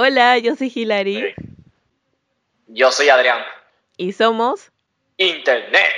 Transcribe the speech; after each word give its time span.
Hola, 0.00 0.38
yo 0.38 0.54
soy 0.54 0.70
Hilary. 0.72 1.34
Yo 2.68 2.92
soy 2.92 3.08
Adrián. 3.08 3.42
Y 3.96 4.12
somos 4.12 4.70
Internet. 5.16 5.90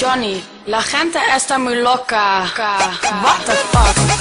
Johnny, 0.00 0.40
la 0.66 0.80
gente 0.80 1.18
está 1.34 1.58
muy 1.58 1.74
loca. 1.74 2.44
What 3.20 3.44
the 3.46 3.52
fuck? 3.52 4.18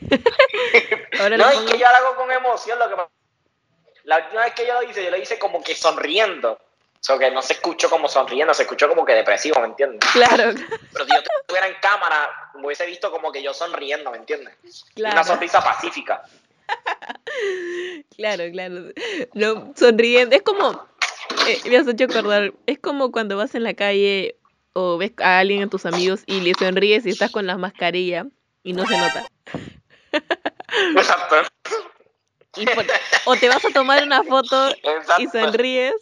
Ahora 1.20 1.36
no, 1.36 1.48
es 1.50 1.58
que 1.72 1.78
yo 1.78 1.86
lo 1.88 1.96
hago 1.96 2.16
con 2.16 2.30
emoción. 2.30 2.78
Lo 2.78 2.88
que 2.88 2.96
pasa- 2.96 3.10
La 4.04 4.18
última 4.18 4.42
vez 4.44 4.54
que 4.54 4.66
yo 4.66 4.74
lo 4.74 4.82
hice, 4.88 5.04
yo 5.04 5.10
lo 5.10 5.16
hice 5.16 5.38
como 5.38 5.62
que 5.62 5.74
sonriendo. 5.74 6.58
Sea, 7.06 7.18
que 7.20 7.30
no 7.30 7.40
se 7.40 7.52
escuchó 7.52 7.88
como 7.88 8.08
sonriendo, 8.08 8.52
se 8.52 8.62
escuchó 8.62 8.88
como 8.88 9.04
que 9.04 9.12
depresivo, 9.12 9.60
¿me 9.60 9.68
entiendes? 9.68 10.00
Claro, 10.12 10.52
Pero 10.92 11.04
si 11.04 11.12
yo 11.12 11.20
estuviera 11.40 11.68
en 11.68 11.76
cámara, 11.80 12.28
me 12.56 12.66
hubiese 12.66 12.84
visto 12.84 13.12
como 13.12 13.30
que 13.30 13.44
yo 13.44 13.54
sonriendo, 13.54 14.10
¿me 14.10 14.16
entiendes? 14.16 14.56
Claro. 14.96 15.14
Una 15.14 15.22
sonrisa 15.22 15.62
pacífica. 15.62 16.24
claro, 18.16 18.44
claro. 18.50 18.86
No, 19.34 19.72
sonriendo. 19.76 20.34
Es 20.34 20.42
como, 20.42 20.84
eh, 21.46 21.60
me 21.66 21.76
has 21.76 21.86
hecho 21.86 22.06
acordar, 22.06 22.52
es 22.66 22.80
como 22.80 23.12
cuando 23.12 23.36
vas 23.36 23.54
en 23.54 23.62
la 23.62 23.74
calle 23.74 24.34
o 24.72 24.98
ves 24.98 25.12
a 25.18 25.38
alguien 25.38 25.62
a 25.62 25.68
tus 25.70 25.86
amigos 25.86 26.24
y 26.26 26.40
le 26.40 26.54
sonríes 26.54 27.06
y 27.06 27.10
estás 27.10 27.30
con 27.30 27.46
la 27.46 27.56
mascarilla 27.56 28.26
y 28.64 28.72
no 28.72 28.84
se 28.84 28.98
nota. 28.98 29.24
Exacto. 30.96 31.36
Y 32.56 32.66
por- 32.66 32.84
o 33.26 33.36
te 33.36 33.48
vas 33.48 33.64
a 33.64 33.70
tomar 33.70 34.02
una 34.02 34.24
foto 34.24 34.70
Exacto. 34.70 35.22
y 35.22 35.26
sonríes 35.28 35.94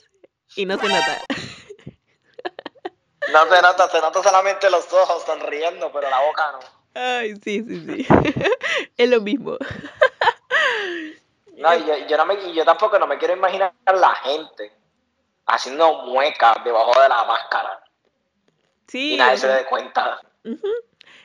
y 0.57 0.67
no 0.67 0.79
se 0.79 0.89
nota. 0.89 1.19
No 3.33 3.47
se 3.49 3.63
nota, 3.63 3.89
se 3.89 4.01
nota 4.03 4.23
solamente 4.23 4.69
los 4.71 4.93
ojos 4.93 5.24
sonriendo, 5.24 5.91
pero 5.93 6.11
la 6.11 6.21
boca 6.21 6.52
no. 6.52 6.61
Ay, 7.01 7.35
sí, 7.43 7.65
sí, 7.66 7.87
sí. 7.87 8.07
Es 8.99 9.09
lo 9.09 9.23
mismo. 9.23 9.57
No, 11.57 11.74
yo, 11.79 12.07
yo 12.07 12.16
no 12.19 12.27
me, 12.27 12.52
yo 12.55 12.65
tampoco 12.66 12.99
no 12.99 13.07
me 13.07 13.16
quiero 13.16 13.35
imaginar 13.35 13.73
la 13.87 14.15
gente 14.16 14.71
haciendo 15.46 16.02
muecas 16.05 16.63
debajo 16.65 17.01
de 17.01 17.09
la 17.09 17.24
máscara 17.24 17.80
Sí. 18.89 19.15
y 19.15 19.16
nadie 19.16 19.39
se 19.39 19.49
dé 19.49 19.65
cuenta. 19.65 20.21
ujú. 20.45 20.68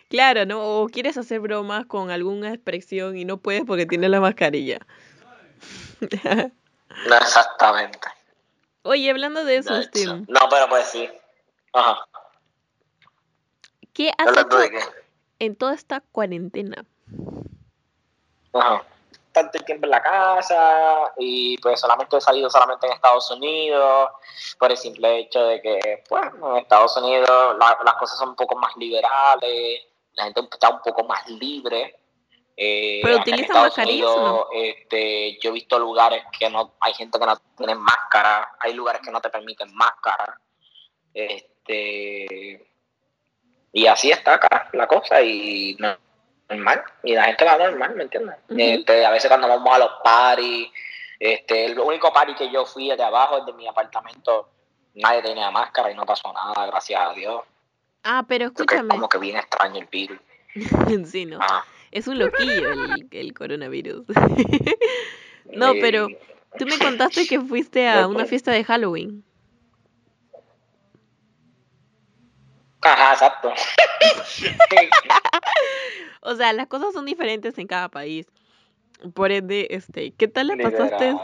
Claro, 0.09 0.45
¿no? 0.45 0.63
O 0.81 0.87
quieres 0.87 1.17
hacer 1.17 1.41
bromas 1.41 1.85
con 1.85 2.09
alguna 2.11 2.53
expresión 2.53 3.17
y 3.17 3.25
no 3.25 3.37
puedes 3.37 3.63
porque 3.67 3.85
tienes 3.85 4.09
la 4.09 4.21
mascarilla. 4.21 4.79
No, 7.07 7.15
exactamente. 7.17 7.99
Oye, 8.83 9.09
hablando 9.09 9.43
de 9.43 9.57
eso, 9.57 9.75
hecho. 9.75 10.17
No, 10.27 10.39
pero 10.49 10.67
pues 10.69 10.87
sí. 10.87 11.09
Ajá. 11.73 11.99
¿qué 13.93 14.11
has 14.17 14.27
¿Hablando 14.27 14.61
hecho 14.61 14.71
de 14.71 14.79
qué? 14.79 14.85
en 15.39 15.55
toda 15.55 15.73
esta 15.73 16.01
cuarentena? 16.01 16.85
Ajá. 18.53 18.83
Tanto 19.31 19.59
tiempo 19.59 19.85
en 19.85 19.91
la 19.91 20.01
casa 20.01 21.11
y 21.17 21.57
pues 21.59 21.79
solamente 21.79 22.17
he 22.17 22.21
salido 22.21 22.49
solamente 22.49 22.87
en 22.87 22.93
Estados 22.93 23.29
Unidos 23.29 24.09
por 24.57 24.71
el 24.71 24.77
simple 24.77 25.19
hecho 25.19 25.43
de 25.45 25.61
que, 25.61 26.03
pues, 26.09 26.23
en 26.33 26.57
Estados 26.57 26.97
Unidos 26.97 27.29
la- 27.59 27.77
las 27.85 27.93
cosas 27.95 28.17
son 28.17 28.29
un 28.29 28.35
poco 28.35 28.55
más 28.55 28.75
liberales, 28.77 29.81
la 30.13 30.23
gente 30.23 30.41
está 30.51 30.69
un 30.69 30.81
poco 30.81 31.03
más 31.03 31.27
libre. 31.29 31.95
Eh, 32.61 32.99
¿Pero 33.01 33.19
utilizan 33.19 33.55
mascarillas 33.55 34.09
o 34.09 34.19
no? 34.19 34.45
Unidos, 34.47 34.47
este, 34.51 35.39
yo 35.39 35.49
he 35.49 35.53
visto 35.53 35.79
lugares 35.79 36.21
que 36.37 36.49
no, 36.49 36.73
hay 36.81 36.93
gente 36.93 37.17
que 37.17 37.25
no 37.25 37.37
tiene 37.57 37.73
máscara, 37.75 38.51
hay 38.59 38.73
lugares 38.73 39.01
que 39.01 39.11
no 39.11 39.21
te 39.21 39.29
permiten 39.29 39.73
máscara. 39.73 40.37
Este, 41.13 42.67
y 43.71 43.87
así 43.87 44.11
está 44.11 44.33
acá 44.33 44.69
la 44.73 44.87
cosa 44.87 45.21
y 45.21 45.77
no, 45.79 45.95
normal. 46.49 46.83
Y 47.03 47.15
la 47.15 47.23
gente 47.23 47.45
va 47.45 47.57
normal, 47.57 47.95
¿me 47.95 48.03
entiendes? 48.03 48.35
Este, 48.49 49.05
a 49.05 49.11
veces 49.11 49.29
cuando 49.29 49.47
vamos 49.47 49.73
a 49.73 49.79
los 49.79 49.91
este, 51.17 51.65
el 51.65 51.79
único 51.79 52.11
party 52.11 52.35
que 52.35 52.51
yo 52.51 52.65
fui 52.65 52.89
de 52.89 53.01
abajo, 53.01 53.37
el 53.37 53.45
de 53.45 53.53
mi 53.53 53.69
apartamento, 53.69 54.49
nadie 54.95 55.21
tenía 55.21 55.49
máscara 55.49 55.91
y 55.91 55.95
no 55.95 56.05
pasó 56.05 56.33
nada, 56.33 56.65
gracias 56.65 56.99
a 56.99 57.13
Dios. 57.13 57.41
Ah, 58.03 58.25
pero 58.27 58.51
Creo 58.51 58.65
que 58.67 58.75
es 58.75 58.81
escúchame. 58.81 58.89
como 58.89 59.07
que 59.07 59.17
bien 59.17 59.37
extraño 59.37 59.79
el 59.79 59.85
virus. 59.85 60.19
Sí, 61.09 61.25
no. 61.25 61.37
Ah, 61.39 61.63
Es 61.91 62.07
un 62.07 62.19
loquillo 62.19 62.71
el, 62.71 63.07
el 63.11 63.33
coronavirus. 63.33 64.05
No, 65.51 65.71
eh, 65.73 65.77
pero 65.81 66.07
tú 66.59 66.65
me 66.67 66.77
contaste 66.77 67.25
que 67.25 67.41
fuiste 67.41 67.87
a 67.89 68.07
una 68.07 68.25
fiesta 68.27 68.51
de 68.51 68.63
Halloween. 68.63 69.23
Ajá, 72.81 73.13
exacto. 73.13 73.51
O 76.21 76.35
sea, 76.35 76.53
las 76.53 76.67
cosas 76.67 76.93
son 76.93 77.05
diferentes 77.05 77.57
en 77.57 77.65
cada 77.67 77.89
país. 77.89 78.27
Por 79.13 79.31
ende, 79.31 79.67
este, 79.71 80.11
¿qué 80.11 80.27
tal 80.27 80.47
la 80.47 80.57
pasaste? 80.57 81.15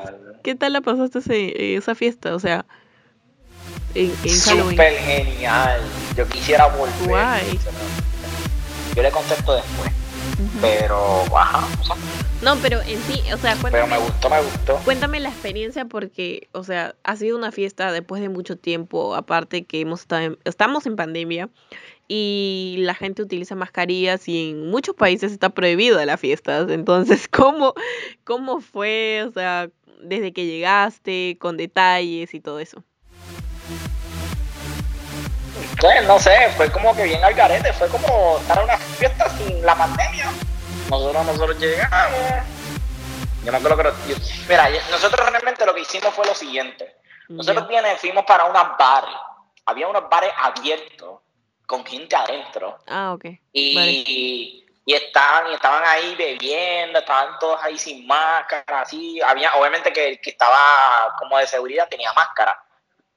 ¿Qué 0.42 0.56
tal 0.56 0.74
la 0.74 0.82
pasaste 0.82 1.20
ese- 1.20 1.76
esa 1.76 1.94
fiesta? 1.96 2.34
O 2.34 2.40
sea, 2.40 2.66
en, 3.94 4.12
en. 4.24 4.30
Súper 4.30 4.94
genial. 4.98 5.82
Yo 6.18 6.28
quisiera 6.30 6.68
volver. 6.68 7.08
Guay. 7.08 7.60
Yo 8.96 9.04
le 9.04 9.12
contesto 9.12 9.54
después, 9.56 9.92
Pero 10.62 11.24
ajá, 11.38 11.68
o 11.82 11.84
sea, 11.86 11.96
No, 12.42 12.60
pero 12.62 12.82
en 12.82 13.02
sí, 13.04 13.22
o 13.34 13.38
sea, 13.38 13.52
pero 13.56 13.62
cuéntame, 13.62 13.88
me 13.88 13.98
gustó, 14.00 14.30
me 14.30 14.42
gustó. 14.42 14.80
cuéntame 14.84 15.20
la 15.20 15.30
experiencia 15.30 15.86
porque, 15.86 16.48
o 16.52 16.64
sea, 16.64 16.96
ha 17.04 17.16
sido 17.16 17.38
una 17.38 17.52
fiesta 17.52 17.92
después 17.92 18.22
de 18.22 18.30
mucho 18.30 18.58
tiempo, 18.58 19.16
aparte 19.16 19.64
que 19.64 19.82
hemos 19.82 20.02
estado 20.02 20.22
en- 20.24 20.38
estamos 20.44 20.86
en 20.86 20.96
pandemia 20.96 21.50
y 22.08 22.76
la 22.80 22.94
gente 22.94 23.22
utiliza 23.24 23.56
mascarillas 23.56 24.28
y 24.28 24.52
en 24.52 24.70
muchos 24.70 24.96
países 24.96 25.32
está 25.32 25.50
prohibida 25.50 26.06
las 26.06 26.20
fiestas. 26.20 26.70
Entonces, 26.70 27.28
¿cómo, 27.32 27.74
cómo 28.24 28.62
fue? 28.62 29.26
O 29.28 29.32
sea, 29.32 29.70
desde 30.04 30.34
que 30.34 30.46
llegaste, 30.46 31.38
con 31.40 31.58
detalles 31.58 32.34
y 32.34 32.40
todo 32.42 32.60
eso. 32.60 32.84
No 36.06 36.20
sé, 36.20 36.50
fue 36.58 36.72
como 36.72 36.96
que 36.96 37.04
bien 37.04 37.24
al 37.24 37.34
garete, 37.34 37.72
fue 37.74 37.88
como 37.90 38.38
estar 38.40 38.58
en 38.58 38.64
una 38.66 38.78
fiesta 38.78 39.30
sin 39.30 39.66
la 39.66 39.76
pandemia. 39.76 40.32
Nosotros, 40.90 41.26
nosotros 41.26 41.60
llegamos. 41.60 42.20
Yo 43.44 43.52
me 43.52 43.58
acuerdo 43.58 43.78
que. 43.78 44.10
yo- 44.14 44.16
mira, 44.50 44.70
nosotros 44.92 45.30
realmente 45.30 45.66
lo 45.66 45.74
que 45.74 45.82
hicimos 45.82 46.14
fue 46.14 46.26
lo 46.26 46.34
siguiente. 46.36 46.98
Nosotros 47.30 47.68
viene, 47.68 47.96
fuimos 47.98 48.24
para 48.26 48.46
unos 48.46 48.78
bares. 48.78 49.10
Había 49.66 49.88
unos 49.88 50.10
bares 50.10 50.32
abiertos, 50.38 51.20
con 51.66 51.84
gente 51.86 52.16
adentro. 52.16 52.78
Ah, 52.88 53.14
ok. 53.14 53.26
Y, 53.52 53.76
Vale. 53.76 53.92
y 54.86 54.94
estaban, 54.94 55.52
y 55.52 55.56
estaban 55.56 55.84
ahí 55.86 56.16
bebiendo, 56.16 57.00
estaban 57.00 57.40
todos 57.40 57.60
ahí 57.64 57.78
sin 57.78 58.06
máscara, 58.06 58.82
así. 58.82 59.20
Había, 59.22 59.54
obviamente 59.56 59.92
que 59.92 60.10
el 60.10 60.22
que 60.22 60.30
estaba 60.32 60.58
como 61.20 61.38
de 61.40 61.48
seguridad 61.48 61.88
tenía 61.90 62.14
máscara, 62.14 62.60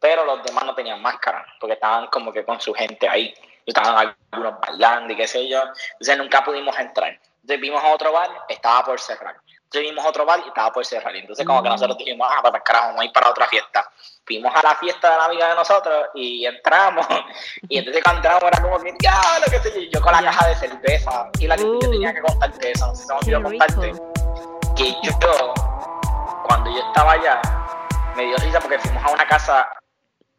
pero 0.01 0.25
los 0.25 0.43
demás 0.45 0.65
no 0.65 0.75
tenían 0.75 1.01
máscara, 1.03 1.45
porque 1.61 1.75
estaban 1.75 2.07
como 2.09 2.33
que 2.33 2.45
con 2.45 2.61
su 2.61 2.73
gente 2.75 3.09
ahí. 3.09 3.35
Estaban 3.67 4.15
algunos 4.33 4.61
bailando 4.61 5.13
y 5.13 5.17
qué 5.17 5.29
sé 5.29 5.47
yo. 5.47 5.61
Entonces 5.93 6.17
nunca 6.17 6.43
pudimos 6.43 6.79
entrar. 6.79 7.11
Entonces 7.43 7.61
vimos 7.61 7.83
a 7.85 7.89
otro 7.89 8.13
bar, 8.13 8.31
estaba 8.49 8.83
por 8.85 8.99
cerrar. 9.01 9.37
Entonces 9.65 9.91
vimos 9.91 10.03
a 10.05 10.09
otro 10.09 10.25
bar 10.25 10.41
y 10.43 10.49
estaba 10.49 10.73
por 10.73 10.87
cerrar. 10.87 11.15
Entonces 11.15 11.45
como 11.47 11.63
que 11.63 11.69
Mm. 11.69 11.73
nosotros 11.73 11.99
dijimos, 11.99 12.27
ah, 12.31 12.41
pues 12.41 12.63
carajo, 12.65 12.87
vamos 12.87 13.03
a 13.03 13.05
ir 13.05 13.13
para 13.13 13.29
otra 13.29 13.47
fiesta. 13.47 13.91
Fuimos 14.27 14.55
a 14.55 14.63
la 14.63 14.75
fiesta 14.77 15.11
de 15.11 15.17
la 15.19 15.25
amiga 15.27 15.49
de 15.51 15.55
nosotros 15.55 16.07
y 16.15 16.47
entramos. 16.47 17.07
Y 17.69 17.77
entonces 17.79 18.03
cuando 18.03 18.21
entramos 18.21 18.43
era 18.45 18.63
como 18.63 18.79
que, 18.81 18.95
ya, 19.03 19.21
lo 19.45 19.51
que 19.51 19.59
sé 19.61 19.85
yo, 19.85 19.91
yo 19.93 20.01
con 20.01 20.13
la 20.13 20.23
caja 20.23 20.49
de 20.49 20.55
cerveza. 20.57 21.29
Y 21.39 21.47
la 21.47 21.55
Uh. 21.57 21.79
yo 21.81 21.91
tenía 21.91 22.15
que 22.15 22.23
contarte 22.23 22.71
eso, 22.71 22.87
no 22.87 22.95
sé 22.95 23.03
si 23.03 23.07
se 23.27 23.39
me 23.39 23.47
olvidó 23.47 23.67
contarte. 23.67 23.93
Que 24.77 24.93
yo, 25.03 25.13
cuando 26.47 26.71
yo 26.71 26.79
estaba 26.87 27.13
allá, 27.13 27.41
me 28.17 28.25
dio 28.25 28.37
risa 28.39 28.61
porque 28.61 28.79
fuimos 28.79 29.05
a 29.05 29.11
una 29.11 29.27
casa, 29.27 29.69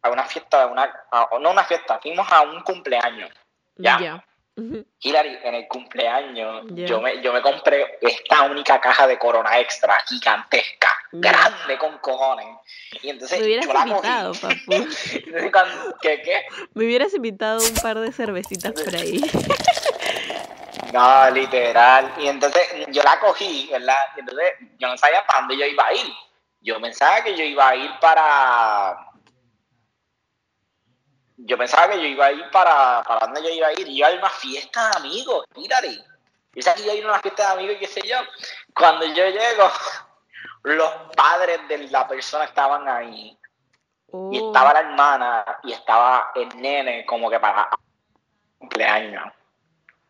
a 0.02 0.10
una 0.10 0.24
fiesta, 0.24 0.62
a 0.62 0.66
una, 0.66 0.84
a- 1.10 1.28
no 1.40 1.50
una 1.50 1.64
fiesta, 1.64 1.98
fuimos 2.00 2.30
a 2.30 2.42
un 2.42 2.60
cumpleaños. 2.62 3.30
Ya. 3.76 4.24
Ujú. 4.56 4.84
Hillary, 5.00 5.38
en 5.42 5.54
el 5.54 5.68
cumpleaños, 5.68 6.66
yo, 6.70 7.00
me, 7.00 7.22
yo 7.22 7.32
me 7.32 7.40
compré 7.40 7.98
esta 8.02 8.42
única 8.42 8.78
caja 8.80 9.06
de 9.06 9.18
Corona 9.18 9.58
Extra 9.58 9.98
gigantesca, 10.06 10.88
grande 11.12 11.78
con 11.78 11.96
cojones. 11.98 12.58
Y 13.00 13.08
entonces 13.10 13.38
Me 13.38 13.46
hubieras 13.46 13.66
yo 13.66 13.72
la 13.72 13.80
cogí. 13.80 13.90
invitado, 13.90 14.32
papu. 14.34 14.54
Entonces, 14.72 15.52
cuando- 15.52 15.96
¿Qué, 16.02 16.20
qué? 16.22 16.42
Me 16.74 16.84
hubieras 16.84 17.14
invitado 17.14 17.60
un 17.60 17.74
par 17.76 17.98
de 18.00 18.12
cervecitas 18.12 18.72
por 18.72 18.94
ahí. 18.94 19.20
No, 20.92 21.30
literal. 21.30 22.12
Y 22.18 22.26
entonces 22.26 22.62
yo 22.88 23.02
la 23.04 23.20
cogí, 23.20 23.68
¿verdad? 23.70 23.96
Y 24.16 24.20
entonces 24.20 24.46
yo 24.78 24.88
no 24.88 24.96
sabía 24.98 25.24
para 25.24 25.40
dónde 25.40 25.56
yo 25.56 25.64
iba 25.64 25.86
a 25.86 25.92
ir. 25.94 26.12
Yo 26.62 26.80
pensaba 26.80 27.22
que 27.22 27.36
yo 27.36 27.44
iba 27.44 27.68
a 27.68 27.76
ir 27.76 27.90
para. 28.00 28.96
Yo 31.44 31.56
pensaba 31.58 31.88
que 31.90 31.98
yo 31.98 32.06
iba 32.06 32.26
a 32.26 32.32
ir 32.32 32.50
para. 32.50 33.02
¿Para 33.02 33.26
dónde 33.26 33.42
yo 33.42 33.48
iba 33.50 33.68
a 33.68 33.72
ir? 33.72 33.86
Yo 33.86 33.92
iba 33.92 34.08
a 34.08 34.12
ir 34.12 34.16
a 34.18 34.20
una 34.20 34.30
fiesta 34.30 34.90
de 34.90 34.96
amigos, 34.98 35.44
mírate. 35.56 35.92
Yo 35.96 36.04
pensaba 36.52 36.76
que 36.76 36.82
iba 36.82 36.92
a 36.92 36.96
ir 36.96 37.04
a 37.04 37.08
una 37.08 37.18
fiesta 37.20 37.46
de 37.46 37.52
amigos 37.52 37.76
y 37.76 37.78
qué 37.80 37.86
sé 37.86 38.02
yo. 38.06 38.16
Cuando 38.74 39.06
yo 39.06 39.24
llego, 39.28 39.70
los 40.64 40.90
padres 41.16 41.66
de 41.68 41.78
la 41.88 42.06
persona 42.06 42.44
estaban 42.44 42.88
ahí. 42.88 43.30
y 43.32 43.38
Oh, 44.12 44.30
estaba 44.48 44.72
la 44.72 44.80
hermana 44.80 45.44
y 45.62 45.72
estaba 45.72 46.32
el 46.34 46.48
nene 46.60 47.06
como 47.06 47.30
que 47.30 47.38
para 47.38 47.68
cumpleaños. 48.58 49.32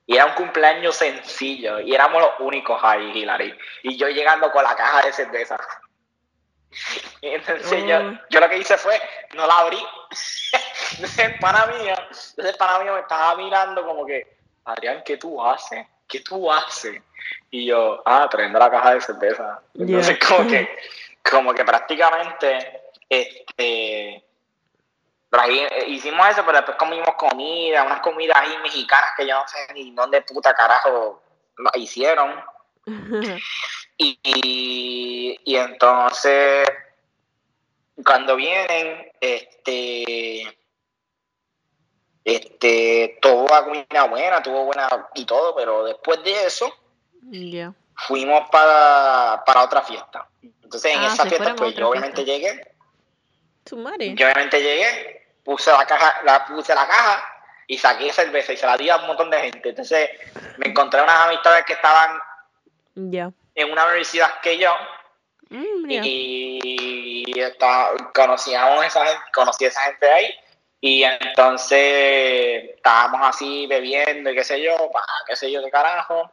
Y 0.07 0.17
era 0.17 0.27
un 0.27 0.33
cumpleaños 0.33 0.97
sencillo 0.97 1.79
y 1.81 1.95
éramos 1.95 2.21
los 2.23 2.31
únicos 2.41 2.81
ahí, 2.83 3.11
Hilary. 3.17 3.57
Y 3.85 3.97
yo 3.97 4.09
llegando 4.09 4.51
con 4.51 4.65
la 4.65 4.75
caja 4.75 5.03
de 5.03 5.13
cerveza. 5.13 5.57
Y 7.21 7.29
entonces 7.29 7.85
yo, 7.85 7.99
Oh. 7.99 8.19
yo 8.31 8.41
lo 8.41 8.49
que 8.49 8.59
hice 8.59 8.79
fue, 8.79 8.99
no 9.35 9.47
la 9.47 9.59
abrí. 9.59 9.77
entonces 10.95 11.19
el 11.19 11.39
pana 11.39 11.67
mío, 11.67 11.95
entonces 11.97 12.45
el 12.45 12.57
pana 12.57 12.79
mío 12.81 12.95
me 12.95 13.01
estaba 13.01 13.37
mirando 13.37 13.85
como 13.85 14.07
que, 14.07 14.37
Adrián, 14.65 15.03
¿qué 15.05 15.17
tú 15.17 15.43
haces? 15.43 15.87
¿Qué 16.09 16.21
tú 16.21 16.51
haces? 16.51 17.01
Y 17.51 17.67
yo, 17.67 18.03
ah, 18.05 18.29
trayendo 18.31 18.59
la 18.59 18.71
caja 18.71 18.95
de 18.95 19.01
cerveza. 19.01 19.63
Entonces 19.75 20.19
como 20.27 20.49
que, 20.49 20.69
como 21.31 21.55
que 21.55 21.65
prácticamente, 21.65 22.83
este, 23.09 24.25
eh, 25.33 25.85
hicimos 25.87 26.29
eso, 26.29 26.43
pero 26.45 26.59
después 26.59 26.77
comimos 26.77 27.15
comida, 27.15 27.85
unas 27.85 28.01
comidas 28.01 28.37
ahí 28.39 28.57
mexicanas 28.63 29.11
que 29.17 29.27
yo 29.27 29.35
no 29.35 29.47
sé 29.47 29.73
ni 29.75 29.93
dónde 29.93 30.23
puta 30.23 30.55
carajo 30.55 31.23
lo 31.57 31.71
hicieron. 31.75 32.43
Y, 34.03 34.19
y, 34.23 35.39
y 35.45 35.57
entonces, 35.57 36.67
cuando 38.03 38.35
vienen, 38.35 39.13
este, 39.21 40.59
este, 42.25 43.19
la 43.23 43.65
comida 43.65 44.05
buena, 44.05 44.43
tuvo 44.43 44.65
buena 44.65 44.89
y 45.15 45.25
todo, 45.25 45.55
pero 45.55 45.85
después 45.85 46.23
de 46.23 46.47
eso, 46.47 46.73
ya. 47.31 47.73
fuimos 48.07 48.49
para, 48.51 49.43
para 49.47 49.63
otra 49.65 49.83
fiesta. 49.83 50.27
Entonces, 50.63 50.93
en 50.95 51.01
Ah, 51.03 51.07
esa 51.07 51.27
fiesta, 51.27 51.55
pues 51.55 51.75
yo 51.75 51.89
obviamente 51.89 52.25
fiesta. 52.25 52.33
llegué, 52.49 52.75
Tu 53.65 53.77
madre. 53.77 54.15
yo 54.15 54.27
obviamente 54.27 54.63
llegué, 54.63 55.35
puse 55.45 55.71
la 55.73 55.87
caja, 55.87 56.21
la, 56.25 56.45
puse 56.47 56.75
la 56.75 56.87
caja 56.87 57.25
y 57.67 57.79
saqué 57.79 58.13
cerveza 58.13 58.53
y 58.53 58.57
se 58.57 58.67
la 58.67 58.77
di 58.77 58.89
a 58.91 58.97
un 58.99 59.07
montón 59.07 59.31
de 59.31 59.41
gente. 59.41 59.69
Entonces, 59.71 60.11
me 60.59 60.69
encontré 60.69 61.03
unas 61.03 61.27
amistades 61.27 61.65
que 61.65 61.73
estaban 61.75 62.19
Ya. 62.95 63.31
en 63.55 63.73
una 63.73 63.85
universidad 63.87 64.41
que 64.41 64.59
yo, 64.59 64.73
Mm, 65.53 65.91
y 65.91 67.41
está- 67.41 67.91
conocíamos 68.15 68.85
esa 68.85 69.05
gente, 69.05 69.21
conocí 69.33 69.65
a 69.65 69.69
esa 69.69 69.81
gente 69.83 70.07
de 70.07 70.13
ahí 70.13 70.35
y 70.81 71.03
entonces 71.03 72.71
estábamos 72.77 73.21
así 73.23 73.67
bebiendo 73.67 74.31
y 74.31 74.35
qué 74.35 74.45
sé 74.45 74.63
yo, 74.63 74.91
pa, 74.91 75.05
qué 75.27 75.37
sé 75.37 75.51
yo 75.51 75.63
qué 75.63 75.71
carajo. 75.71 76.31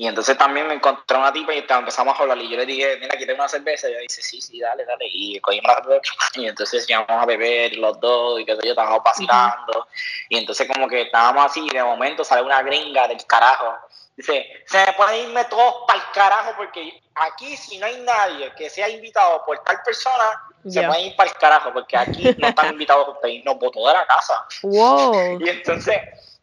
Y 0.00 0.06
entonces 0.06 0.38
también 0.38 0.68
me 0.68 0.74
encontré 0.74 1.18
una 1.18 1.32
tipa 1.32 1.52
y 1.52 1.58
empezamos 1.58 2.16
a 2.16 2.22
hablar 2.22 2.38
y 2.38 2.48
yo 2.48 2.56
le 2.56 2.64
dije, 2.64 2.98
mira, 3.00 3.16
¿quieres 3.16 3.34
una 3.34 3.48
cerveza? 3.48 3.88
Y 3.88 3.94
ella 3.94 4.00
dice, 4.02 4.22
sí, 4.22 4.40
sí, 4.40 4.60
dale, 4.60 4.84
dale. 4.84 5.06
Y 5.10 5.40
cogimos 5.40 5.74
la 5.74 5.82
cerveza 5.82 6.12
y 6.34 6.46
entonces 6.46 6.88
íbamos 6.88 7.10
a 7.10 7.26
beber 7.26 7.76
los 7.76 7.98
dos 7.98 8.38
y 8.38 8.44
qué 8.44 8.54
sé 8.54 8.62
yo, 8.62 8.70
estábamos 8.70 9.02
vacilando. 9.02 9.88
Y 10.28 10.38
entonces 10.38 10.68
como 10.72 10.86
que 10.86 11.02
estábamos 11.02 11.46
así 11.46 11.66
y 11.66 11.74
de 11.74 11.82
momento 11.82 12.22
sale 12.22 12.42
una 12.42 12.62
gringa 12.62 13.08
del 13.08 13.26
carajo. 13.26 13.74
Dice, 14.16 14.46
se 14.66 14.86
me 14.86 14.92
pueden 14.92 15.30
irme 15.30 15.44
todos 15.46 15.74
para 15.88 15.98
el 15.98 16.04
carajo 16.14 16.52
porque 16.56 17.02
aquí 17.16 17.56
si 17.56 17.78
no 17.78 17.86
hay 17.86 18.00
nadie 18.02 18.52
que 18.56 18.70
sea 18.70 18.88
invitado 18.88 19.44
por 19.44 19.58
tal 19.64 19.82
persona, 19.84 20.44
se 20.68 20.80
pueden 20.80 21.06
ir 21.06 21.16
para 21.16 21.30
el 21.30 21.36
carajo 21.38 21.72
porque 21.72 21.96
aquí 21.96 22.36
no 22.38 22.46
están 22.46 22.68
invitados 22.72 23.08
ustedes 23.08 23.44
nos 23.44 23.58
botó 23.58 23.84
de 23.88 23.94
la 23.94 24.06
casa. 24.06 24.46
Wow. 24.62 25.40
Y 25.44 25.48
entonces, 25.48 25.98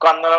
cuando 0.05 0.29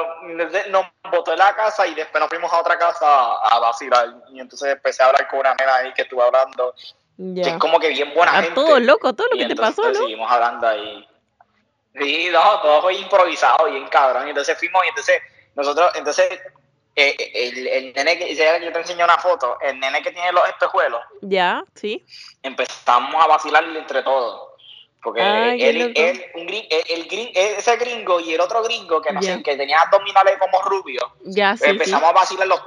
nos- 0.70 0.86
botó 1.10 1.32
de 1.32 1.36
la 1.38 1.52
casa 1.56 1.84
y 1.88 1.94
después 1.94 2.20
nos 2.20 2.28
fuimos 2.28 2.52
a 2.52 2.60
otra 2.60 2.78
casa 2.78 3.32
a 3.32 3.58
vacilar. 3.58 4.14
Y 4.32 4.38
entonces 4.38 4.72
empecé 4.74 5.02
a 5.02 5.06
hablar 5.06 5.26
con 5.28 5.40
una 5.40 5.54
nena 5.56 5.74
ahí 5.74 5.92
que 5.92 6.02
estuve 6.02 6.22
hablando, 6.22 6.72
que 7.16 7.40
es 7.40 7.56
como 7.58 7.80
que 7.80 7.88
bien 7.88 8.14
buena 8.14 8.30
A 8.30 8.42
gente. 8.42 8.54
todo 8.54 8.78
loco, 8.78 9.12
todo 9.12 9.26
lo 9.28 9.34
Y 9.34 9.40
que 9.40 9.48
te 9.48 9.56
pasó, 9.56 9.82
¿no? 9.88 9.94
seguimos 9.94 10.30
hablando 10.30 10.68
ahí. 10.68 11.08
Sí, 11.98 12.28
no, 12.30 12.60
todo 12.60 12.82
fue 12.82 12.94
improvisado, 12.94 13.64
bien 13.68 13.88
cabrón. 13.88 14.26
Y 14.26 14.30
entonces 14.30 14.56
fuimos 14.56 14.84
y 14.84 14.88
entonces 14.90 15.20
nosotros, 15.56 15.90
entonces 15.96 16.28
eh, 16.94 17.16
el, 17.34 17.66
el 17.66 17.92
nene 17.92 18.18
que, 18.18 18.36
yo 18.36 18.72
te 18.72 18.78
enseñé 18.78 19.02
una 19.02 19.18
foto, 19.18 19.58
el 19.60 19.80
nene 19.80 20.00
que 20.00 20.12
tiene 20.12 20.30
los 20.30 20.48
espejuelos, 20.48 21.02
Ya, 21.22 21.64
sí. 21.74 22.06
empezamos 22.40 23.20
a 23.20 23.26
vacilarle 23.26 23.80
entre 23.80 24.04
todos. 24.04 24.56
Porque 25.06 25.23
Ay, 25.23 25.56
qué 25.56 25.69
él, 25.70 25.93
él, 25.94 26.26
un 26.35 26.47
gring- 26.49 26.67
el, 26.69 26.85
el 27.00 27.08
gring- 27.08 27.31
ese 27.32 27.76
gringo 27.76 28.19
y 28.19 28.35
el 28.35 28.41
otro 28.41 28.61
gringo 28.64 29.00
que 29.00 29.12
no 29.12 29.20
Ya. 29.20 29.37
sé, 29.37 29.43
que 29.44 29.56
tenía 29.56 29.81
abdominales 29.82 30.37
como 30.38 30.61
rubio, 30.62 31.00
sí, 31.25 31.32
sí. 31.32 31.64
empezamos 31.70 32.08
a 32.08 32.12
vacilar 32.12 32.49
los 32.49 32.61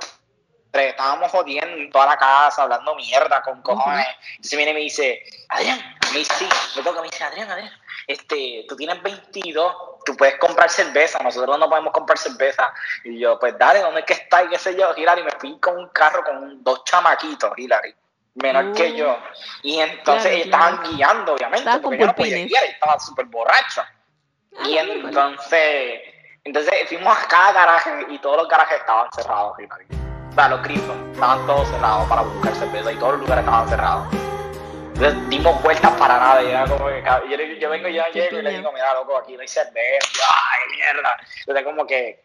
tres, 0.71 0.91
estábamos 0.91 1.29
jodiendo 1.31 1.75
en 1.75 1.91
toda 1.91 2.05
la 2.05 2.15
casa, 2.15 2.63
hablando 2.63 2.95
mierda 2.95 3.41
con 3.41 3.61
cojones. 3.61 4.07
Entonces 4.37 4.55
viene 4.57 4.71
y 4.71 4.75
me 4.75 4.79
dice, 4.79 5.21
Adrián, 5.49 5.79
me 6.13 6.19
dice, 6.19 6.33
sí, 6.35 6.47
me 6.77 6.81
toca, 6.83 7.01
me 7.01 7.09
dice, 7.09 7.25
Adrián, 7.25 7.51
Adrián, 7.51 7.73
este, 8.07 8.65
tú 8.69 8.77
tienes 8.77 9.03
22, 9.03 9.75
tú 10.05 10.15
puedes 10.15 10.37
comprar 10.37 10.69
cerveza, 10.69 11.19
nosotros 11.19 11.59
no 11.59 11.67
podemos 11.69 11.91
comprar 11.91 12.17
cerveza. 12.17 12.71
Y 13.03 13.19
yo, 13.19 13.37
pues 13.37 13.57
dale, 13.57 13.81
¿dónde 13.81 13.99
es 13.99 14.05
que 14.05 14.13
está? 14.13 14.45
Y 14.45 14.47
qué 14.47 14.57
sé 14.57 14.77
yo, 14.77 14.93
Hilary, 14.95 15.23
me 15.23 15.31
fui 15.31 15.59
con 15.59 15.77
un 15.77 15.89
carro 15.89 16.23
con 16.23 16.63
dos 16.63 16.85
chamaquitos, 16.85 17.51
Hilary, 17.57 17.93
menor 18.35 18.73
que 18.73 18.95
yo. 18.95 19.17
Y 19.63 19.79
entonces 19.79 20.31
ellos 20.31 20.47
claro. 20.47 20.75
estaban 20.75 20.91
guiando, 20.95 21.33
obviamente, 21.33 21.59
Estaban 21.59 21.81
porque 21.81 21.97
yo 21.99 22.07
no 22.07 22.15
podía 22.15 22.45
guiar, 22.45 22.63
estaba 22.65 22.99
súper 22.99 23.25
borracho. 23.25 23.81
Ah, 23.81 24.67
Y 24.67 24.77
entonces, 24.77 26.01
entonces 26.43 26.73
fuimos 26.87 27.17
a 27.17 27.27
cada 27.27 27.51
garaje 27.51 28.05
y 28.09 28.17
todos 28.19 28.37
los 28.37 28.47
garajes 28.47 28.77
estaban 28.77 29.11
cerrados. 29.11 29.57
O 29.57 30.33
sea, 30.33 30.49
los 30.49 30.63
grifos 30.63 30.95
estaban 31.13 31.45
todos 31.45 31.67
cerrados 31.69 32.07
para 32.07 32.21
buscar 32.21 32.55
cerveza 32.55 32.91
y 32.91 32.95
todos 32.95 33.13
los 33.13 33.21
lugares 33.21 33.43
estaban 33.43 33.69
cerrados. 33.69 34.07
Entonces 34.93 35.29
dimos 35.29 35.61
vueltas 35.63 35.91
para 35.93 36.19
nada 36.19 36.43
y 36.43 36.47
era 36.47 36.65
como 36.65 36.85
que 36.87 37.03
yo, 37.29 37.37
yo 37.37 37.69
vengo 37.69 37.87
y 37.87 37.93
yo 37.93 38.03
Qué 38.11 38.19
llego 38.21 38.39
y 38.39 38.41
le 38.41 38.51
digo, 38.51 38.71
mira 38.73 38.93
loco, 38.93 39.17
aquí 39.17 39.33
no 39.33 39.41
hay 39.41 39.47
cerveza, 39.47 40.25
ay 40.27 40.75
mierda. 40.75 41.17
Entonces 41.39 41.63
como 41.63 41.87
que 41.87 42.21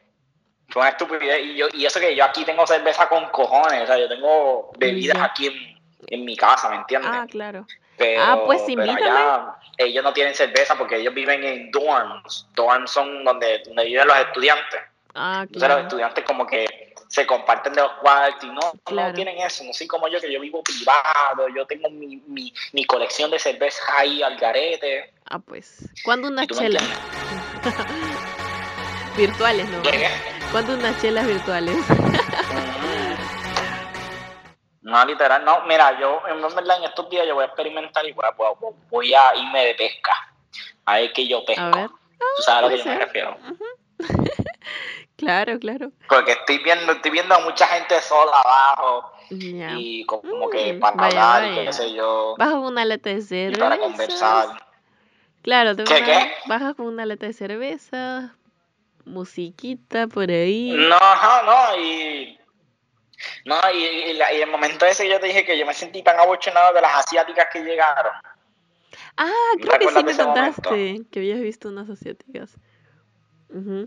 fue 0.71 0.83
una 0.83 0.91
estupidez 0.91 1.41
y 1.45 1.57
yo, 1.57 1.69
y 1.73 1.87
eso 1.87 2.01
que 2.01 2.17
yo 2.17 2.25
aquí 2.25 2.45
tengo 2.45 2.67
cerveza 2.67 3.09
con 3.09 3.29
cojones, 3.31 3.83
o 3.83 3.87
sea, 3.87 3.97
yo 3.97 4.09
tengo 4.09 4.73
bebidas 4.77 5.19
aquí 5.21 5.47
en, 5.47 5.74
en 6.09 6.25
mi 6.25 6.37
casa, 6.37 6.69
¿me 6.71 6.77
entiendes? 6.77 7.11
Ah, 7.13 7.27
claro. 7.31 7.67
Pero, 7.97 8.23
Ah, 8.23 8.43
pues, 8.45 8.63
pero 8.67 8.83
invítame. 8.83 9.11
allá 9.11 9.55
ellos 9.79 10.05
no 10.05 10.13
tienen 10.13 10.35
cerveza 10.35 10.77
porque 10.77 10.97
ellos 10.97 11.15
viven 11.15 11.45
en 11.45 11.71
dorms. 11.71 12.47
Dorms 12.55 12.91
son 12.91 13.25
donde, 13.25 13.63
donde 13.67 13.85
viven 13.85 14.07
los 14.07 14.17
estudiantes. 14.19 14.81
Ah, 15.15 15.41
Entonces 15.43 15.63
los 15.63 15.69
claro. 15.69 15.81
estudiantes 15.83 16.25
como 16.25 16.47
que 16.47 16.93
se 17.09 17.25
comparten 17.27 17.73
de 17.75 17.83
los 17.83 17.93
cuartos 17.95 18.43
y 18.43 18.49
no, 18.49 18.61
Claro. 18.85 19.09
no 19.11 19.15
tienen 19.15 19.39
eso, 19.39 19.63
no 19.63 19.73
soy 19.73 19.87
como 19.87 20.09
yo 20.09 20.21
que 20.21 20.33
yo 20.33 20.41
vivo 20.41 20.63
privado, 20.65 21.49
yo 21.55 21.65
tengo 21.67 21.89
mi, 21.91 22.17
mi, 22.27 22.53
mi 22.73 22.85
colección 22.85 23.31
de 23.31 23.39
cervezas 23.39 23.85
ahí 23.97 24.23
al 24.23 24.37
garete. 24.37 25.13
Ah, 25.31 25.39
pues. 25.39 25.79
¿Cuándo 26.05 26.29
unas 26.29 26.45
¿Y 26.45 26.49
tú 26.49 26.55
me 26.57 26.63
chelas? 26.63 26.83
virtuales, 29.17 29.69
¿no? 29.69 29.83
¿Qué? 29.83 30.09
¿Cuándo 30.51 30.75
unas 30.75 31.01
chelas 31.01 31.27
virtuales? 31.27 31.77
No, 34.85 35.05
literal, 35.05 35.45
no. 35.45 35.63
Mira, 35.67 35.99
yo 35.99 36.23
en 36.29 36.41
verdad 36.55 36.77
en 36.79 36.85
estos 36.85 37.09
días 37.11 37.27
yo 37.27 37.35
voy 37.35 37.43
a 37.45 37.47
experimentar 37.47 38.05
y 38.07 38.13
voy 38.13 38.25
a, 38.27 38.31
voy- 38.33 38.75
voy 38.91 39.15
a 39.15 39.35
irme 39.35 39.65
de 39.67 39.75
pesca. 39.75 40.13
A 40.85 40.97
ver 40.97 41.13
qué 41.13 41.27
yo 41.27 41.45
pesco. 41.45 41.63
A 41.63 41.71
ver. 41.71 41.89
¿Tú 42.37 42.43
sabes 42.43 42.59
a 42.59 42.63
lo 42.63 42.69
que 42.69 42.79
yo 42.79 42.85
me 42.85 42.97
refiero? 42.99 43.37
Claro, 45.17 45.59
claro. 45.59 45.93
Porque 46.09 46.33
estoy 46.33 46.59
viendo, 46.59 46.93
estoy 46.93 47.11
viendo 47.13 47.35
a 47.35 47.39
mucha 47.39 47.67
gente 47.69 48.01
sola 48.03 48.33
abajo 48.45 49.13
y 49.79 50.05
como 50.07 50.51
que 50.51 50.75
Mm, 50.75 50.81
para 50.81 50.97
vaya, 50.97 51.35
hablar 51.37 51.51
y 51.53 51.65
qué 51.67 51.73
sé 51.73 51.95
yo, 51.95 52.35
Bajas 52.37 52.55
con 52.55 52.65
una 52.67 52.85
lata 52.85 53.11
de 53.11 53.23
cerveza. 53.23 53.61
para 53.61 53.79
conversar. 53.79 54.49
Claro, 55.43 55.77
te 55.77 55.85
¿Qué, 55.85 55.95
vas- 55.95 56.03
qué? 56.03 56.35
bajas 56.47 56.75
con 56.75 56.87
una 56.87 57.07
lata 57.07 57.27
de 57.27 57.33
cerveza, 57.33 58.35
musiquita 59.05 60.09
por 60.09 60.29
ahí. 60.31 60.73
No, 60.89 60.97
ajá, 60.97 61.43
no, 61.45 61.81
y. 61.81 62.39
No, 63.45 63.57
y, 63.73 63.85
y 63.85 64.13
la- 64.15 64.33
y 64.33 64.41
el 64.41 64.51
momento 64.51 64.87
ese 64.87 65.09
yo 65.09 65.19
te 65.21 65.27
dije 65.27 65.45
que 65.45 65.59
yo 65.59 65.67
me 65.67 65.75
sentí 65.75 66.03
tan 66.03 66.19
abochonado 66.19 66.73
de 66.75 66.81
las 66.81 66.95
asiáticas 67.07 67.49
que 67.53 67.61
llegaron. 67.63 68.13
Ah, 69.17 69.31
¿No 69.59 69.67
creo 69.67 69.79
que 69.79 69.89
sí 69.89 70.05
me 70.05 70.17
contaste 70.17 70.71
momento? 70.71 71.11
que 71.11 71.19
habías 71.21 71.41
visto 71.41 71.69
unas 71.69 71.89
asiáticas. 71.91 72.51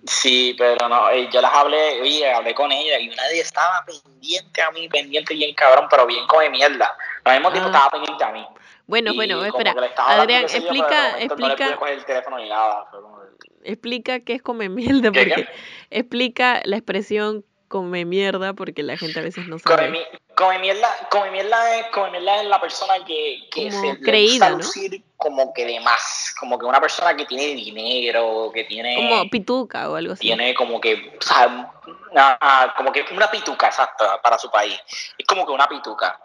Sí, 0.05 0.55
pero 0.57 0.87
no, 0.87 1.09
eh, 1.09 1.27
yo 1.31 1.41
las 1.41 1.53
hablé, 1.53 1.99
oye, 2.01 2.31
hablé 2.31 2.55
con 2.55 2.71
ella 2.71 2.97
y 2.99 3.09
nadie 3.09 3.41
estaba 3.41 3.83
pendiente 3.85 4.61
a 4.61 4.71
mí, 4.71 4.87
pendiente 4.87 5.33
bien 5.33 5.53
cabrón, 5.55 5.87
pero 5.89 6.05
bien 6.05 6.25
come 6.27 6.49
mierda. 6.49 6.95
Al 7.25 7.33
mismo 7.33 7.51
tiempo 7.51 7.69
Ah. 7.69 7.73
estaba 7.73 7.89
pendiente 7.91 8.23
a 8.23 8.31
mí. 8.31 8.47
Bueno, 8.85 9.11
Y 9.11 9.15
bueno, 9.17 9.43
espera. 9.43 9.75
Adrián, 9.97 10.47
sé 10.47 10.59
yo, 10.61 10.63
explica, 10.67 11.11
No 11.11 11.17
explica, 11.17 11.75
coger 11.75 11.95
el 11.95 12.05
teléfono 12.05 12.37
ni 12.37 12.47
nada. 12.47 12.85
fue 12.89 13.01
como- 13.01 13.17
explica 13.65 14.19
qué 14.21 14.33
es 14.35 14.41
come 14.41 14.69
mierda, 14.69 15.11
¿Qué, 15.11 15.25
qué? 15.25 15.29
porque 15.35 15.49
explica 15.89 16.61
la 16.63 16.77
expresión 16.77 17.43
come 17.67 18.05
mierda, 18.05 18.53
porque 18.53 18.83
la 18.83 18.97
gente 18.97 19.19
a 19.19 19.23
veces 19.23 19.45
no 19.47 19.57
Come, 19.59 19.77
sabe. 19.77 19.89
mi- 19.91 20.05
come 20.35 20.59
mierda, 20.59 20.87
come 21.09 21.31
mierda 21.31 21.79
es, 21.79 21.87
come 21.87 22.11
mierda 22.11 22.41
es 22.41 22.47
la 22.47 22.61
persona 22.61 23.03
que, 23.05 23.47
que 23.51 23.69
Como 23.69 23.81
se 23.81 23.93
le 23.93 23.99
creída, 24.01 24.49
¿no? 24.49 24.57
lucir 24.57 25.03
como 25.17 25.53
que 25.53 25.65
de 25.65 25.79
más, 25.79 26.33
como 26.39 26.57
que 26.59 26.65
una 26.65 26.79
persona 26.79 27.15
que 27.15 27.25
tiene 27.25 27.55
dinero, 27.55 28.51
que 28.53 28.63
tiene, 28.65 28.95
Como 28.95 29.29
pituca 29.29 29.89
o 29.89 29.95
algo 29.95 30.13
así. 30.13 30.21
tiene 30.27 30.53
como 30.53 30.79
que, 30.79 31.17
o 31.19 31.21
sea, 31.21 31.73
una- 32.11 32.73
como 32.77 32.91
que 32.91 33.03
una 33.11 33.29
pituca, 33.29 33.67
exacto, 33.67 34.05
para 34.21 34.37
su 34.37 34.49
país. 34.51 34.79
Es 35.17 35.25
como 35.25 35.45
que 35.45 35.51
una 35.51 35.67
pituca. 35.67 36.19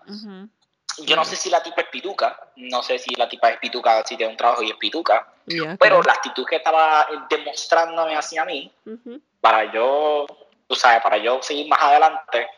Yo 0.99 1.17
no 1.17 1.25
sé 1.25 1.37
si 1.37 1.49
la 1.49 1.63
tipa 1.63 1.81
es 1.81 1.89
pituca, 1.89 2.39
no 2.57 2.83
sé 2.83 2.99
si 2.99 3.15
la 3.15 3.27
tipa 3.27 3.49
es 3.51 3.59
pituca, 3.59 4.05
si 4.05 4.15
tiene 4.17 4.31
un 4.33 4.37
trabajo 4.37 4.63
y 4.63 4.71
es 4.71 4.77
pituca, 4.77 5.27
pero 5.47 5.77
claro. 5.79 6.03
la 6.03 6.13
actitud 6.13 6.45
que 6.45 6.57
estaba 6.57 7.07
demostrándome 7.31 8.15
hacia 8.15 8.45
mí, 8.45 8.71
para 9.41 9.73
yo, 9.73 10.27
tú 10.73 10.79
sabes, 10.79 11.03
para 11.03 11.19
yo 11.19 11.43
seguir 11.43 11.69
más 11.69 11.83
adelante, 11.83 12.49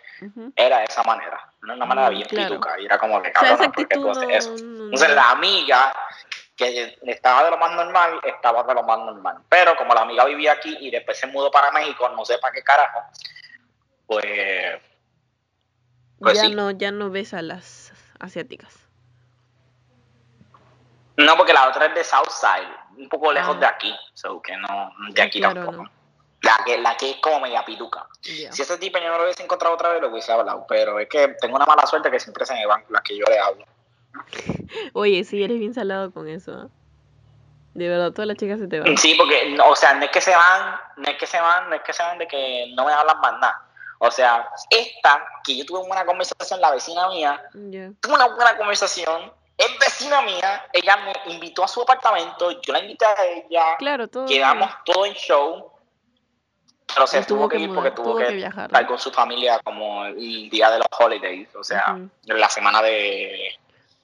era 0.55 0.79
de 0.79 0.85
esa 0.85 1.03
manera, 1.03 1.53
era 1.65 1.75
una 1.75 1.85
manera 1.85 2.09
bien 2.11 2.29
claro. 2.29 2.49
pituca, 2.51 2.79
y 2.81 2.85
era 2.87 2.97
como 2.97 3.21
que 3.21 3.31
O 3.31 3.33
sea, 3.33 3.43
esa 3.43 3.57
cabrón, 3.57 3.73
¿por 3.73 3.89
qué 3.89 3.95
tú 3.97 4.09
haces 4.11 4.29
eso? 4.31 4.51
no- 4.65 4.85
Entonces 4.85 5.11
la 5.17 5.31
amiga 5.31 5.93
que 6.57 6.97
estaba 7.03 7.43
de 7.45 7.51
lo 7.51 7.59
más 7.59 7.73
normal, 7.73 8.21
estaba 8.23 8.63
de 8.63 8.75
lo 8.75 8.85
más 8.85 8.99
normal. 9.01 9.39
Pero 9.49 9.75
como 9.77 9.93
la 9.95 10.03
amiga 10.03 10.25
vivía 10.27 10.53
aquí 10.53 10.77
y 10.81 10.91
después 10.93 11.19
se 11.19 11.27
mudó 11.27 11.51
para 11.51 11.73
México, 11.73 12.09
no 12.11 12.25
sé 12.25 12.39
para 12.39 12.53
qué 12.55 12.63
carajo, 12.63 13.01
pues, 14.07 14.25
pues 16.21 16.37
ya 16.37 16.43
sí. 16.45 16.55
no, 16.55 16.71
ya 16.71 16.93
no 16.93 17.11
ves 17.11 17.35
a 17.35 17.43
las 17.43 17.93
asiáticas. 18.21 18.79
No, 21.17 21.37
porque 21.37 21.53
la 21.53 21.69
otra 21.69 21.87
es 21.87 21.95
de 21.97 22.05
Southside, 22.05 22.69
un 22.97 23.09
poco 23.09 23.33
lejos 23.33 23.57
Ah. 23.57 23.61
de 23.61 23.67
aquí, 23.67 23.97
so 24.15 24.41
que 24.41 24.57
no, 24.57 24.93
de 25.11 25.23
Ah, 25.23 25.25
aquí 25.25 25.41
claro, 25.41 25.55
tampoco. 25.65 25.83
no. 25.83 26.04
La 26.45 26.61
que, 26.65 26.79
la 26.79 26.97
que 26.97 27.11
es 27.11 27.17
como 27.17 27.41
media 27.41 27.65
pituca. 27.65 28.07
Si 28.21 28.45
ese 28.47 28.79
tipo 28.79 28.99
yo 28.99 29.09
no 29.09 29.19
lo 29.19 29.25
hubiese 29.25 29.43
encontrado 29.43 29.75
otra 29.75 29.91
vez, 29.91 30.01
lo 30.03 30.09
hubiese 30.09 30.31
hablado. 30.33 30.65
Pero 30.69 30.99
es 30.99 31.09
que 31.09 31.29
tengo 31.41 31.57
una 31.57 31.67
mala 31.67 31.87
suerte 31.87 32.11
que 32.11 32.21
siempre 32.21 32.45
se 32.47 32.55
me 32.55 32.67
van 32.67 32.85
las 32.91 33.03
que 33.03 33.17
yo 33.17 33.25
le 33.27 33.39
hablo. 33.39 33.65
Oye, 34.93 35.25
sí, 35.25 35.43
eres 35.43 35.59
bien 35.59 35.75
salado 35.75 36.13
con 36.13 36.29
eso, 36.29 36.53
¿ah? 36.53 36.69
De 37.75 37.89
verdad, 37.89 38.13
todas 38.13 38.29
las 38.29 38.37
chicas 38.37 38.61
se 38.61 38.69
te 38.69 38.79
van. 38.79 38.97
Sí, 38.97 39.15
porque, 39.17 39.59
o 39.61 39.75
sea, 39.75 39.95
no 39.95 40.05
es 40.05 40.11
que 40.13 40.21
se 40.21 40.35
van, 40.35 40.79
no 40.97 41.11
es 41.11 41.17
que 41.19 41.27
se 41.27 41.41
van, 41.41 41.69
no 41.69 41.75
es 41.75 41.83
que 41.83 41.93
se 41.93 42.03
van 42.05 42.19
de 42.19 42.29
que 42.29 42.73
no 42.77 42.85
me 42.85 42.93
hablan 42.93 43.19
más 43.19 43.33
nada. 43.41 43.67
O 43.99 44.11
sea, 44.13 44.49
esta, 44.71 45.25
que 45.43 45.57
yo 45.57 45.65
tuve 45.67 45.81
una 45.81 46.05
conversación, 46.05 46.61
la 46.61 46.71
vecina 46.71 47.09
mía, 47.09 47.43
tuve 47.53 48.15
una 48.15 48.27
buena 48.29 48.57
conversación, 48.57 49.33
es 49.57 49.79
vecina 49.79 50.23
mía, 50.23 50.67
ella 50.73 50.97
me 50.99 51.33
invitó 51.33 51.65
a 51.65 51.69
su 51.69 51.83
apartamento, 51.83 52.61
yo 52.61 52.73
la 52.73 52.81
invité 52.81 53.07
a 53.07 53.25
ella, 53.25 53.77
Claro, 53.79 54.07
todo. 54.07 54.27
quedamos 54.27 54.71
todo 54.85 55.07
en 55.07 55.15
show, 55.15 55.73
pero 56.93 57.07
se 57.07 57.23
tuvo 57.23 57.41
tuvo 57.41 57.49
que 57.49 57.59
ir 57.59 57.73
porque 57.75 57.91
tuvo, 57.91 58.11
tuvo 58.13 58.19
que, 58.19 58.27
que 58.27 58.35
viajar, 58.35 58.67
estar 58.67 58.83
¿no? 58.83 58.89
con 58.89 58.99
su 58.99 59.11
familia 59.11 59.61
como 59.65 60.05
el 60.07 60.49
día 60.51 60.71
de 60.71 60.79
los 60.79 60.87
holidays, 60.99 61.55
o 61.57 61.65
sea, 61.65 61.95
Ujú. 61.95 62.11
la 62.25 62.49
semana 62.49 62.83
de, 62.83 63.55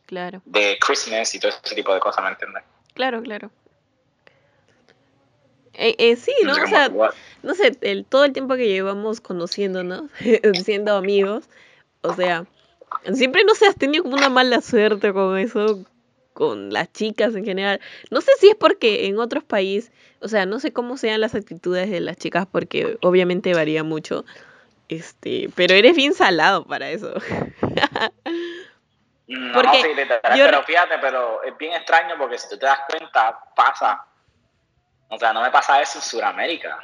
Claro, 0.07 0.43
de 0.45 0.79
Christmas 0.81 1.35
y 1.35 1.41
todo 1.41 1.53
ese 1.53 1.75
tipo 1.75 1.95
de 1.95 2.01
cosas, 2.01 2.25
¿me 2.25 2.31
entiendes? 2.31 2.63
claro, 2.95 3.23
claro. 3.23 3.51
Eh, 5.75 5.95
eh, 5.99 6.17
sí, 6.17 6.33
¿no? 6.45 6.55
sé 6.55 6.63
O 6.63 6.67
sea, 6.67 6.91
no 7.43 7.55
sé, 7.55 7.77
el, 7.81 8.05
todo 8.05 8.25
el 8.25 8.33
tiempo 8.33 8.57
que 8.57 8.67
llevamos 8.67 9.21
conociéndonos, 9.21 10.11
siendo 10.65 10.97
amigos, 10.97 11.49
o 12.03 12.13
sea, 12.13 12.45
siempre, 13.15 13.45
no 13.45 13.55
sé, 13.55 13.67
has 13.67 13.77
tenido 13.77 14.05
como 14.05 14.17
una 14.17 14.29
mala 14.29 14.61
suerte 14.61 15.13
con 15.13 15.39
eso, 15.39 15.79
con 16.41 16.73
las 16.73 16.91
chicas 16.91 17.35
en 17.35 17.45
general. 17.45 17.83
No 18.11 18.23
sé 18.23 18.33
si 18.39 18.49
es 18.49 18.55
porque 18.57 19.07
en 19.09 19.19
otros 19.19 19.45
países, 19.45 19.93
o 20.23 20.29
sea, 20.29 20.47
no 20.47 20.59
sé 20.59 20.73
cómo 20.73 20.97
sean 20.97 21.21
las 21.21 21.35
actitudes 21.35 21.91
de 21.91 22.01
las 22.01 22.17
chicas, 22.17 22.47
porque 22.51 22.97
obviamente 23.03 23.53
varía 23.53 23.85
mucho, 23.85 24.25
este, 24.89 25.51
pero 25.55 25.75
eres 25.75 25.95
bien 25.95 26.15
salado 26.15 26.65
para 26.65 26.89
eso. 26.91 27.13
No, 29.27 29.53
Porque 29.53 29.83
sí, 29.83 29.89
literal, 29.95 30.37
yo- 30.39 30.45
pero 30.47 30.63
fíjate, 30.65 30.95
pero 31.01 31.43
es 31.45 31.57
bien 31.59 31.75
extraño 31.75 32.15
porque 32.19 32.39
si 32.39 32.49
tú 32.49 32.59
te 32.59 32.65
das 32.67 32.81
cuenta, 32.89 33.39
pasa. 33.55 34.05
O 35.09 35.19
sea, 35.19 35.33
no 35.35 35.43
me 35.43 35.51
pasa 35.51 35.81
eso 35.83 35.99
en 35.99 36.03
Sudamérica. 36.05 36.79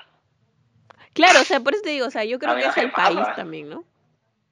Claro, 1.15 1.41
o 1.41 1.45
sea, 1.45 1.61
por 1.61 1.73
eso 1.73 1.83
te 1.83 1.91
digo, 1.91 2.07
o 2.07 2.11
sea, 2.11 2.25
yo 2.25 2.39
creo 2.39 2.55
que 2.57 2.67
es 2.67 2.77
el 2.77 2.91
pasa. 2.91 3.15
país 3.15 3.27
también, 3.37 3.71
¿no? 3.71 3.85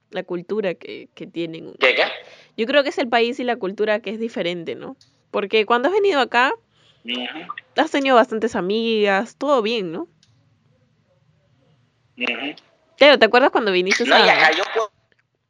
La 0.09 0.23
cultura 0.23 0.73
que, 0.73 1.09
que 1.13 1.27
tienen. 1.27 1.73
¿Qué, 1.79 1.93
qué? 1.93 2.05
Yo 2.57 2.65
creo 2.65 2.83
que 2.83 2.89
es 2.89 2.97
el 2.97 3.09
país 3.09 3.39
y 3.39 3.43
la 3.43 3.57
cultura 3.57 3.99
que 3.99 4.11
es 4.11 4.19
diferente, 4.19 4.75
¿no? 4.75 4.95
Porque 5.31 5.65
cuando 5.65 5.89
has 5.89 5.93
venido 5.93 6.21
acá, 6.21 6.53
has 7.75 7.91
tenido 7.91 8.15
bastantes 8.15 8.55
amigas, 8.55 9.35
todo 9.37 9.61
bien, 9.61 9.91
¿no? 9.91 10.07
ujú. 12.17 12.55
Claro, 12.97 13.19
¿te 13.19 13.25
acuerdas 13.25 13.51
cuando 13.51 13.73
viniste 13.73 14.05
No, 14.05 14.17
y 14.17 14.29
acá 14.29 14.47
a... 14.47 14.51
yo 14.51 14.63
puedo, 14.73 14.91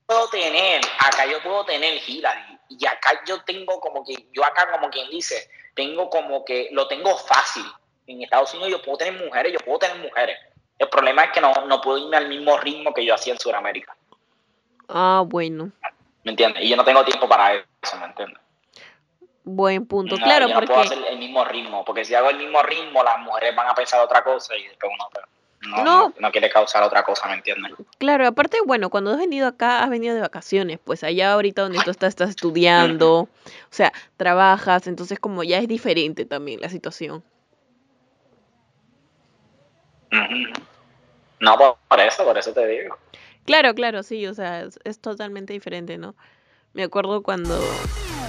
puedo 0.07 0.27
tener, 0.29 0.81
acá 1.00 1.25
yo 1.27 1.41
puedo 1.43 1.63
tener 1.65 2.01
Hillary. 2.07 2.59
Y 2.69 2.83
acá 2.88 3.21
yo 3.27 3.43
tengo 3.43 3.79
como 3.79 4.03
que, 4.03 4.27
yo 4.33 4.43
acá 4.43 4.71
como 4.71 4.89
quien 4.89 5.07
dice, 5.12 5.47
tengo 5.75 6.09
como 6.09 6.43
que, 6.43 6.69
lo 6.71 6.88
tengo 6.88 7.15
fácil. 7.15 7.63
En 8.07 8.24
Estados 8.24 8.53
Unidos 8.55 8.71
yo 8.71 8.81
puedo 8.81 8.97
tener 8.97 9.24
mujeres, 9.24 9.53
yo 9.53 9.59
puedo 9.59 9.79
tener 9.79 9.97
mujeres. 10.00 10.38
El 10.79 10.89
problema 10.89 11.25
es 11.25 11.31
que 11.31 11.41
no, 11.41 11.53
no 11.67 11.79
puedo 11.81 12.00
irme 12.00 12.17
al 12.17 12.27
mismo 12.27 12.57
ritmo 12.57 12.93
que 12.93 13.05
yo 13.05 13.13
hacía 13.13 13.33
en 13.33 13.39
Sudamérica. 13.39 13.95
Ah, 14.88 15.24
bueno, 15.25 15.71
¿Me 16.25 16.32
entiendes? 16.32 16.63
Y 16.63 16.70
yo 16.70 16.75
no 16.75 16.84
tengo 16.84 17.05
tiempo 17.05 17.29
para 17.29 17.53
eso, 17.53 17.98
¿me 18.00 18.05
entiendes? 18.08 18.39
buen 19.46 19.86
punto. 19.86 20.17
No, 20.17 20.24
claro, 20.24 20.48
yo 20.48 20.55
no 20.55 20.65
puedo 20.65 20.82
porque... 20.82 20.96
hacer 20.96 21.08
el 21.12 21.20
mismo 21.20 21.46
ritmo, 21.46 21.86
porque 21.86 22.03
si 22.03 22.15
hago 22.15 22.32
el 22.32 22.38
mismo 22.38 22.62
ritmo, 22.63 23.03
las 23.03 23.20
mujeres 23.20 23.55
van 23.55 23.70
a 23.70 23.75
pensar 23.75 24.01
otra 24.03 24.24
cosa 24.24 24.55
y 24.58 24.63
después 24.67 24.91
uno 24.91 25.08
pues, 25.13 25.25
no, 25.67 25.84
No. 25.84 26.13
no, 26.20 26.32
quiere 26.32 26.50
causar 26.50 26.82
otra 26.82 27.03
cosa, 27.03 27.27
¿me 27.27 27.36
entiendes? 27.36 27.74
Claro, 28.00 28.27
aparte, 28.27 28.58
bueno, 28.65 28.89
cuando 28.89 29.12
has 29.12 29.17
venido 29.17 29.48
acá, 29.48 29.84
has 29.84 29.89
venido 29.89 30.15
de 30.15 30.22
vacaciones, 30.22 30.79
pues 30.84 31.03
allá 31.03 31.34
ahorita 31.34 31.62
donde 31.62 31.79
tú 31.84 31.91
estás, 31.91 32.10
estás 32.10 32.29
estudiando, 32.32 33.20
o 33.20 33.29
sea, 33.70 33.94
trabajas, 34.17 34.88
entonces 34.88 35.20
como 35.20 35.44
ya 35.44 35.60
es 35.60 35.67
diferente 35.67 36.25
también 36.25 36.60
la 36.60 36.70
situación. 36.70 37.24
No, 41.39 41.77
por 41.88 42.00
eso, 42.00 42.24
por 42.24 42.38
eso 42.38 42.51
te 42.53 42.65
digo. 42.65 42.98
Claro, 43.46 43.74
claro, 43.75 44.04
sí, 44.04 44.25
o 44.28 44.34
sea, 44.34 44.64
es, 44.64 44.80
es 44.84 45.00
totalmente 45.00 45.54
diferente, 45.54 45.98
¿no? 45.98 46.16
Me 46.74 46.84
acuerdo 46.84 47.24
cuando 47.24 47.50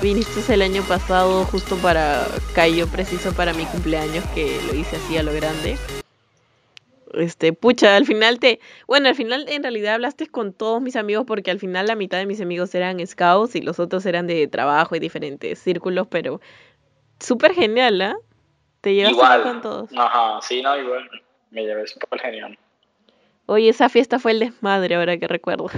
viniste 0.03 0.53
el 0.53 0.63
año 0.63 0.83
pasado, 0.87 1.45
justo 1.47 1.77
para, 1.83 2.27
cayó 2.53 2.87
preciso 2.87 3.33
para 3.33 3.53
mi 3.53 3.65
cumpleaños, 3.67 4.25
que 4.35 4.61
lo 4.63 4.75
hice 4.75 4.97
así 4.97 5.17
a 5.17 5.23
lo 5.23 5.33
grande. 5.33 5.75
Este, 7.15 7.53
pucha, 7.53 7.97
al 7.97 8.05
final 8.05 8.39
te, 8.39 8.61
bueno, 8.87 9.09
al 9.09 9.15
final 9.15 9.47
en 9.49 9.63
realidad 9.63 9.95
hablaste 9.95 10.27
con 10.27 10.53
todos 10.53 10.83
mis 10.83 10.97
amigos 10.97 11.25
porque 11.27 11.51
al 11.51 11.59
final 11.59 11.87
la 11.87 11.97
mitad 11.97 12.19
de 12.19 12.27
mis 12.27 12.41
amigos 12.41 12.75
eran 12.75 13.05
scouts 13.07 13.57
y 13.57 13.63
los 13.63 13.81
otros 13.81 14.05
eran 14.07 14.27
de 14.27 14.47
trabajo 14.49 14.95
y 14.97 14.99
diferentes 14.99 15.59
círculos, 15.59 16.07
pero 16.09 16.41
súper 17.19 17.55
genial, 17.55 18.01
¿ah? 18.03 18.17
Te 18.81 18.95
llevaste 18.95 19.17
Igual. 19.17 19.43
con 19.43 19.63
todos. 19.63 19.91
Ajá, 19.97 20.41
sí, 20.43 20.63
no, 20.63 20.77
igual. 20.79 21.09
Me 21.51 21.63
llevé 21.65 21.87
súper 21.87 22.21
genial. 22.21 22.59
Oye, 23.47 23.69
esa 23.69 23.89
fiesta 23.89 24.19
fue 24.19 24.33
el 24.33 24.41
desmadre, 24.41 24.97
ahora 24.97 25.17
que 25.19 25.29
recuerdo. 25.29 25.71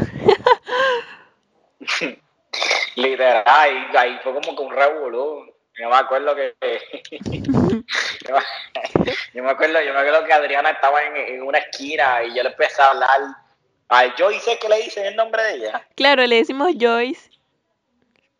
Literal, 2.96 3.44
ahí, 3.46 3.86
ahí 3.96 4.18
fue 4.22 4.32
como 4.34 4.56
que 4.56 4.62
un 4.62 4.72
revolú. 4.72 5.46
Yo 5.78 5.88
me 5.88 5.96
acuerdo 5.96 6.34
que. 6.34 6.54
yo, 9.34 9.42
me, 9.42 9.50
acuerdo, 9.50 9.80
yo 9.82 9.92
me 9.92 10.00
acuerdo 10.00 10.24
que 10.24 10.32
Adriana 10.32 10.70
estaba 10.70 11.04
en, 11.04 11.16
en 11.16 11.42
una 11.42 11.58
esquina 11.58 12.24
y 12.24 12.34
yo 12.34 12.42
le 12.42 12.48
empecé 12.48 12.82
a 12.82 12.90
hablar. 12.90 13.20
Ay, 13.88 14.12
yo 14.18 14.30
hice 14.30 14.58
que 14.58 14.68
le 14.68 14.80
hice 14.80 15.06
el 15.06 15.14
nombre 15.14 15.42
de 15.42 15.54
ella. 15.54 15.86
Claro, 15.94 16.26
le 16.26 16.36
decimos 16.36 16.72
Joyce. 16.78 17.30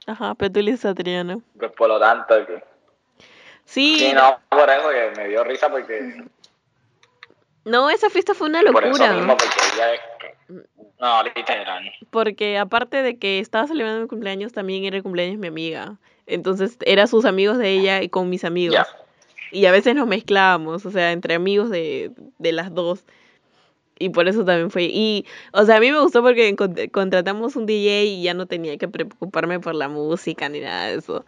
Ajá, 0.06 0.34
pero 0.34 0.50
tú 0.50 0.60
le 0.60 0.72
dices 0.72 0.86
Adriana. 0.86 1.38
Pues 1.58 1.70
por 1.72 1.88
lo 1.88 2.00
tanto, 2.00 2.46
que. 2.46 2.62
Sí, 3.64 3.98
Sí, 3.98 4.12
no, 4.14 4.40
por 4.48 4.68
eso 4.70 4.88
que 4.88 5.12
me 5.16 5.28
dio 5.28 5.44
risa 5.44 5.70
porque. 5.70 6.24
No, 7.68 7.90
esa 7.90 8.10
fiesta 8.10 8.34
fue 8.34 8.48
una 8.48 8.60
Por 8.62 8.84
eso 8.84 8.98
locura. 8.98 9.12
mismo, 9.12 9.36
porque. 9.36 10.66
No, 11.00 11.22
literal. 11.22 11.92
Porque 12.10 12.58
aparte 12.58 13.02
de 13.02 13.18
que 13.18 13.38
estaba 13.38 13.66
celebrando 13.68 14.02
mi 14.02 14.08
cumpleaños, 14.08 14.52
también 14.52 14.84
era 14.84 14.96
el 14.96 15.02
cumpleaños 15.02 15.36
de 15.36 15.40
mi 15.40 15.46
amiga. 15.48 15.96
Entonces, 16.26 16.76
era 16.84 17.06
sus 17.06 17.24
amigos 17.24 17.58
de 17.58 17.70
ella 17.70 18.02
y 18.02 18.08
con 18.08 18.28
mis 18.28 18.44
amigos. 18.44 18.74
Ya. 18.74 18.86
Y 19.52 19.66
a 19.66 19.72
veces 19.72 19.94
nos 19.94 20.06
mezclábamos, 20.06 20.84
o 20.84 20.90
sea, 20.90 21.12
entre 21.12 21.34
amigos 21.34 21.70
de, 21.70 22.10
de 22.38 22.52
las 22.52 22.74
dos. 22.74 23.04
Y 23.98 24.10
por 24.10 24.28
eso 24.28 24.44
también 24.44 24.70
fue. 24.70 24.84
Y, 24.84 25.24
o 25.52 25.64
sea, 25.64 25.76
a 25.76 25.80
mí 25.80 25.90
me 25.90 26.00
gustó 26.00 26.22
porque 26.22 26.54
contratamos 26.92 27.56
un 27.56 27.66
DJ 27.66 28.04
y 28.04 28.22
ya 28.22 28.34
no 28.34 28.46
tenía 28.46 28.76
que 28.76 28.88
preocuparme 28.88 29.58
por 29.60 29.74
la 29.74 29.88
música 29.88 30.48
ni 30.48 30.60
nada 30.60 30.88
de 30.88 30.96
eso. 30.96 31.24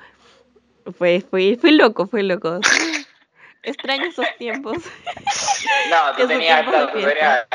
Fue, 0.97 1.21
fue, 1.21 1.57
fue 1.61 1.73
loco, 1.73 2.07
fue 2.07 2.23
loco. 2.23 2.61
Extraño 3.63 4.07
esos 4.07 4.27
tiempos. 4.39 4.79
No, 5.91 6.17
tú 6.17 6.27
tenías, 6.27 6.65
tú 6.65 6.99
tenías, 6.99 7.47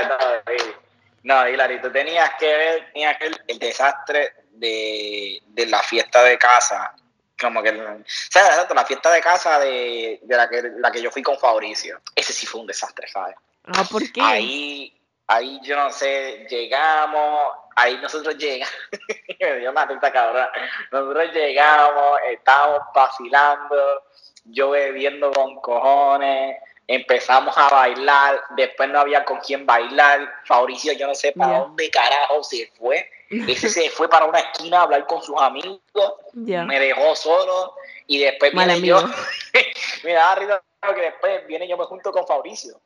no, 1.23 1.49
Hilary, 1.49 1.81
tú 1.81 1.91
tenías 1.91 2.29
que 2.37 2.45
ver, 2.45 2.91
tenías 2.93 3.17
que 3.17 3.29
ver 3.29 3.43
el 3.47 3.57
desastre 3.59 4.33
de, 4.51 5.41
de 5.47 5.65
la 5.65 5.81
fiesta 5.81 6.23
de 6.23 6.37
casa, 6.37 6.93
como 7.39 7.63
que, 7.63 7.71
¿sabes? 8.29 8.49
Exacto, 8.51 8.75
La 8.75 8.85
fiesta 8.85 9.11
de 9.11 9.21
casa 9.21 9.59
de, 9.59 10.19
de 10.21 10.37
la, 10.37 10.47
que, 10.47 10.61
la 10.77 10.91
que 10.91 11.01
yo 11.01 11.09
fui 11.09 11.23
con 11.23 11.37
Fabricio, 11.39 11.99
ese 12.15 12.31
sí 12.31 12.45
fue 12.45 12.61
un 12.61 12.67
desastre, 12.67 13.07
¿sabes? 13.07 13.35
Ah, 13.65 13.83
¿por 13.89 14.03
qué? 14.11 14.21
Ahí, 14.21 15.01
ahí 15.25 15.59
yo 15.63 15.75
no 15.75 15.89
sé, 15.89 16.45
llegamos, 16.47 17.53
ahí 17.75 17.97
nosotros 17.97 18.37
llegamos, 18.37 18.73
me 19.39 19.59
dio 19.59 19.71
una 19.71 19.85
risa 19.85 20.11
cabrón, 20.11 20.47
nosotros 20.91 21.33
llegamos, 21.33 22.19
estábamos 22.29 22.81
vacilando, 22.93 24.03
yo 24.45 24.71
bebiendo 24.71 25.31
con 25.31 25.55
cojones, 25.55 26.57
empezamos 26.87 27.57
a 27.57 27.69
bailar, 27.69 28.41
después 28.55 28.89
no 28.89 28.99
había 28.99 29.25
con 29.25 29.39
quién 29.39 29.65
bailar, 29.65 30.31
Fabricio 30.45 30.93
yo 30.93 31.07
no 31.07 31.15
sé 31.15 31.31
para 31.31 31.59
dónde 31.59 31.89
carajo 31.89 32.43
se 32.43 32.71
fue, 32.77 33.09
Ese 33.29 33.69
se 33.69 33.89
fue 33.89 34.07
para 34.07 34.25
una 34.25 34.39
esquina 34.39 34.79
a 34.79 34.83
hablar 34.83 35.07
con 35.07 35.21
sus 35.21 35.39
amigos, 35.41 35.81
me 36.33 36.79
dejó 36.79 37.15
solo 37.15 37.73
y 38.07 38.19
después 38.19 38.53
Mal 38.53 38.67
viene 38.67 38.87
yo. 38.87 39.01
me 40.03 40.13
daba 40.13 40.35
risa 40.35 40.61
que 40.93 41.01
después 41.01 41.47
viene 41.47 41.67
yo 41.67 41.77
me 41.77 41.85
junto 41.85 42.11
con 42.11 42.27
Fabricio. 42.27 42.79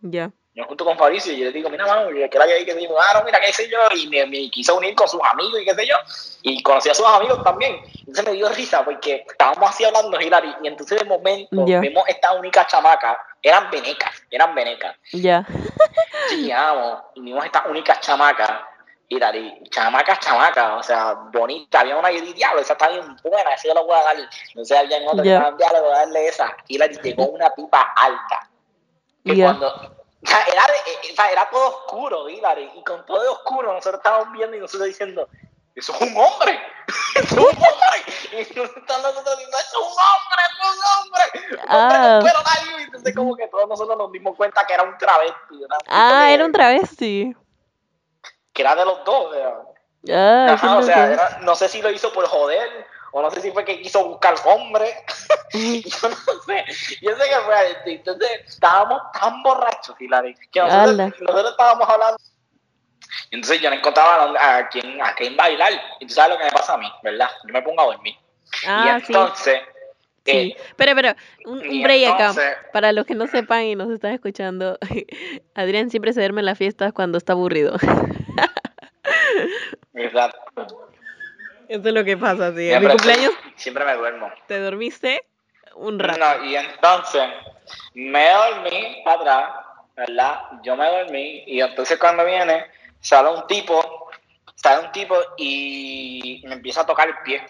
Ya. 0.00 0.30
Me 0.54 0.62
junto 0.64 0.84
con 0.84 0.98
Fabricio 0.98 1.32
y 1.32 1.38
yo 1.38 1.44
le 1.46 1.52
digo, 1.52 1.70
mira, 1.70 1.86
mano, 1.86 2.08
que 2.08 2.38
la 2.38 2.46
que 2.46 2.52
ahí 2.52 2.64
que 2.64 2.74
digo, 2.74 3.00
ah, 3.00 3.14
no, 3.14 3.24
mira, 3.24 3.40
qué 3.40 3.52
sé 3.52 3.70
yo, 3.70 3.78
y 3.96 4.06
me, 4.08 4.26
me 4.26 4.50
quiso 4.50 4.76
unir 4.76 4.94
con 4.94 5.08
sus 5.08 5.20
amigos 5.32 5.60
y 5.60 5.64
qué 5.64 5.74
sé 5.74 5.86
yo, 5.86 5.96
y 6.42 6.62
conocí 6.62 6.90
a 6.90 6.94
sus 6.94 7.06
amigos 7.06 7.42
también. 7.42 7.80
Entonces 8.00 8.24
me 8.26 8.32
dio 8.32 8.48
risa 8.50 8.84
porque 8.84 9.24
estábamos 9.26 9.70
así 9.70 9.84
hablando, 9.84 10.20
Hilary, 10.20 10.54
y 10.62 10.68
entonces 10.68 10.98
de 10.98 11.06
momento 11.06 11.64
Ya. 11.66 11.80
vemos 11.80 12.04
esta 12.06 12.32
única 12.32 12.66
chamaca, 12.66 13.18
eran 13.42 13.70
venecas, 13.70 14.10
eran 14.30 14.54
venecas. 14.54 14.94
Ya. 15.12 15.46
Llegamos 16.30 17.02
y 17.14 17.22
vimos 17.22 17.44
esta 17.46 17.64
única 17.68 17.98
chamaca, 17.98 18.68
Hilary, 19.08 19.62
chamacas, 19.70 20.20
chamacas, 20.20 20.72
o 20.80 20.82
sea, 20.82 21.14
bonita, 21.32 21.80
había 21.80 21.96
una 21.96 22.12
y 22.12 22.16
yo 22.16 22.20
dije, 22.22 22.34
diablo, 22.34 22.60
esa 22.60 22.74
está 22.74 22.88
bien 22.88 23.16
buena, 23.22 23.54
esa 23.54 23.68
yo 23.68 23.74
la 23.74 23.80
voy 23.80 23.96
a 23.96 24.02
dar. 24.02 24.16
Entonces 24.48 24.76
había 24.76 24.98
en 24.98 25.08
otra, 25.08 25.24
yeah. 25.24 25.50
diablo, 25.56 25.82
voy 25.82 25.92
a 25.92 25.98
darle 25.98 26.28
esa. 26.28 26.54
Hilary 26.68 26.98
llegó 27.02 27.24
una 27.26 27.48
tipa 27.54 27.92
alta, 27.96 28.50
que 29.24 29.42
cuando 29.42 30.01
o 30.24 30.26
sea, 30.28 30.42
era, 30.44 30.62
eh, 30.64 31.14
era 31.32 31.48
todo 31.50 31.68
oscuro, 31.68 32.28
Hilary, 32.28 32.70
y 32.74 32.84
con 32.84 33.04
todo 33.06 33.32
oscuro 33.32 33.72
nosotros 33.72 34.00
estábamos 34.00 34.32
viendo 34.32 34.56
y 34.56 34.60
nosotros 34.60 34.86
diciendo, 34.86 35.28
eso 35.74 35.92
es 35.94 36.00
un 36.00 36.16
hombre, 36.16 36.60
eso 37.16 37.24
es 37.24 37.32
un 37.32 37.38
hombre, 37.48 37.98
y 38.32 38.36
nosotros 38.54 39.38
diciendo, 39.38 39.58
eso 39.58 39.78
es 39.80 39.86
un 39.86 39.92
hombre, 39.92 40.42
es 40.60 40.68
un 40.68 41.02
hombre, 41.02 41.60
Ah. 41.68 42.20
pelo 42.22 42.38
largo", 42.42 42.78
y 42.78 42.82
entonces 42.84 43.14
como 43.16 43.36
que 43.36 43.48
todos 43.48 43.68
nosotros 43.68 43.96
nos 43.98 44.12
dimos 44.12 44.36
cuenta 44.36 44.64
que 44.66 44.74
era 44.74 44.82
un 44.84 44.96
travesti, 44.98 45.64
Ah, 45.88 46.24
que- 46.28 46.34
era 46.34 46.44
un 46.44 46.52
travesti. 46.52 47.36
que 48.52 48.62
era 48.62 48.74
de 48.76 48.84
los 48.84 49.04
dos, 49.04 49.32
sea, 49.32 49.54
Ah, 50.10 50.52
Ajá, 50.54 50.78
o 50.78 50.82
sea, 50.82 51.12
era- 51.12 51.38
no 51.42 51.54
sé 51.54 51.68
si 51.68 51.80
lo 51.80 51.88
hizo 51.88 52.12
por 52.12 52.26
joder, 52.26 52.86
o 53.12 53.22
no 53.22 53.30
sé 53.30 53.40
si 53.40 53.52
fue 53.52 53.64
que 53.64 53.80
quiso 53.80 54.08
buscar 54.08 54.34
hombre, 54.44 54.92
yo 55.52 56.08
no 56.08 56.16
sé, 56.46 56.64
yo 57.00 57.16
sé 57.16 57.28
que 57.28 57.40
fue 57.44 57.54
así. 57.54 57.92
entonces 57.92 58.30
estábamos 58.46 59.00
tan 59.12 59.42
borrachos, 59.42 59.94
Hilary, 60.00 60.34
que 60.50 60.60
nosotros, 60.60 61.20
nosotros 61.20 61.50
estábamos 61.50 61.88
hablando, 61.88 62.16
entonces 63.30 63.60
yo 63.60 63.70
no 63.70 63.76
encontraba 63.76 64.34
a, 64.38 64.68
quién, 64.68 65.00
a 65.00 65.14
quién 65.14 65.36
bailar, 65.36 65.72
y 66.00 66.06
tú 66.06 66.14
sabes 66.14 66.32
lo 66.32 66.38
que 66.38 66.44
me 66.44 66.50
pasa 66.50 66.74
a 66.74 66.78
mí, 66.78 66.90
¿verdad? 67.02 67.28
Yo 67.46 67.52
me 67.52 67.62
pongo 67.62 67.82
a 67.82 67.86
dormir, 67.86 68.16
Ah, 68.66 68.84
y 68.86 69.06
entonces, 69.06 69.60
Sí. 70.24 70.54
Pero, 70.76 70.94
pero, 70.94 71.14
un, 71.46 71.58
un 71.58 71.84
acá. 71.84 72.32
Para 72.72 72.92
los 72.92 73.06
que 73.06 73.14
no 73.14 73.26
sepan 73.26 73.64
y 73.64 73.74
nos 73.74 73.90
están 73.90 74.12
escuchando, 74.12 74.78
Adrián 75.54 75.90
siempre 75.90 76.12
se 76.12 76.20
duerme 76.20 76.42
en 76.42 76.46
las 76.46 76.58
fiestas 76.58 76.92
cuando 76.92 77.18
está 77.18 77.32
aburrido. 77.32 77.76
exacto, 79.94 80.91
Eso 81.72 81.88
es 81.88 81.94
lo 81.94 82.04
que 82.04 82.18
pasa, 82.18 82.54
sí. 82.54 82.70
En 82.70 82.82
mi 82.82 82.88
cumpleaños 82.88 83.32
siempre 83.56 83.82
me 83.86 83.94
duermo. 83.96 84.30
te 84.46 84.58
dormiste 84.60 85.24
un 85.74 85.98
rato. 85.98 86.18
No, 86.18 86.44
y 86.44 86.54
entonces 86.54 87.22
me 87.94 88.30
dormí 88.30 89.00
para 89.06 89.20
atrás, 89.20 89.66
¿verdad? 89.96 90.40
Yo 90.62 90.76
me 90.76 90.86
dormí 90.86 91.44
y 91.46 91.62
entonces 91.62 91.98
cuando 91.98 92.26
viene 92.26 92.66
sale 93.00 93.30
un 93.30 93.46
tipo, 93.46 94.10
sale 94.54 94.84
un 94.84 94.92
tipo 94.92 95.16
y 95.38 96.42
me 96.44 96.56
empieza 96.56 96.82
a 96.82 96.86
tocar 96.86 97.08
el 97.08 97.14
pie. 97.24 97.42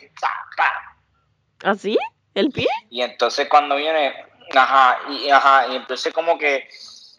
¿Así? 1.64 1.98
¿El 2.34 2.50
pie? 2.52 2.68
Y 2.90 3.02
entonces 3.02 3.48
cuando 3.48 3.74
viene, 3.74 4.14
ajá, 4.54 5.00
y, 5.08 5.30
ajá, 5.30 5.66
y 5.66 5.74
entonces 5.74 6.12
como 6.14 6.38
que, 6.38 6.68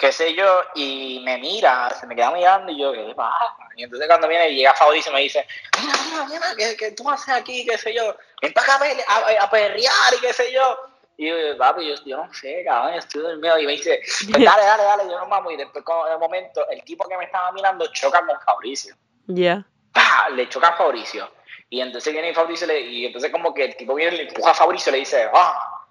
qué 0.03 0.11
sé 0.11 0.35
yo, 0.35 0.63
y 0.75 1.21
me 1.23 1.37
mira, 1.37 1.89
se 1.97 2.05
me 2.05 2.13
queda 2.13 2.29
mirando 2.31 2.69
y 2.69 2.77
yo, 2.77 2.91
¿qué 2.91 3.13
pasa? 3.15 3.55
Y 3.77 3.83
entonces 3.83 4.05
cuando 4.05 4.27
viene 4.27 4.49
y 4.49 4.57
llega 4.57 4.73
Fabricio 4.73 5.13
y 5.13 5.15
me 5.15 5.21
dice, 5.21 5.47
mira, 5.79 5.93
mira, 6.03 6.25
mira, 6.25 6.47
¿qué, 6.57 6.75
qué 6.75 6.91
tú 6.91 7.09
haces 7.09 7.33
aquí? 7.33 7.65
¿Qué 7.65 7.77
sé 7.77 7.93
yo? 7.93 8.13
Ven 8.41 8.51
para 8.51 8.75
acá 8.75 8.85
a, 9.07 9.43
a, 9.45 9.49
perrear 9.49 10.13
y 10.17 10.19
qué 10.19 10.33
sé 10.33 10.51
yo. 10.51 10.77
Y 11.15 11.29
yo, 11.29 11.57
papi, 11.57 11.87
yo, 11.87 11.95
yo 12.05 12.17
no 12.17 12.33
sé, 12.33 12.65
cabrón, 12.65 12.95
estoy 12.95 13.21
dormido. 13.21 13.57
Y 13.59 13.65
me 13.65 13.71
dice, 13.71 14.01
pues 14.29 14.43
dale, 14.43 14.63
dale, 14.63 14.83
dale, 14.83 15.03
yo 15.05 15.17
no 15.17 15.27
vamos. 15.29 15.53
Y 15.53 15.55
después, 15.55 15.85
con 15.85 16.11
el 16.11 16.19
momento, 16.19 16.67
el 16.69 16.83
tipo 16.83 17.07
que 17.07 17.15
me 17.15 17.23
estaba 17.23 17.53
mirando 17.53 17.87
choca 17.93 18.25
con 18.25 18.37
Fabricio. 18.41 18.93
Ya. 19.27 19.65
¡Pah! 19.93 20.27
le 20.31 20.49
choca 20.49 20.67
a 20.67 20.75
Fabricio. 20.75 21.31
Y 21.69 21.79
entonces 21.79 22.11
viene 22.11 22.33
Fabricio 22.33 22.67
y 22.77 23.05
entonces 23.05 23.31
como 23.31 23.53
que 23.53 23.63
el 23.63 23.77
tipo 23.77 23.95
viene 23.95 24.17
le 24.17 24.23
empuja 24.27 24.51
a 24.51 24.53
Fabricio 24.53 24.89
y 24.89 24.93
le 24.93 24.99
dice, 24.99 25.29
ah, 25.33 25.82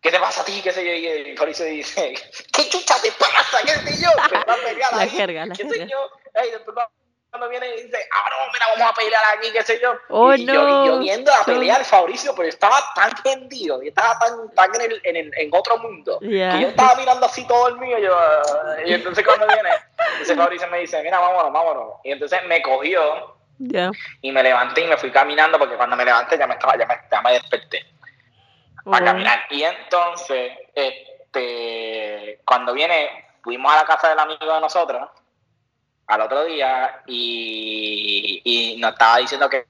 ¿qué 0.00 0.10
te 0.10 0.18
pasa 0.18 0.42
a 0.42 0.44
ti? 0.44 0.60
¿Qué 0.62 0.72
sé 0.72 0.84
yo? 0.84 0.92
Y 1.30 1.36
Fabricio 1.36 1.64
dice, 1.66 2.14
¿qué 2.52 2.68
chucha 2.68 3.00
te 3.02 3.12
pasa? 3.12 3.58
¿Qué 3.64 3.90
sé 3.90 4.02
yo? 4.02 4.08
Empezó 4.22 4.50
a 4.52 4.56
pelear 4.64 4.92
La 4.92 5.02
ahí. 5.02 5.10
jerga, 5.10 5.46
la 5.46 5.54
¿Qué 5.54 5.68
sé 5.68 5.86
yo? 5.88 6.10
Después 6.34 6.76
cuando 7.30 7.48
viene 7.48 7.68
y 7.76 7.82
dice, 7.84 7.96
ah, 8.12 8.28
no, 8.30 8.52
mira, 8.52 8.66
vamos 8.76 8.90
a 8.90 8.94
pelear 8.94 9.22
aquí, 9.36 9.52
qué 9.52 9.62
sé 9.62 9.78
yo. 9.80 9.94
Oh, 10.08 10.34
y, 10.34 10.44
yo, 10.46 10.68
y 10.68 10.86
yo 10.86 10.98
viendo 10.98 11.30
la 11.30 11.38
No. 11.38 11.44
pelea 11.44 11.78
de 11.78 11.84
Fabricio, 11.84 12.34
pero 12.34 12.48
estaba 12.48 12.76
tan 12.94 13.10
tendido, 13.22 13.80
yo 13.80 13.88
estaba 13.88 14.18
tan, 14.18 14.50
tan 14.52 14.74
en, 14.74 14.80
el, 14.90 15.00
en, 15.04 15.16
el- 15.16 15.32
en 15.36 15.50
otro 15.52 15.78
mundo, 15.78 16.18
Ya. 16.22 16.50
que 16.50 16.60
yo 16.62 16.68
estaba 16.68 16.96
mirando 16.96 17.26
así 17.26 17.46
todo 17.46 17.68
el 17.68 17.76
mío, 17.76 17.98
yo, 17.98 18.18
y 18.84 18.92
entonces 18.94 19.24
cuando 19.24 19.46
viene, 19.46 19.70
entonces 20.12 20.36
Fabricio 20.36 20.66
me 20.68 20.80
dice, 20.80 21.00
mira, 21.04 21.20
vámonos, 21.20 21.52
vámonos. 21.52 21.94
Y 22.02 22.10
entonces 22.10 22.40
me 22.46 22.60
cogió 22.62 23.36
y 24.22 24.32
me 24.32 24.42
levanté 24.42 24.80
y 24.80 24.86
me 24.88 24.96
fui 24.96 25.12
caminando 25.12 25.56
porque 25.58 25.76
cuando 25.76 25.94
me 25.94 26.04
levanté 26.04 26.36
ya 26.36 26.46
me 26.48 26.54
estaba 26.54 26.76
ya 26.76 26.86
me, 26.86 26.98
ya 27.12 27.20
me 27.22 27.32
desperté 27.34 27.86
a 28.86 28.98
Oh. 28.98 29.04
caminar 29.04 29.40
y 29.50 29.62
entonces 29.62 30.52
este 30.74 32.40
cuando 32.44 32.72
viene 32.72 33.26
fuimos 33.42 33.72
a 33.72 33.76
la 33.76 33.84
casa 33.84 34.08
del 34.08 34.18
amigo 34.18 34.52
de 34.52 34.60
nosotros 34.60 35.08
al 36.06 36.20
otro 36.22 36.44
día 36.44 37.02
y, 37.06 38.40
y 38.44 38.76
nos 38.80 38.92
estaba 38.92 39.18
diciendo 39.18 39.48
que, 39.48 39.66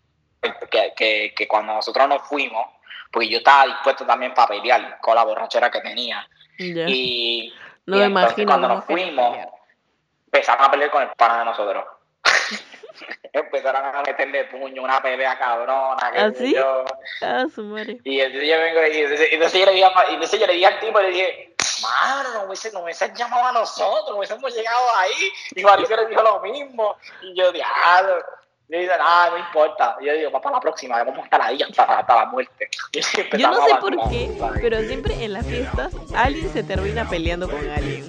que, 0.70 0.92
que, 0.96 1.34
que 1.36 1.48
cuando 1.48 1.74
nosotros 1.74 2.08
nos 2.08 2.22
fuimos 2.22 2.66
porque 3.12 3.28
yo 3.28 3.38
estaba 3.38 3.66
dispuesto 3.66 4.06
también 4.06 4.32
para 4.32 4.48
pelear 4.48 4.98
con 5.00 5.14
la 5.14 5.24
borrachera 5.24 5.70
que 5.70 5.80
tenía 5.80 6.26
y, 6.58 7.52
No 7.86 7.96
y 7.96 8.02
entonces 8.02 8.10
imagino 8.10 8.46
cuando 8.46 8.68
nos 8.68 8.84
fuimos 8.84 9.38
empezaron 10.26 10.64
a 10.64 10.70
pelear 10.70 10.90
con 10.90 11.02
el 11.02 11.08
pana 11.10 11.40
de 11.40 11.44
nosotros. 11.46 11.84
Empezaron 13.32 13.94
a 13.94 14.02
meterle 14.02 14.44
puño, 14.46 14.82
una 14.82 15.00
pelea 15.02 15.38
cabrona, 15.38 16.10
qué 16.12 16.18
¿Ah, 16.18 16.32
yo. 16.32 16.84
Ah, 17.22 17.46
su 17.54 17.62
madre. 17.62 17.98
Y 18.04 18.20
entonces 18.20 18.48
yo 18.48 18.58
vengo 18.58 18.86
y 18.86 18.98
entonces, 18.98 19.28
entonces 19.32 19.60
yo 19.60 19.66
le 19.66 19.72
dije, 19.72 19.88
y 20.10 20.14
entonces 20.14 20.40
yo 20.40 20.46
le 20.46 20.52
dije 20.54 20.66
al 20.66 20.80
tipo, 20.80 21.00
le 21.00 21.10
dije, 21.10 21.54
mano, 21.82 22.34
no 22.34 22.44
hubiese, 22.44 22.72
no 22.72 22.80
hubiesen 22.80 23.14
llamado 23.14 23.46
a 23.46 23.52
nosotros, 23.52 24.10
no 24.10 24.16
hubiésemos 24.16 24.54
llegado 24.54 24.96
ahí. 24.98 25.32
Y 25.54 25.62
Mauricio 25.62 25.96
le 25.96 26.06
dijo 26.06 26.22
lo 26.22 26.40
mismo. 26.40 26.96
Y 27.22 27.34
yo, 27.34 27.52
diablo. 27.52 28.22
Y 28.68 28.76
dice, 28.76 28.92
ah, 29.00 29.28
no 29.32 29.38
importa. 29.38 29.96
Y 30.00 30.06
yo 30.06 30.12
digo, 30.12 30.30
para 30.30 30.56
la 30.56 30.60
próxima, 30.60 31.02
vamos 31.02 31.18
a 31.18 31.24
estar 31.24 31.42
ahí 31.42 31.60
hasta, 31.60 31.82
hasta 31.82 32.14
la 32.14 32.26
muerte. 32.26 32.68
Yo 32.92 33.48
no 33.48 33.66
sé 33.66 33.74
por 33.80 34.10
qué, 34.10 34.30
pero 34.60 34.80
siempre 34.82 35.24
en 35.24 35.32
las 35.32 35.44
fiestas 35.44 35.92
alguien 36.14 36.52
se 36.52 36.62
termina 36.62 37.08
peleando 37.08 37.50
con 37.50 37.68
alguien. 37.68 38.08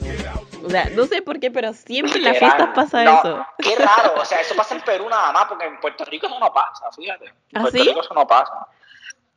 O 0.63 0.69
sea, 0.69 0.89
no 0.91 1.05
sé 1.05 1.21
por 1.21 1.39
qué, 1.39 1.51
pero 1.51 1.73
siempre 1.73 2.17
en 2.17 2.23
las 2.23 2.37
fiestas 2.37 2.69
pasa 2.75 3.03
No, 3.03 3.19
eso. 3.19 3.45
Qué 3.57 3.75
raro, 3.75 4.13
o 4.17 4.25
sea, 4.25 4.41
eso 4.41 4.55
pasa 4.55 4.75
en 4.75 4.81
Perú 4.81 5.07
nada 5.09 5.31
más, 5.31 5.45
porque 5.45 5.65
en 5.65 5.79
Puerto 5.79 6.05
Rico 6.05 6.27
eso 6.27 6.39
no 6.39 6.53
pasa, 6.53 6.85
fíjate. 6.95 7.25
En 7.25 7.33
¿Ah, 7.57 7.61
Puerto 7.61 7.77
sí? 7.77 7.83
Rico 7.83 8.01
eso 8.01 8.13
no 8.13 8.27
pasa. 8.27 8.67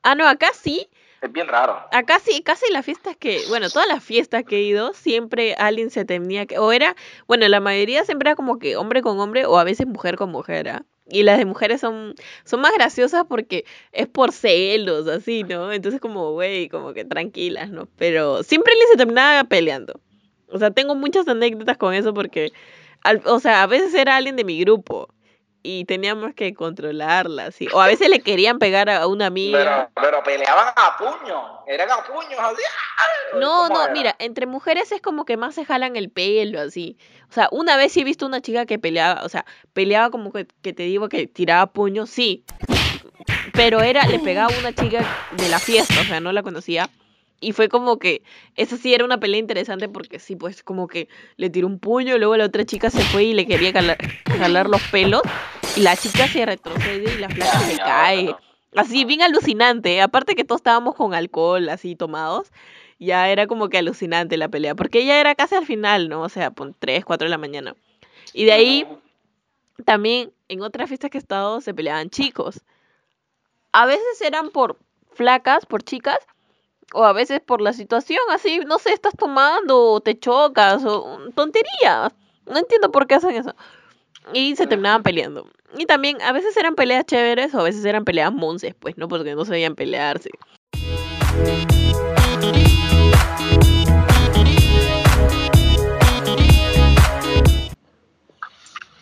Ah, 0.02 0.14
no, 0.14 0.28
acá 0.28 0.48
sí. 0.52 0.88
Es 1.22 1.32
bien 1.32 1.48
raro. 1.48 1.80
Acá 1.90 2.18
sí, 2.18 2.42
casi 2.42 2.70
las 2.70 2.84
fiestas 2.84 3.16
que, 3.16 3.40
bueno, 3.48 3.70
todas 3.70 3.88
las 3.88 4.04
fiestas 4.04 4.44
que 4.44 4.56
he 4.56 4.62
ido, 4.62 4.92
siempre 4.92 5.54
alguien 5.54 5.90
se 5.90 6.04
tenía 6.04 6.44
que, 6.44 6.58
o 6.58 6.70
era, 6.70 6.94
bueno, 7.26 7.48
la 7.48 7.60
mayoría 7.60 8.04
siempre 8.04 8.28
era 8.28 8.36
como 8.36 8.58
que 8.58 8.76
hombre 8.76 9.00
con 9.00 9.18
hombre 9.18 9.46
o 9.46 9.58
a 9.58 9.64
veces 9.64 9.86
mujer 9.86 10.16
con 10.16 10.30
mujer, 10.30 10.68
¿ah? 10.68 10.84
Y 11.06 11.22
las 11.22 11.38
de 11.38 11.44
mujeres 11.44 11.80
son, 11.80 12.14
son 12.44 12.60
más 12.60 12.72
graciosas 12.74 13.24
porque 13.28 13.64
es 13.92 14.06
por 14.06 14.32
celos, 14.32 15.06
así, 15.08 15.44
¿no? 15.44 15.72
Entonces 15.72 16.00
como, 16.00 16.32
güey, 16.32 16.68
como 16.68 16.92
que 16.92 17.04
tranquilas, 17.04 17.70
¿no? 17.70 17.88
Pero 17.96 18.42
siempre 18.42 18.72
alguien 18.72 18.88
se 18.90 18.96
terminaba 18.96 19.44
peleando. 19.44 20.00
O 20.50 20.58
sea, 20.58 20.70
tengo 20.70 20.94
muchas 20.94 21.26
anécdotas 21.28 21.76
con 21.76 21.94
eso 21.94 22.12
porque, 22.14 22.52
al- 23.02 23.22
o 23.26 23.40
sea, 23.40 23.62
a 23.62 23.66
veces 23.66 23.94
era 23.94 24.16
alguien 24.16 24.36
de 24.36 24.44
mi 24.44 24.58
grupo 24.60 25.08
y 25.66 25.86
teníamos 25.86 26.34
que 26.34 26.52
controlarla, 26.52 27.46
así. 27.46 27.66
O 27.72 27.80
a 27.80 27.86
veces 27.86 28.10
le 28.10 28.20
querían 28.20 28.58
pegar 28.58 28.90
a 28.90 29.06
una 29.06 29.26
amiga. 29.26 29.90
Pero, 29.94 30.08
pero 30.08 30.22
peleaban 30.22 30.68
a 30.76 30.96
puño, 30.98 31.42
eran 31.66 31.90
a 31.90 32.04
puños 32.04 32.38
así. 32.38 32.62
¡ah! 32.98 33.38
No, 33.38 33.62
¿Cómo 33.68 33.68
no, 33.70 33.84
era? 33.84 33.92
mira, 33.92 34.16
entre 34.18 34.44
mujeres 34.46 34.92
es 34.92 35.00
como 35.00 35.24
que 35.24 35.36
más 35.38 35.54
se 35.54 35.64
jalan 35.64 35.96
el 35.96 36.10
pelo, 36.10 36.60
así. 36.60 36.98
O 37.30 37.32
sea, 37.32 37.48
una 37.50 37.76
vez 37.78 37.92
sí 37.92 38.02
he 38.02 38.04
visto 38.04 38.26
una 38.26 38.42
chica 38.42 38.66
que 38.66 38.78
peleaba, 38.78 39.22
o 39.24 39.28
sea, 39.30 39.46
peleaba 39.72 40.10
como 40.10 40.30
que, 40.32 40.46
que 40.62 40.72
te 40.74 40.82
digo 40.84 41.08
que 41.08 41.26
tiraba 41.26 41.66
puños, 41.72 42.10
sí. 42.10 42.44
Pero 43.54 43.80
era, 43.80 44.06
le 44.06 44.18
pegaba 44.18 44.54
a 44.54 44.58
una 44.58 44.72
chica 44.74 45.04
de 45.36 45.48
la 45.48 45.58
fiesta, 45.58 45.94
o 46.00 46.04
sea, 46.04 46.20
no 46.20 46.30
la 46.32 46.42
conocía. 46.42 46.90
Y 47.44 47.52
fue 47.52 47.68
como 47.68 47.98
que, 47.98 48.22
eso 48.56 48.76
sí 48.76 48.94
era 48.94 49.04
una 49.04 49.20
pelea 49.20 49.38
interesante 49.38 49.88
porque 49.88 50.18
sí, 50.18 50.34
pues 50.34 50.62
como 50.62 50.88
que 50.88 51.08
le 51.36 51.50
tiró 51.50 51.66
un 51.66 51.78
puño, 51.78 52.16
luego 52.16 52.36
la 52.36 52.46
otra 52.46 52.64
chica 52.64 52.88
se 52.88 53.02
fue 53.02 53.24
y 53.24 53.34
le 53.34 53.46
quería 53.46 53.72
jalar, 53.72 53.98
jalar 54.38 54.68
los 54.68 54.82
pelos. 54.84 55.20
Y 55.76 55.80
la 55.80 55.94
chica 55.96 56.26
se 56.26 56.46
retrocede 56.46 57.14
y 57.14 57.18
la 57.18 57.28
flaca 57.28 57.60
se 57.60 57.76
cae. 57.76 58.34
Así, 58.74 59.04
bien 59.04 59.22
alucinante. 59.22 60.00
Aparte 60.00 60.34
que 60.34 60.44
todos 60.44 60.60
estábamos 60.60 60.94
con 60.94 61.12
alcohol, 61.12 61.68
así 61.68 61.96
tomados. 61.96 62.50
Ya 62.98 63.28
era 63.28 63.46
como 63.46 63.68
que 63.68 63.78
alucinante 63.78 64.36
la 64.36 64.48
pelea. 64.48 64.74
Porque 64.74 65.00
ella 65.00 65.20
era 65.20 65.34
casi 65.34 65.54
al 65.54 65.66
final, 65.66 66.08
¿no? 66.08 66.22
O 66.22 66.28
sea, 66.28 66.50
pon 66.50 66.74
3, 66.78 67.04
4 67.04 67.26
de 67.26 67.30
la 67.30 67.38
mañana. 67.38 67.76
Y 68.32 68.44
de 68.44 68.52
ahí 68.52 68.86
también 69.84 70.32
en 70.48 70.62
otras 70.62 70.88
fiestas 70.88 71.10
que 71.10 71.18
he 71.18 71.20
estado 71.20 71.60
se 71.60 71.74
peleaban 71.74 72.08
chicos. 72.08 72.62
A 73.72 73.86
veces 73.86 74.20
eran 74.20 74.50
por 74.50 74.78
flacas, 75.12 75.66
por 75.66 75.82
chicas, 75.82 76.18
o 76.92 77.04
a 77.04 77.12
veces 77.12 77.40
por 77.40 77.60
la 77.60 77.72
situación, 77.72 78.20
así, 78.30 78.60
no 78.66 78.78
sé, 78.78 78.92
estás 78.92 79.14
tomando 79.16 79.92
o 79.92 80.00
te 80.00 80.18
chocas 80.18 80.84
o 80.84 81.18
tontería. 81.34 82.12
No 82.46 82.58
entiendo 82.58 82.90
por 82.90 83.06
qué 83.06 83.14
hacen 83.14 83.36
eso. 83.36 83.54
Y 84.32 84.56
se 84.56 84.66
terminaban 84.66 85.02
peleando. 85.02 85.46
Y 85.76 85.86
también 85.86 86.20
a 86.22 86.32
veces 86.32 86.56
eran 86.56 86.74
peleas 86.74 87.04
chéveres 87.04 87.54
o 87.54 87.60
a 87.60 87.64
veces 87.64 87.84
eran 87.84 88.04
peleas 88.04 88.32
monces, 88.32 88.74
pues, 88.78 88.96
¿no? 88.96 89.08
Porque 89.08 89.34
no 89.34 89.44
sabían 89.44 89.74
pelearse. 89.74 90.30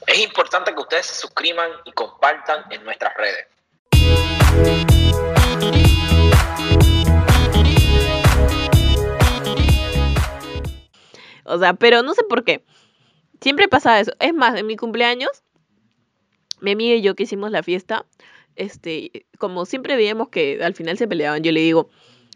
Es 0.07 0.19
importante 0.19 0.75
que 0.75 0.81
ustedes 0.81 1.07
se 1.07 1.15
suscriban 1.15 1.71
y 1.85 1.93
compartan 1.93 2.65
en 2.71 2.85
nuestras 2.85 3.13
redes. 3.17 3.47
O 11.55 11.59
sea, 11.59 11.75
pero 11.75 12.03
no 12.03 12.15
sé 12.15 12.23
por 12.29 12.45
qué. 12.45 12.65
Siempre 13.41 13.69
pasaba 13.69 14.01
eso. 14.01 14.13
Es 14.21 14.35
más, 14.35 14.59
en 14.59 14.67
mi 14.67 14.77
cumpleaños, 14.77 15.31
mi 16.61 16.73
amiga 16.73 16.95
y 16.97 17.03
yo 17.03 17.15
que 17.15 17.25
hicimos 17.25 17.51
la 17.51 17.63
fiesta, 17.63 18.07
este, 18.57 19.27
como 19.39 19.65
siempre 19.65 19.97
veíamos 19.97 20.29
que 20.29 20.63
al 20.63 20.75
final 20.75 20.99
se 20.99 21.09
peleaban, 21.09 21.43
yo 21.43 21.53
le 21.53 21.61
digo, 21.61 21.89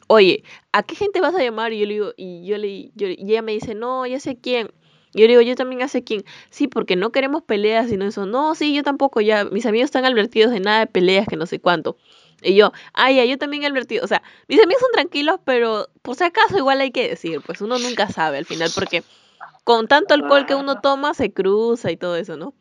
oye, 0.09 0.45
¿a 0.73 0.85
qué 0.85 0.97
gente 0.97 1.21
vas 1.21 1.35
a 1.35 1.43
llamar? 1.43 1.73
Y 1.73 1.81
yo 1.81 1.87
le 1.87 1.95
digo, 1.95 2.13
y 2.17 2.47
yo 2.47 2.59
le, 2.59 2.91
yo- 2.95 3.09
y 3.09 3.17
ella 3.31 3.43
me 3.43 3.53
dice, 3.53 3.75
no, 3.75 4.07
ya 4.07 4.21
sé 4.21 4.39
quién. 4.41 4.71
Y 5.15 5.21
yo 5.23 5.27
le 5.27 5.31
digo, 5.35 5.43
yo 5.43 5.57
también 5.57 5.81
ya 5.81 5.89
sé 5.89 6.05
quién. 6.05 6.25
Sí, 6.51 6.69
porque 6.69 6.97
no 6.97 7.13
queremos 7.13 7.43
peleas, 7.43 7.91
sino 7.91 8.07
eso. 8.07 8.27
No, 8.27 8.55
sí, 8.55 8.75
yo 8.75 8.85
tampoco, 8.85 9.21
ya, 9.23 9.45
mis 9.47 9.67
amigos 9.67 9.87
están 9.87 10.07
advertidos 10.07 10.53
de 10.53 10.61
nada 10.61 10.81
de 10.81 10.87
peleas, 10.89 11.27
que 11.29 11.37
no 11.37 11.47
sé 11.47 11.61
cuánto. 11.61 11.99
Y 12.47 12.55
yo, 12.55 12.73
ay, 12.93 13.29
yo 13.29 13.39
también 13.39 13.65
he 13.65 13.67
advertido. 13.67 14.05
O 14.05 14.09
sea, 14.09 14.23
mis 14.49 14.63
amigos 14.63 14.81
son 14.81 14.93
tranquilos, 14.93 15.41
pero 15.45 15.89
por 16.03 16.15
si 16.15 16.25
acaso 16.25 16.57
igual 16.57 16.81
hay 16.81 16.93
que 16.93 17.09
decir, 17.09 17.41
pues 17.45 17.61
uno 17.61 17.79
nunca 17.79 18.09
sabe 18.09 18.39
al 18.39 18.45
final, 18.45 18.71
porque 18.75 19.03
con 19.65 19.89
tanto 19.89 20.15
alcohol 20.15 20.47
que 20.47 20.55
uno 20.55 20.81
toma 20.81 21.13
se 21.13 21.33
cruza 21.33 21.91
y 21.91 21.97
todo 21.97 22.17
eso, 22.17 22.37
¿no? 22.37 22.55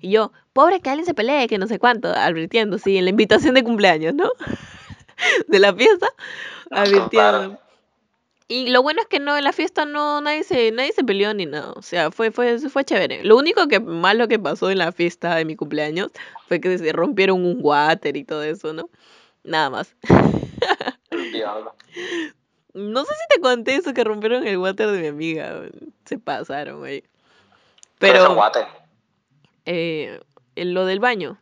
Y 0.00 0.10
yo, 0.10 0.32
pobre 0.52 0.80
que 0.80 0.90
alguien 0.90 1.06
se 1.06 1.14
pelee, 1.14 1.46
que 1.46 1.58
no 1.58 1.66
sé 1.66 1.78
cuánto, 1.78 2.08
advirtiendo, 2.08 2.78
sí, 2.78 2.96
en 2.96 3.04
la 3.04 3.10
invitación 3.10 3.54
de 3.54 3.62
cumpleaños, 3.62 4.14
¿no? 4.14 4.30
de 5.46 5.58
la 5.58 5.74
fiesta, 5.74 6.08
advirtiendo. 6.70 7.60
Y 8.48 8.70
lo 8.70 8.82
bueno 8.82 9.00
es 9.00 9.06
que 9.06 9.20
no, 9.20 9.36
en 9.36 9.44
la 9.44 9.52
fiesta 9.52 9.84
no, 9.84 10.20
nadie 10.20 10.42
se, 10.42 10.72
nadie 10.72 10.92
se 10.92 11.04
peleó 11.04 11.32
ni 11.34 11.46
nada. 11.46 11.72
O 11.76 11.82
sea, 11.82 12.10
fue, 12.10 12.32
fue, 12.32 12.58
fue 12.58 12.84
chévere. 12.84 13.22
Lo 13.22 13.36
único 13.36 13.68
que 13.68 13.78
malo 13.78 14.26
que 14.26 14.40
pasó 14.40 14.72
en 14.72 14.78
la 14.78 14.90
fiesta 14.90 15.36
de 15.36 15.44
mi 15.44 15.54
cumpleaños 15.54 16.10
fue 16.48 16.60
que 16.60 16.76
se 16.76 16.92
rompieron 16.92 17.44
un 17.44 17.58
water 17.60 18.16
y 18.16 18.24
todo 18.24 18.42
eso, 18.42 18.72
¿no? 18.72 18.90
Nada 19.44 19.70
más. 19.70 19.94
Diablo. 21.32 21.74
No 22.74 23.04
sé 23.04 23.14
si 23.14 23.36
te 23.36 23.40
conté 23.40 23.74
eso 23.76 23.92
que 23.94 24.04
rompieron 24.04 24.46
el 24.46 24.58
water 24.58 24.88
de 24.90 25.00
mi 25.00 25.08
amiga. 25.08 25.62
Se 26.04 26.18
pasaron, 26.18 26.78
güey. 26.78 27.02
¿Qué 27.98 28.06
es 28.08 28.14
el 28.14 28.20
Pero 28.20 28.34
guate? 28.34 28.66
eh, 29.66 30.20
en 30.56 30.74
lo 30.74 30.86
del 30.86 31.00
baño. 31.00 31.38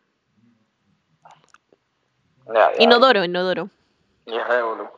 Ya, 2.46 2.72
ya. 2.76 2.82
Inodoro, 2.82 3.24
inodoro. 3.24 3.68
Ya, 4.26 4.62
boludo. 4.62 4.92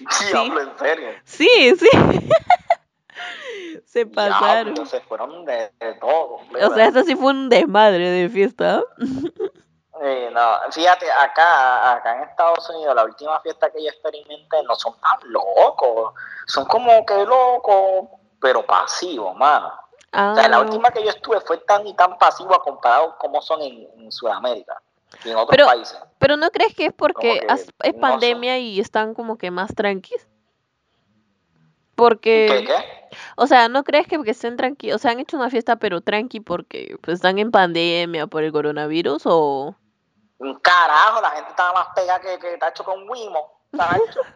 Diablo, 0.30 0.60
en 0.60 0.78
serio. 0.78 1.08
Sí, 1.24 1.48
sí. 1.78 1.88
Se 3.86 4.06
pasaron. 4.06 4.86
se 4.86 5.00
fueron 5.02 5.44
de, 5.44 5.70
de 5.78 5.94
todo. 6.00 6.38
O 6.62 6.74
sea, 6.74 6.86
esto 6.86 7.04
sí 7.04 7.14
fue 7.14 7.30
un 7.32 7.48
desmadre 7.48 8.10
de 8.10 8.28
fiesta. 8.28 8.82
Eh, 10.02 10.28
no, 10.32 10.58
fíjate, 10.72 11.10
acá, 11.10 11.92
acá 11.92 12.16
en 12.16 12.28
Estados 12.28 12.68
Unidos, 12.70 12.94
la 12.96 13.04
última 13.04 13.38
fiesta 13.40 13.70
que 13.70 13.82
yo 13.82 13.90
experimenté 13.90 14.62
no 14.64 14.74
son 14.74 14.94
tan 15.00 15.18
locos. 15.30 16.14
Son 16.46 16.64
como 16.66 17.06
que 17.06 17.24
locos, 17.24 18.08
pero 18.40 18.66
pasivos, 18.66 19.36
mano. 19.36 19.68
O 20.12 20.34
sea, 20.34 20.48
la 20.48 20.56
Ah, 20.58 20.60
última 20.60 20.90
que 20.90 21.02
yo 21.02 21.10
estuve 21.10 21.40
fue 21.40 21.58
tan 21.58 21.86
y 21.86 21.94
tan 21.94 22.18
pasiva 22.18 22.58
comparado 22.60 23.16
como 23.18 23.40
son 23.42 23.62
en, 23.62 23.88
en 23.96 24.12
Sudamérica 24.12 24.80
y 25.24 25.30
en 25.30 25.36
otros 25.36 25.48
Pero- 25.50 25.66
países. 25.66 25.98
pero 26.18 26.36
no 26.36 26.50
crees 26.50 26.74
que 26.74 26.86
es 26.86 26.92
porque 26.92 27.40
que 27.40 27.46
es 27.52 27.94
no 27.94 28.00
pandemia 28.00 28.58
y 28.58 28.78
están 28.80 29.14
como 29.14 29.38
que 29.38 29.50
más 29.50 29.74
tranquis. 29.74 30.22
¿Qué, 30.22 30.28
Porque, 31.96 32.64
qué? 32.66 33.16
o 33.36 33.46
sea, 33.46 33.68
¿no 33.68 33.84
crees 33.84 34.06
que 34.08 34.16
porque 34.16 34.32
estén 34.32 34.56
tranquilos? 34.56 34.96
O 34.96 34.98
sea, 34.98 35.12
han 35.12 35.20
hecho 35.20 35.36
una 35.36 35.50
fiesta 35.50 35.76
pero 35.76 36.00
tranqui 36.00 36.40
porque 36.40 36.96
pues 37.02 37.16
están 37.16 37.38
en 37.38 37.50
pandemia 37.52 38.26
por 38.26 38.42
el 38.42 38.50
coronavirus 38.52 39.22
o... 39.26 39.76
Un 40.44 40.58
carajo, 40.60 41.20
la 41.22 41.30
gente 41.30 41.50
estaba 41.50 41.72
más 41.72 41.88
pegada 41.94 42.20
que, 42.20 42.38
que 42.38 42.58
tacho 42.58 42.84
con 42.84 43.08
Wimo, 43.08 43.60
tacho. 43.76 44.20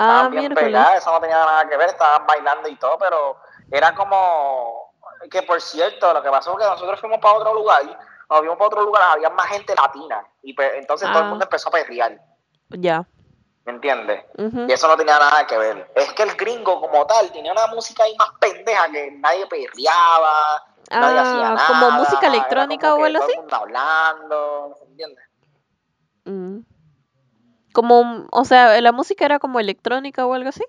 Ah, 0.00 0.28
Estaban 0.28 0.30
bien 0.30 0.54
pegadas, 0.54 0.98
eso 0.98 1.10
no 1.10 1.20
tenía 1.20 1.38
nada 1.38 1.68
que 1.68 1.76
ver, 1.76 1.88
estaban 1.88 2.24
bailando 2.24 2.68
y 2.68 2.76
todo, 2.76 2.96
pero 2.98 3.36
era 3.68 3.92
como 3.96 4.92
que 5.28 5.42
por 5.42 5.60
cierto, 5.60 6.12
lo 6.12 6.22
que 6.22 6.30
pasó 6.30 6.52
es 6.52 6.58
que 6.58 6.70
nosotros 6.70 7.00
fuimos 7.00 7.18
para 7.18 7.34
otro 7.34 7.52
lugar, 7.54 7.82
nos 7.84 8.38
fuimos 8.38 8.56
para 8.58 8.66
otro 8.68 8.82
lugar, 8.82 9.02
había 9.02 9.30
más 9.30 9.46
gente 9.46 9.74
latina, 9.74 10.24
y 10.42 10.52
pues, 10.52 10.70
entonces 10.74 11.08
todo 11.08 11.18
el 11.20 11.24
Ah. 11.24 11.28
mundo 11.30 11.44
empezó 11.46 11.68
a 11.70 11.72
perrear, 11.72 12.16
Ya. 12.68 13.04
¿me 13.64 13.72
entiendes? 13.72 14.24
Y 14.36 14.70
eso 14.72 14.86
no 14.86 14.96
tenía 14.96 15.18
nada 15.18 15.44
que 15.48 15.58
ver. 15.58 15.90
Es 15.96 16.12
que 16.12 16.22
el 16.22 16.36
gringo 16.36 16.80
como 16.80 17.04
tal 17.06 17.32
tenía 17.32 17.50
una 17.50 17.66
música 17.68 18.04
ahí 18.04 18.14
más 18.16 18.30
pendeja 18.38 18.88
que 18.92 19.10
nadie 19.18 19.46
perreaba, 19.48 20.64
nadie 20.90 21.18
hacía 21.18 21.48
Ah, 21.48 21.54
nada. 21.54 21.66
como 21.68 21.90
música 21.92 22.26
electrónica 22.26 22.90
como 22.90 23.02
o 23.02 23.06
algo 23.06 23.18
todo 23.20 23.26
así. 23.28 23.34
el 23.34 23.40
mundo 23.40 23.56
hablando, 23.56 24.76
¿entiendes? 24.88 25.24
Mm. 26.24 26.58
Como, 27.72 28.26
o 28.30 28.44
sea, 28.44 28.80
la 28.80 28.92
música 28.92 29.24
era 29.24 29.38
como 29.38 29.60
electrónica 29.60 30.26
o 30.26 30.34
algo 30.34 30.48
así. 30.48 30.64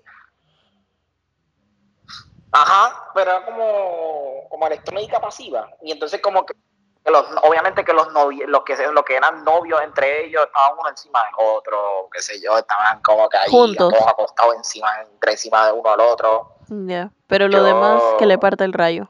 Ajá, 2.52 3.10
pero 3.14 3.30
era 3.30 3.44
como, 3.44 4.48
como 4.48 4.66
electrónica 4.66 5.20
pasiva. 5.20 5.68
Y 5.82 5.92
entonces 5.92 6.20
como 6.20 6.44
que 6.44 6.54
que 7.02 7.10
los, 7.10 7.24
obviamente 7.44 7.82
que 7.82 7.94
los 7.94 8.12
novios, 8.12 8.46
los 8.50 8.62
que 8.62 8.76
los 8.92 9.04
que 9.06 9.16
eran 9.16 9.42
novios 9.42 9.80
entre 9.82 10.26
ellos 10.26 10.44
estaban 10.44 10.78
uno 10.78 10.86
encima 10.90 11.24
del 11.24 11.32
otro, 11.56 12.10
qué 12.12 12.20
sé 12.20 12.38
yo, 12.42 12.58
estaban 12.58 13.00
como 13.00 13.26
que 13.30 13.38
ahí 13.38 13.50
Juntos. 13.50 13.90
todos 13.90 14.06
acostados 14.06 14.54
encima, 14.56 14.86
entre 15.00 15.32
encima 15.32 15.64
de 15.64 15.72
uno 15.72 15.88
al 15.90 16.00
otro. 16.00 16.56
Ya. 16.68 17.10
Pero 17.26 17.48
lo 17.48 17.56
Yo- 17.56 17.64
demás 17.64 18.02
que 18.18 18.26
le 18.26 18.36
parte 18.36 18.64
el 18.64 18.74
rayo. 18.74 19.08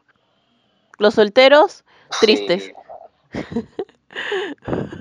Los 1.01 1.15
solteros, 1.15 1.83
tristes. 2.21 2.65
Sí. 2.65 2.75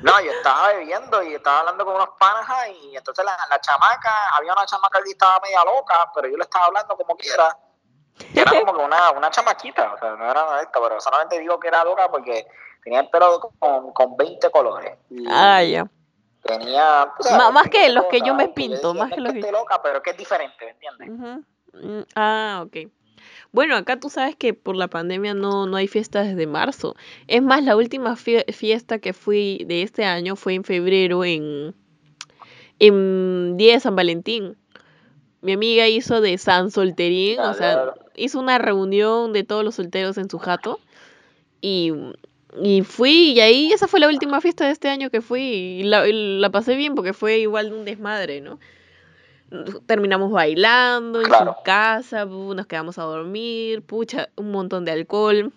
No, 0.01 0.21
yo 0.21 0.31
estaba 0.31 0.69
bebiendo 0.69 1.21
y 1.23 1.33
estaba 1.35 1.59
hablando 1.59 1.83
con 1.83 1.95
unos 1.95 2.09
panas 2.17 2.47
y 2.81 2.95
entonces 2.95 3.25
la, 3.25 3.37
la 3.49 3.59
chamaca, 3.59 4.09
había 4.37 4.53
una 4.53 4.65
chamaca 4.65 5.01
que 5.03 5.09
estaba 5.11 5.41
media 5.41 5.59
loca, 5.65 6.09
pero 6.15 6.29
yo 6.29 6.37
le 6.37 6.43
estaba 6.43 6.67
hablando 6.67 6.95
como 6.95 7.17
quiera. 7.17 7.57
Y 8.33 8.39
era 8.39 8.51
como 8.61 8.73
que 8.77 8.81
una, 8.81 9.11
una 9.11 9.29
chamaquita, 9.29 9.93
o 9.93 9.97
sea, 9.97 10.11
no 10.11 10.23
era 10.23 10.33
nada 10.35 10.57
de 10.57 10.63
esto, 10.63 10.79
pero 10.81 11.01
solamente 11.01 11.37
digo 11.37 11.59
que 11.59 11.67
era 11.67 11.83
loca 11.83 12.07
porque 12.09 12.47
tenía 12.81 13.01
el 13.01 13.09
pelo 13.09 13.41
con, 13.59 13.91
con 13.91 14.15
20 14.15 14.49
colores. 14.51 14.97
Y 15.09 15.25
Ah, 15.29 15.61
ya. 15.63 15.85
Tenía. 16.43 17.11
Ma- 17.37 17.51
más 17.51 17.63
que 17.69 17.79
20 17.79 17.93
los 17.93 18.05
que 18.05 18.21
yo 18.21 18.33
me 18.35 18.47
pinto, 18.47 18.93
más 18.93 19.09
que 19.11 19.19
los 19.19 19.33
que- 19.33 19.51
loca, 19.51 19.81
pero 19.81 20.01
que 20.01 20.11
es 20.11 20.17
diferente, 20.17 20.63
¿me 20.63 20.71
entiendes? 20.71 21.09
Ujú. 21.09 21.43
Mm, 21.73 22.03
Ah, 22.15 22.63
ok. 22.65 22.89
Bueno, 23.51 23.75
acá 23.75 23.99
tú 23.99 24.09
sabes 24.09 24.35
que 24.35 24.53
por 24.53 24.75
la 24.75 24.87
pandemia 24.89 25.33
no, 25.33 25.65
no 25.65 25.75
hay 25.77 25.87
fiestas 25.87 26.27
desde 26.27 26.45
marzo. 26.47 26.95
Es 27.27 27.41
más, 27.41 27.63
la 27.63 27.75
última 27.75 28.15
fie- 28.15 28.45
fiesta 28.53 28.99
que 28.99 29.13
fui 29.13 29.63
de 29.67 29.81
este 29.81 30.05
año 30.05 30.35
fue 30.35 30.53
en 30.53 30.63
febrero 30.63 31.25
en, 31.25 31.73
en 32.79 33.57
día 33.57 33.73
de 33.73 33.79
San 33.79 33.95
Valentín. 33.95 34.55
Mi 35.41 35.53
amiga 35.53 35.87
hizo 35.87 36.21
de 36.21 36.37
San 36.37 36.71
Solterín, 36.71 37.39
o 37.39 37.43
Dale, 37.43 37.57
sea, 37.57 37.93
hizo 38.15 38.39
una 38.39 38.57
reunión 38.57 39.33
de 39.33 39.43
todos 39.43 39.63
los 39.63 39.75
solteros 39.75 40.17
en 40.17 40.29
su 40.29 40.37
jato. 40.39 40.79
Y, 41.61 41.93
y 42.61 42.81
fui, 42.83 43.33
y 43.33 43.39
ahí 43.41 43.71
esa 43.73 43.87
fue 43.87 43.99
la 43.99 44.07
última 44.09 44.41
fiesta 44.41 44.65
de 44.65 44.71
este 44.71 44.89
año 44.89 45.09
que 45.09 45.21
fui. 45.21 45.41
Y 45.41 45.83
la, 45.83 46.07
y 46.07 46.39
la 46.39 46.49
pasé 46.51 46.75
bien 46.75 46.95
porque 46.95 47.13
fue 47.13 47.39
igual 47.39 47.73
un 47.73 47.85
desmadre, 47.85 48.41
¿no? 48.41 48.59
Terminamos 49.85 50.31
bailando 50.31 51.21
en 51.21 51.27
su 51.27 51.55
casa, 51.63 52.25
nos 52.25 52.67
quedamos 52.67 52.99
a 52.99 53.03
dormir, 53.03 53.81
pucha, 53.81 54.29
un 54.35 54.51
montón 54.51 54.85
de 54.85 54.91
alcohol 54.91 55.51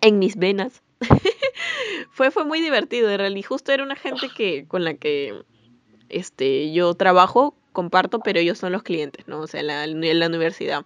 en 0.00 0.18
mis 0.18 0.36
venas. 0.36 0.82
fue, 2.10 2.30
fue 2.30 2.44
muy 2.44 2.60
divertido, 2.60 3.10
en 3.10 3.18
realidad. 3.18 3.48
Justo 3.48 3.72
era 3.72 3.82
una 3.82 3.96
gente 3.96 4.28
que, 4.28 4.66
con 4.66 4.84
la 4.84 4.94
que 4.94 5.42
este, 6.08 6.72
yo 6.72 6.94
trabajo, 6.94 7.54
comparto, 7.72 8.20
pero 8.20 8.38
ellos 8.38 8.58
son 8.58 8.72
los 8.72 8.82
clientes, 8.82 9.26
¿no? 9.28 9.40
O 9.40 9.46
sea, 9.46 9.60
en 9.60 9.66
la, 9.68 9.84
en 9.84 10.18
la 10.18 10.26
universidad. 10.26 10.84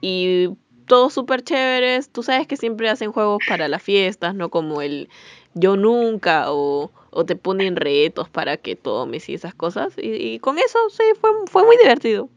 Y 0.00 0.50
todos 0.86 1.12
súper 1.12 1.42
chéveres. 1.42 2.10
Tú 2.10 2.22
sabes 2.22 2.46
que 2.46 2.56
siempre 2.56 2.88
hacen 2.88 3.12
juegos 3.12 3.42
para 3.48 3.68
las 3.68 3.82
fiestas, 3.82 4.34
¿no? 4.34 4.50
Como 4.50 4.82
el 4.82 5.08
yo 5.58 5.76
nunca 5.76 6.52
o, 6.52 6.92
o 7.10 7.24
te 7.24 7.34
ponen 7.34 7.76
retos 7.76 8.28
para 8.28 8.58
que 8.58 8.76
tomes 8.76 9.26
y 9.30 9.34
esas 9.34 9.54
cosas. 9.54 9.94
Y, 9.96 10.12
y 10.34 10.38
con 10.38 10.58
eso 10.58 10.78
sí, 10.90 11.02
fue, 11.20 11.30
fue 11.50 11.64
muy 11.64 11.76
divertido. 11.78 12.28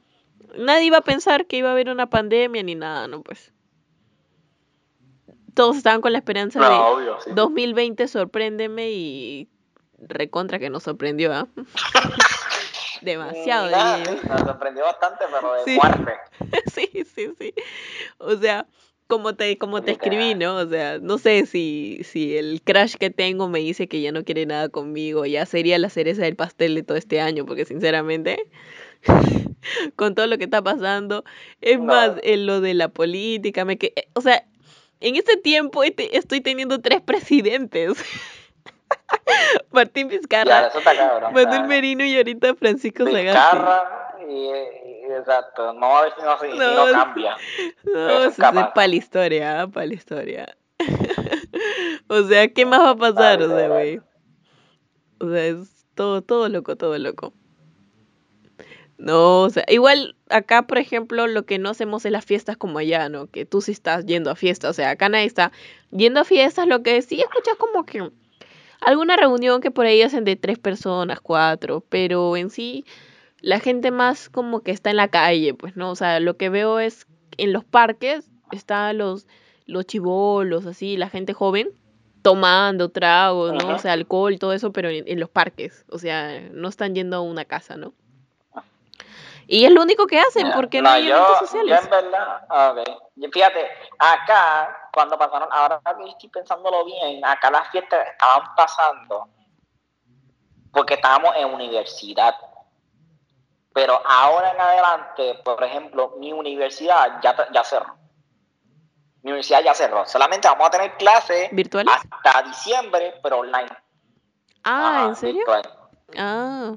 Nadie 0.57 0.85
iba 0.85 0.97
a 0.97 1.01
pensar 1.01 1.45
que 1.45 1.57
iba 1.57 1.67
a 1.69 1.73
haber 1.73 1.89
una 1.89 2.09
pandemia 2.09 2.63
ni 2.63 2.75
nada, 2.75 3.07
¿no? 3.07 3.21
Pues. 3.21 3.51
todos 5.53 5.75
estaban 5.77 5.99
con 6.01 6.13
la 6.13 6.19
esperanza 6.19 6.59
No, 6.59 6.69
de 6.69 6.75
obvio, 6.75 7.17
sí. 7.21 7.31
2020 7.35 8.07
sorpréndeme 8.07 8.89
y 8.91 9.49
recontra 9.99 10.57
que 10.57 10.69
nos 10.69 10.83
sorprendió, 10.83 11.33
¿ah? 11.33 11.47
Demasiado, 13.01 13.69
nada, 13.69 13.97
Nos 13.99 14.41
sorprendió 14.41 14.83
bastante, 14.85 15.25
pero 15.31 15.53
de 15.53 15.63
Sí. 15.65 15.75
muerte. 15.75 16.13
Sí, 16.73 16.89
sí, 17.15 17.33
sí. 17.37 17.53
O 18.17 18.35
sea, 18.37 18.65
como 19.09 19.33
te, 19.33 19.57
como 19.57 19.81
te 19.81 19.91
escribí, 19.93 20.35
¿no? 20.35 20.57
O 20.57 20.67
sea, 20.67 20.99
no 20.99 21.17
sé 21.17 21.47
si, 21.47 22.01
si 22.03 22.37
el 22.37 22.61
crush 22.63 22.93
que 22.93 23.09
tengo 23.09 23.49
me 23.49 23.57
dice 23.57 23.87
que 23.87 24.01
ya 24.01 24.11
no 24.11 24.23
quiere 24.23 24.45
nada 24.45 24.69
conmigo, 24.69 25.25
ya 25.25 25.47
sería 25.47 25.79
la 25.79 25.89
cereza 25.89 26.21
del 26.21 26.35
pastel 26.35 26.75
de 26.75 26.83
todo 26.83 26.95
este 26.95 27.19
año, 27.19 27.43
porque 27.47 27.65
sinceramente, 27.65 28.37
con 29.95 30.13
todo 30.13 30.27
lo 30.27 30.37
que 30.37 30.43
está 30.43 30.61
pasando, 30.61 31.23
es 31.59 31.79
No. 31.79 31.85
más, 31.85 32.11
en 32.21 32.45
lo 32.45 32.61
de 32.61 32.75
la 32.75 32.89
política, 32.89 33.65
me 33.65 33.79
que, 33.79 33.93
o 34.13 34.21
sea, 34.21 34.45
en 34.99 35.15
este 35.15 35.37
tiempo 35.37 35.81
estoy 35.83 36.41
teniendo 36.41 36.79
tres 36.79 37.01
presidentes. 37.05 37.97
Martín 39.71 40.07
Vizcarra, 40.07 40.69
cabrón. 40.83 41.33
Manuel 41.33 41.47
claro. 41.47 41.67
Merino 41.67 42.05
y 42.05 42.15
ahorita 42.15 42.53
Francisco 42.53 43.05
Sagasti. 43.05 43.59
Y, 44.27 44.33
y- 44.33 45.13
exacto. 45.17 45.65
Vamos 45.65 45.99
a 45.99 46.01
ver 46.03 46.13
si 46.15 46.21
no, 46.21 46.39
si, 46.39 46.57
No, 46.57 46.85
no 46.85 46.91
cambia. 46.91 47.37
No, 47.83 48.23
es 48.23 48.35
para 48.35 48.87
la 48.87 48.95
historia, 48.95 49.67
para 49.67 49.85
la 49.85 49.93
historia. 49.93 50.57
o 52.07 52.23
sea, 52.23 52.47
¿qué 52.47 52.65
más 52.65 52.79
va 52.79 52.89
a 52.91 52.95
pasar? 52.95 53.41
O 53.41 53.55
sea, 53.55 53.67
güey. 53.67 54.01
O 55.19 55.29
sea, 55.29 55.45
es 55.45 55.85
todo, 55.95 56.21
todo 56.21 56.47
loco, 56.49 56.75
todo 56.75 56.97
loco. 56.97 57.33
No, 58.97 59.43
o 59.43 59.49
sea, 59.49 59.63
igual 59.69 60.17
acá, 60.29 60.67
por 60.67 60.77
ejemplo, 60.77 61.25
lo 61.27 61.45
que 61.45 61.57
no 61.57 61.69
hacemos 61.69 62.05
es 62.05 62.11
las 62.11 62.25
fiestas 62.25 62.57
como 62.57 62.79
allá, 62.79 63.07
¿no? 63.07 63.27
Que 63.27 63.45
tú 63.45 63.61
sí 63.61 63.71
estás 63.71 64.05
yendo 64.05 64.29
a 64.29 64.35
fiestas, 64.35 64.71
o 64.71 64.73
sea, 64.73 64.89
acá 64.89 65.07
nadie 65.07 65.25
está 65.25 65.53
yendo 65.91 66.19
a 66.19 66.25
fiestas, 66.25 66.67
lo 66.67 66.83
que 66.83 67.01
sí 67.01 67.21
escuchas 67.21 67.55
como 67.55 67.85
que 67.85 68.11
alguna 68.81 69.15
reunión 69.15 69.61
que 69.61 69.71
por 69.71 69.85
ahí 69.85 70.01
hacen 70.01 70.25
de 70.25 70.35
tres 70.35 70.59
personas, 70.59 71.21
cuatro, 71.21 71.81
pero 71.87 72.35
en 72.35 72.49
sí 72.49 72.83
la 73.41 73.59
gente 73.59 73.91
más 73.91 74.29
como 74.29 74.61
que 74.61 74.71
está 74.71 74.89
en 74.89 74.97
la 74.97 75.07
calle, 75.07 75.53
pues, 75.53 75.75
¿no? 75.75 75.91
O 75.91 75.95
sea, 75.95 76.19
lo 76.19 76.37
que 76.37 76.49
veo 76.49 76.79
es 76.79 77.07
en 77.37 77.53
los 77.53 77.63
parques 77.63 78.29
están 78.51 78.97
los, 78.97 79.27
los 79.65 79.85
chivolos, 79.85 80.65
así, 80.65 80.97
la 80.97 81.09
gente 81.09 81.33
joven, 81.33 81.69
tomando 82.21 82.89
tragos, 82.89 83.53
¿no? 83.53 83.59
Ajá. 83.59 83.75
O 83.75 83.79
sea, 83.79 83.93
alcohol, 83.93 84.39
todo 84.39 84.53
eso, 84.53 84.71
pero 84.71 84.89
en, 84.89 85.07
en 85.07 85.19
los 85.19 85.29
parques, 85.29 85.85
o 85.89 85.99
sea, 85.99 86.41
no 86.51 86.67
están 86.67 86.95
yendo 86.95 87.17
a 87.17 87.21
una 87.21 87.45
casa, 87.45 87.77
¿no? 87.77 87.93
Y 89.51 89.65
es 89.65 89.71
lo 89.71 89.81
único 89.81 90.05
que 90.05 90.19
hacen, 90.19 90.51
porque 90.53 90.79
no, 90.79 90.91
hay 90.91 91.07
yo, 91.07 91.15
eventos 91.15 91.39
yo 91.39 91.47
sociales. 91.47 91.83
en 91.83 91.89
verdad, 91.89 92.45
ah, 92.49 92.75
ok. 92.77 92.87
Y 93.15 93.27
Fíjate, 93.29 93.67
acá, 93.97 94.89
cuando 94.93 95.17
pasaron, 95.17 95.49
ahora 95.51 95.81
que 95.97 96.07
estoy 96.07 96.29
pensándolo 96.29 96.85
bien, 96.85 97.25
acá 97.25 97.49
las 97.49 97.67
fiestas 97.71 98.09
estaban 98.11 98.47
pasando 98.55 99.27
porque 100.71 100.93
estábamos 100.93 101.35
en 101.35 101.51
universidad. 101.51 102.35
Pero 103.79 104.01
ahora 104.05 104.51
en 104.51 104.59
adelante, 104.59 105.35
por 105.35 105.63
ejemplo, 105.63 106.15
mi 106.17 106.33
universidad 106.33 107.21
ya, 107.21 107.33
ya 107.53 107.63
cerró. 107.63 107.95
Mi 109.23 109.31
universidad 109.31 109.63
ya 109.63 109.73
cerró. 109.73 110.05
Solamente 110.05 110.49
vamos 110.49 110.67
a 110.67 110.71
tener 110.71 110.97
clases 110.97 111.47
¿Virtuales? 111.53 111.93
hasta 112.11 112.41
diciembre, 112.43 113.17
pero 113.23 113.39
online. 113.39 113.69
Ah, 114.65 114.89
Ajá, 114.97 115.05
¿en 115.05 115.15
serio? 115.15 115.35
virtual. 115.45 115.61
Ah, 116.17 116.73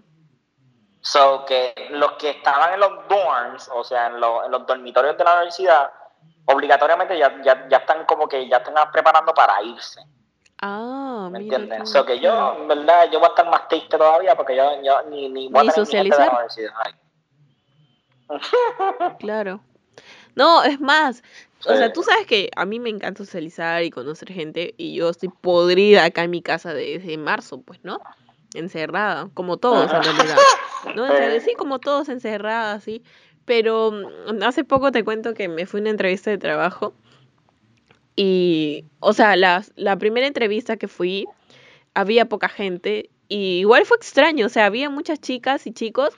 So 1.00 1.44
que 1.44 1.88
los 1.90 2.12
que 2.12 2.30
estaban 2.30 2.74
en 2.74 2.78
los 2.78 3.08
dorms, 3.08 3.68
o 3.74 3.82
sea, 3.82 4.06
en 4.06 4.20
los 4.20 4.64
dormitorios 4.64 5.18
de 5.18 5.24
la 5.24 5.32
universidad, 5.34 5.90
obligatoriamente 6.44 7.18
ya, 7.18 7.42
ya, 7.42 7.66
ya 7.68 7.78
están 7.78 8.04
como 8.06 8.28
que 8.28 8.48
ya 8.48 8.58
están 8.58 8.74
preparando 8.92 9.34
para 9.34 9.60
irse. 9.64 10.00
Ah, 10.62 11.28
¿Me 11.30 11.40
mira 11.40 11.56
entiendes? 11.58 11.90
So 11.90 12.06
que 12.06 12.18
yo, 12.18 12.56
en 12.58 12.68
verdad, 12.68 13.10
yo 13.12 13.18
voy 13.18 13.26
a 13.26 13.30
estar 13.30 13.48
más 13.50 13.68
triste 13.68 13.98
todavía 13.98 14.34
porque 14.34 14.56
yo, 14.56 14.64
yo 14.82 15.02
ni, 15.10 15.28
ni 15.28 15.48
voy 15.48 15.64
Ni 15.64 15.68
a 15.68 15.72
gente 15.72 15.96
de 15.96 16.04
la 16.04 16.10
socializar. 16.18 16.30
Claro. 19.18 19.60
No, 20.34 20.62
es 20.64 20.80
más, 20.80 21.22
o 21.68 21.76
sea, 21.76 21.92
tú 21.92 22.02
sabes 22.02 22.26
que 22.26 22.50
a 22.56 22.64
mí 22.64 22.80
me 22.80 22.90
encanta 22.90 23.24
socializar 23.24 23.82
y 23.82 23.90
conocer 23.90 24.32
gente 24.32 24.74
y 24.78 24.94
yo 24.94 25.10
estoy 25.10 25.28
podrida 25.28 26.04
acá 26.04 26.24
en 26.24 26.30
mi 26.30 26.42
casa 26.42 26.72
desde 26.74 27.18
marzo, 27.18 27.60
pues, 27.60 27.80
¿no? 27.82 28.00
Encerrada, 28.54 29.28
como 29.34 29.56
todos 29.58 29.92
en 29.92 30.02
realidad. 30.02 30.36
¿No? 30.94 31.06
Encer- 31.08 31.40
Sí. 31.40 31.54
como 31.54 31.78
todos 31.78 32.08
encerrada, 32.08 32.80
sí. 32.80 33.02
Pero 33.44 33.90
mm, 33.92 34.42
hace 34.42 34.64
poco 34.64 34.92
te 34.92 35.04
cuento 35.04 35.34
que 35.34 35.48
me 35.48 35.66
fui 35.66 35.80
a 35.80 35.82
una 35.82 35.90
entrevista 35.90 36.30
de 36.30 36.38
trabajo 36.38 36.94
y, 38.16 38.84
o 39.00 39.12
sea, 39.12 39.36
la, 39.36 39.64
la 39.76 39.96
primera 39.98 40.26
entrevista 40.26 40.76
que 40.76 40.88
fui, 40.88 41.26
había 41.94 42.26
poca 42.28 42.48
gente 42.48 43.10
y 43.28 43.60
igual 43.60 43.86
fue 43.86 43.96
extraño, 43.98 44.46
o 44.46 44.50
sea, 44.50 44.66
había 44.66 44.90
muchas 44.90 45.20
chicas 45.20 45.66
y 45.66 45.72
chicos 45.72 46.14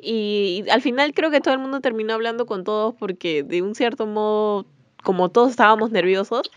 y 0.00 0.64
al 0.70 0.82
final 0.82 1.14
creo 1.14 1.30
que 1.30 1.40
todo 1.40 1.54
el 1.54 1.60
mundo 1.60 1.80
terminó 1.80 2.14
hablando 2.14 2.46
con 2.46 2.64
todos 2.64 2.94
porque 2.98 3.42
de 3.44 3.62
un 3.62 3.74
cierto 3.74 4.06
modo, 4.06 4.66
como 5.04 5.30
todos 5.30 5.50
estábamos 5.50 5.90
nerviosos, 5.92 6.50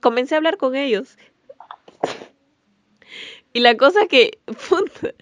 comencé 0.00 0.34
a 0.34 0.38
hablar 0.38 0.56
con 0.58 0.76
ellos. 0.76 1.16
Y 3.52 3.60
la 3.60 3.76
cosa 3.76 4.06
que 4.06 4.38
puta, 4.68 5.14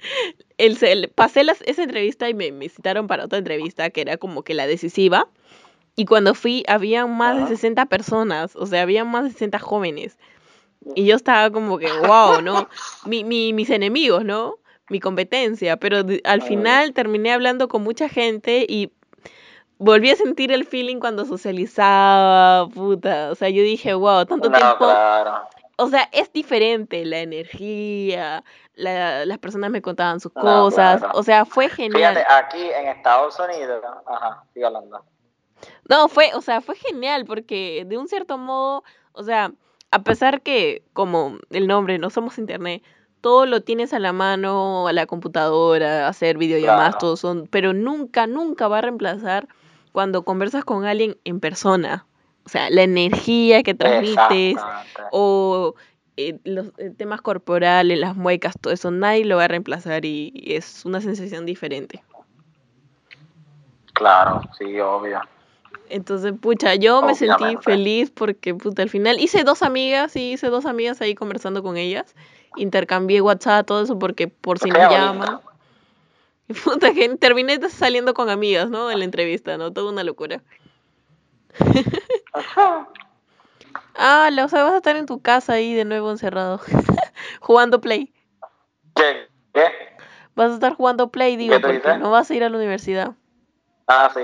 el, 0.59 0.79
el- 0.85 1.09
pasé 1.11 1.45
las- 1.45 1.63
esa 1.63 1.83
entrevista 1.83 2.29
y 2.29 2.35
me, 2.35 2.53
me 2.53 2.69
citaron 2.69 3.07
para 3.07 3.25
otra 3.25 3.39
entrevista 3.39 3.91
que 3.91 4.03
era 4.03 4.17
como 4.17 4.43
que 4.43 4.55
la 4.55 4.67
decisiva. 4.67 5.29
Y 5.99 6.05
cuando 6.05 6.33
fui, 6.35 6.63
había 6.69 7.07
más 7.07 7.35
de 7.35 7.43
Ajá. 7.43 7.49
60 7.49 7.87
personas, 7.87 8.55
o 8.55 8.67
sea, 8.67 8.83
había 8.83 9.05
más 9.05 9.25
de 9.25 9.31
60 9.31 9.59
jóvenes. 9.59 10.17
Y 10.95 11.05
yo 11.07 11.17
estaba 11.17 11.51
como 11.51 11.77
que, 11.77 11.89
wow, 12.07 12.41
¿no? 12.41 12.69
Mi, 13.05 13.25
mi- 13.25 13.53
mis 13.53 13.69
enemigos, 13.69 14.25
¿no? 14.25 14.59
Mi 14.91 15.01
competencia. 15.01 15.77
Pero 15.77 16.05
al 16.23 16.43
final 16.43 16.93
terminé 16.93 17.33
hablando 17.33 17.67
con 17.67 17.83
mucha 17.83 18.09
gente 18.09 18.65
y 18.69 18.93
volví 19.79 20.11
a 20.13 20.15
sentir 20.15 20.53
el 20.53 20.65
feeling 20.67 21.01
cuando 21.01 21.25
socializaba, 21.25 22.69
puta. 22.69 23.31
O 23.33 23.35
sea, 23.35 23.49
yo 23.49 23.63
dije, 23.65 23.93
wow, 23.95 24.25
tanto 24.25 24.51
No, 24.51 24.57
tiempo. 24.57 24.77
claro. 24.79 25.49
O 25.79 25.89
sea, 25.89 26.09
es 26.13 26.33
diferente 26.33 27.05
la 27.07 27.19
energía, 27.19 28.45
la- 28.75 29.25
las 29.27 29.39
personas 29.39 29.73
me 29.73 29.83
contaban 29.83 30.21
sus 30.21 30.33
No, 30.37 30.43
cosas. 30.43 31.01
claro. 31.01 31.19
O 31.19 31.25
sea, 31.25 31.45
fue 31.45 31.69
genial. 31.69 32.15
Fíjate, 32.17 32.33
aquí 32.33 32.63
en 32.71 32.87
Estados 32.87 33.37
Unidos, 33.41 33.83
ajá, 34.07 34.45
sigue 34.55 34.65
hablando. 34.65 35.05
No, 35.89 36.09
fue, 36.09 36.31
o 36.35 36.41
sea, 36.41 36.61
fue 36.61 36.77
genial 36.77 37.25
porque 37.25 37.85
de 37.87 37.99
un 37.99 38.09
cierto 38.09 38.39
modo, 38.39 38.85
o 39.13 39.23
sea, 39.23 39.53
a 39.91 40.03
pesar 40.03 40.43
que, 40.43 40.83
como 40.93 41.39
el 41.51 41.67
nombre, 41.67 41.99
no 41.99 42.11
somos 42.11 42.39
internet, 42.39 42.83
todo 43.21 43.47
lo 43.47 43.63
tienes 43.63 43.93
a 43.93 43.99
la 43.99 44.13
mano, 44.13 44.87
a 44.87 44.93
la 44.93 45.07
computadora, 45.07 46.09
hacer 46.09 46.39
videollamadas, 46.39 46.91
Claro. 46.91 46.99
todo 46.99 47.17
son, 47.17 47.49
pero 47.51 47.73
nunca, 47.73 48.27
nunca 48.27 48.69
va 48.69 48.79
a 48.79 48.83
reemplazar 48.83 49.49
cuando 49.93 50.23
conversas 50.23 50.65
con 50.65 50.85
alguien 50.85 51.17
en 51.25 51.41
persona. 51.41 52.07
O 52.45 52.49
sea, 52.49 52.71
la 52.71 52.83
energía 52.83 53.63
que 53.63 53.75
transmites 53.75 54.57
o 55.11 55.75
eh, 56.17 56.39
los 56.45 56.69
eh, 56.79 56.91
temas 56.97 57.21
corporales, 57.21 57.99
las 57.99 58.17
muecas, 58.17 58.55
todo 58.61 58.73
eso, 58.73 58.91
nadie 58.91 59.25
lo 59.25 59.37
va 59.37 59.45
a 59.45 59.49
reemplazar 59.49 60.05
y, 60.05 60.33
y 60.35 60.55
es 60.55 60.85
una 60.85 61.01
sensación 61.01 61.45
diferente. 61.47 62.03
Claro, 63.93 64.43
sí, 64.57 64.79
obvio. 64.81 65.21
Entonces, 65.91 66.35
pucha, 66.41 66.75
yo 66.75 67.03
me 67.03 67.15
sentí 67.15 67.57
feliz 67.63 68.11
porque, 68.11 68.55
puta, 68.55 68.83
al 68.83 68.91
final 68.91 69.19
hice 69.21 69.45
dos 69.45 69.63
amigas, 69.63 70.13
sí, 70.13 70.33
hice 70.33 70.49
dos 70.49 70.67
amigas 70.67 71.01
ahí 71.01 71.15
conversando 71.15 71.63
con 71.63 71.77
ellas. 71.77 72.15
Intercambié 72.57 73.21
WhatsApp, 73.21 73.67
todo 73.67 73.83
eso, 73.83 73.99
porque 73.99 74.29
por 74.29 74.59
si 74.59 74.71
nos 74.71 74.91
llaman. 74.91 75.41
Y 76.49 76.55
puta, 76.55 76.93
que 76.93 77.09
terminé 77.17 77.59
saliendo 77.69 78.15
con 78.15 78.31
amigas, 78.31 78.71
¿no? 78.71 78.91
En 78.91 78.99
la 78.99 79.05
entrevista, 79.05 79.57
¿no? 79.59 79.73
Toda 79.73 79.91
una 79.91 80.05
locura. 80.05 80.43
Ah, 83.95 84.31
o 84.45 84.49
sea, 84.49 84.63
vas 84.63 84.75
a 84.75 84.77
estar 84.77 84.97
en 84.97 85.07
tu 85.07 85.21
casa 85.21 85.55
ahí 85.55 85.75
de 85.75 85.85
nuevo 85.85 86.11
encerrado, 86.11 86.61
jugando 87.41 87.81
Play. 87.81 88.13
¿Qué? 88.95 89.29
¿Qué? 89.53 89.65
Vas 90.37 90.53
a 90.53 90.55
estar 90.55 90.75
jugando 90.75 91.11
Play, 91.11 91.37
digo, 91.37 91.61
porque 91.61 91.99
no 91.99 92.11
vas 92.11 92.31
a 92.31 92.35
ir 92.35 92.45
a 92.45 92.49
la 92.49 92.57
universidad. 92.57 93.15
Ah, 93.89 94.11
sí. 94.15 94.21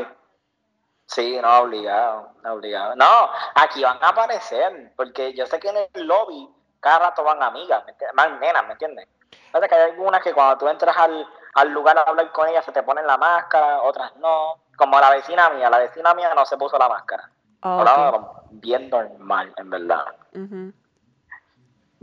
Sí, 1.07 1.39
no, 1.41 1.59
obligado, 1.59 2.31
obligado. 2.47 2.97
No, 2.97 3.29
aquí 3.55 3.83
van 3.85 3.99
a 4.03 4.09
aparecer, 4.09 4.93
porque 4.97 5.35
yo 5.35 5.47
sé 5.47 5.61
que 5.61 5.69
en 5.69 5.77
el 5.93 6.07
lobby 6.07 6.49
cada 6.81 6.99
rato 7.11 7.23
van 7.23 7.43
amigas. 7.43 7.85
Van 8.15 8.41
nenas, 8.41 8.67
¿me 8.67 8.73
entiendes? 8.73 9.09
Pasa 9.53 9.69
que 9.69 9.75
hay 9.75 9.91
algunas 9.91 10.23
que 10.23 10.33
cuando 10.33 10.57
tú 10.59 10.69
entras 10.69 10.97
al, 10.97 11.27
al 11.55 11.69
lugar 11.71 11.99
a 11.99 12.03
hablar 12.03 12.33
con 12.33 12.49
ellas 12.49 12.65
se 12.65 12.73
te 12.73 12.83
ponen 12.83 13.07
la 13.07 13.17
máscara, 13.19 13.83
otras 13.83 14.15
no. 14.17 14.57
Como 14.77 14.99
la 14.99 15.11
vecina 15.11 15.51
mía, 15.51 15.71
la 15.71 15.79
vecina 15.79 16.15
mía 16.15 16.33
no 16.35 16.45
se 16.47 16.57
puso 16.57 16.77
la 16.79 16.89
máscara. 16.89 17.31
Ok. 17.63 18.49
bien 18.51 18.91
normal, 18.91 19.53
en 19.57 19.71
verdad. 19.71 20.05
Ujú. 20.35 20.73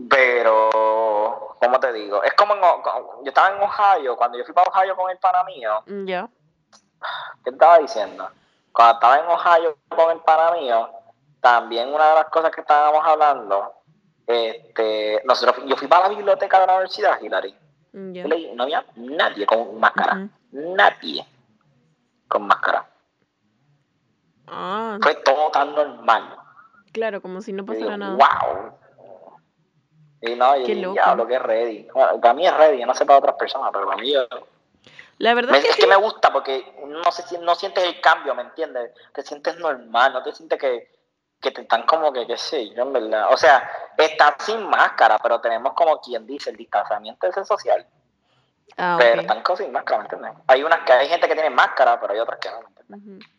Pero, 0.10 1.58
¿cómo 1.62 1.80
te 1.80 1.92
digo? 1.94 2.24
Es 2.24 2.34
como 2.34 2.56
en, 2.56 2.64
O- 2.64 3.22
yo 3.24 3.30
estaba 3.30 3.50
en 3.50 3.62
Ohio, 3.62 4.16
cuando 4.16 4.38
yo 4.38 4.46
fui 4.46 4.54
para 4.54 4.70
Ohio 4.70 4.96
con 4.96 5.10
el 5.12 5.18
pana 5.18 5.44
mío, 5.44 5.84
Mm, 5.86 6.06
Ya. 6.06 6.28
¿qué 7.44 7.50
estaba 7.52 7.78
diciendo? 7.80 8.30
Cuando 8.74 8.94
estaba 8.94 9.20
en 9.20 9.26
Ohio 9.26 9.78
con 9.90 10.12
el 10.12 10.20
pana 10.20 10.52
mío, 10.54 10.90
también 11.42 11.94
una 11.94 12.10
de 12.10 12.16
las 12.16 12.26
cosas 12.30 12.52
que 12.52 12.62
estábamos 12.62 13.02
hablando, 13.06 13.74
este, 14.28 15.22
nosotros, 15.26 15.66
yo 15.66 15.76
fui 15.76 15.88
para 15.88 16.08
la 16.08 16.16
biblioteca 16.16 16.60
de 16.62 16.68
la 16.68 16.74
universidad, 16.74 17.20
Hilary. 17.22 17.56
Ya. 17.94 18.22
Yo 18.24 18.28
leí, 18.30 18.54
no 18.56 18.64
había 18.64 18.86
nadie 18.96 19.46
con 19.46 19.78
máscara. 19.80 20.30
Nadie 20.52 21.26
con 22.28 22.48
máscara. 22.48 22.88
Ah, 24.48 24.98
Fue 25.02 25.16
todo 25.16 25.50
tan 25.52 25.74
normal. 25.76 26.38
claro, 26.94 27.22
como 27.22 27.42
si 27.42 27.54
no 27.54 27.66
pasara 27.66 27.98
nada. 27.98 28.16
wow. 28.16 28.74
Y 30.22 30.36
no, 30.36 30.56
y 30.58 30.64
Qué 30.64 30.76
loco. 30.76 30.94
diablo, 30.94 31.26
que 31.28 31.36
es 31.36 31.42
ready. 31.42 31.88
Bueno, 31.94 32.22
para 32.22 32.34
mí 32.34 32.46
es 32.46 32.56
ready, 32.56 32.80
yo 32.80 32.86
no 32.86 32.94
sé 32.94 33.06
para 33.06 33.20
otras 33.20 33.36
personas, 33.36 33.72
pero 33.74 33.86
para 33.88 33.98
mí 33.98 34.14
yo- 34.14 34.28
La 35.22 35.36
verdad 35.36 35.52
Me- 35.52 35.58
es 35.60 35.64
que 35.66 35.70
es 35.70 35.76
sí. 35.76 35.82
que 35.84 35.88
me 35.88 35.96
gusta 35.98 36.34
porque 36.34 36.74
no, 36.88 37.12
se, 37.12 37.38
no 37.38 37.54
sientes 37.54 37.84
el 37.84 38.02
cambio, 38.02 38.34
¿me 38.34 38.42
entiendes? 38.42 38.92
Te 39.14 39.22
sientes 39.22 39.56
normal, 39.58 40.14
no 40.14 40.24
te 40.24 40.34
sientes 40.34 40.60
que, 40.60 40.90
que 41.40 41.52
te 41.52 41.62
están 41.62 41.84
como 41.86 42.12
que, 42.12 42.26
qué 42.26 42.38
sé 42.38 42.74
yo, 42.74 42.82
en 42.82 42.92
verdad. 42.92 43.28
O 43.32 43.38
sea, 43.38 43.70
están 44.00 44.34
sin 44.40 44.68
máscara, 44.68 45.20
pero 45.20 45.40
tenemos 45.40 45.74
como 45.74 46.02
quien 46.02 46.26
dice 46.26 46.50
el 46.50 46.58
distanciamiento 46.58 47.28
ese 47.28 47.46
social. 47.46 47.86
Ah, 48.78 48.96
Pero 48.98 49.22
están 49.22 49.44
con 49.44 49.58
sin 49.58 49.72
máscara, 49.72 50.00
¿me 50.00 50.04
entiendes? 50.06 50.44
Hay 50.48 50.64
unas 50.64 50.80
que 50.86 50.94
hay 50.94 51.08
gente 51.08 51.28
que 51.28 51.36
tiene 51.36 51.52
máscara, 51.52 52.02
pero 52.02 52.14
hay 52.14 52.20
otras 52.20 52.40
que 52.40 52.50
no, 52.50 52.62
¿me 52.62 52.68
entiendes? 52.82 53.30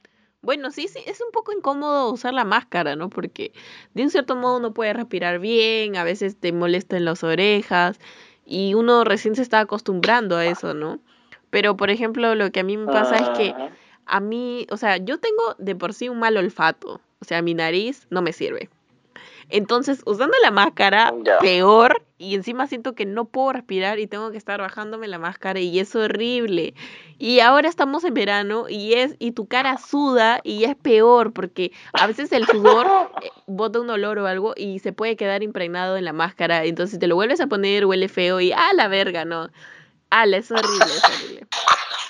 Bueno, 0.40 0.70
sí, 0.70 0.86
sí, 0.86 1.00
es 1.04 1.20
un 1.20 1.32
poco 1.32 1.50
incómodo 1.50 2.12
usar 2.12 2.32
la 2.32 2.44
máscara, 2.44 2.94
¿no? 2.94 3.10
Porque 3.10 3.52
de 3.94 4.04
un 4.04 4.10
cierto 4.10 4.36
modo 4.36 4.60
no 4.60 4.72
puedes 4.72 4.94
respirar 4.94 5.40
bien, 5.40 5.96
a 5.96 6.04
veces 6.04 6.38
te 6.38 6.52
molesta 6.52 6.96
en 6.96 7.04
las 7.06 7.24
orejas 7.24 7.98
y 8.46 8.74
uno 8.74 9.02
recién 9.02 9.34
se 9.34 9.42
está 9.42 9.58
acostumbrando 9.58 10.36
a 10.36 10.44
eso, 10.46 10.74
¿no? 10.74 11.00
Pero, 11.52 11.76
por 11.76 11.90
ejemplo, 11.90 12.34
lo 12.34 12.50
que 12.50 12.60
a 12.60 12.64
mí 12.64 12.78
me 12.78 12.88
pasa 12.88 13.18
es 13.18 13.28
que 13.36 13.50
Ujú. 13.50 13.68
a 14.06 14.20
mí, 14.20 14.66
o 14.70 14.78
sea, 14.78 14.96
yo 14.96 15.18
tengo 15.18 15.54
de 15.58 15.76
por 15.76 15.92
sí 15.92 16.08
un 16.08 16.18
mal 16.18 16.34
olfato, 16.38 17.02
o 17.20 17.24
sea, 17.26 17.42
mi 17.42 17.52
nariz 17.52 18.06
no 18.08 18.22
me 18.22 18.32
sirve. 18.32 18.70
Entonces, 19.50 20.00
usando 20.06 20.34
la 20.42 20.50
máscara, 20.50 21.12
peor, 21.42 22.06
y 22.16 22.36
encima 22.36 22.66
siento 22.68 22.94
que 22.94 23.04
no 23.04 23.26
puedo 23.26 23.52
respirar 23.52 23.98
y 23.98 24.06
tengo 24.06 24.30
que 24.30 24.38
estar 24.38 24.62
bajándome 24.62 25.08
la 25.08 25.18
máscara 25.18 25.60
y 25.60 25.78
es 25.78 25.94
horrible. 25.94 26.72
Y 27.18 27.40
ahora 27.40 27.68
estamos 27.68 28.02
en 28.04 28.14
verano 28.14 28.70
y 28.70 28.94
es 28.94 29.14
y 29.18 29.32
tu 29.32 29.46
cara 29.46 29.76
suda 29.76 30.40
y 30.44 30.64
es 30.64 30.74
peor 30.74 31.34
porque 31.34 31.70
a 31.92 32.06
veces 32.06 32.32
el 32.32 32.46
sudor 32.46 32.86
eh, 33.20 33.30
bota 33.46 33.78
un 33.78 33.90
olor 33.90 34.18
o 34.20 34.26
algo 34.26 34.54
y 34.56 34.78
se 34.78 34.94
puede 34.94 35.16
quedar 35.16 35.42
impregnado 35.42 35.98
en 35.98 36.06
la 36.06 36.14
máscara, 36.14 36.64
entonces 36.64 36.98
te 36.98 37.08
lo 37.08 37.14
vuelves 37.14 37.42
a 37.42 37.46
poner, 37.46 37.84
huele 37.84 38.08
feo 38.08 38.40
y 38.40 38.52
ah, 38.52 38.70
la 38.74 38.88
verga, 38.88 39.26
no. 39.26 39.50
Ah, 40.14 40.26
es 40.26 40.50
horrible, 40.50 40.94
es 40.94 41.08
horrible. 41.08 41.46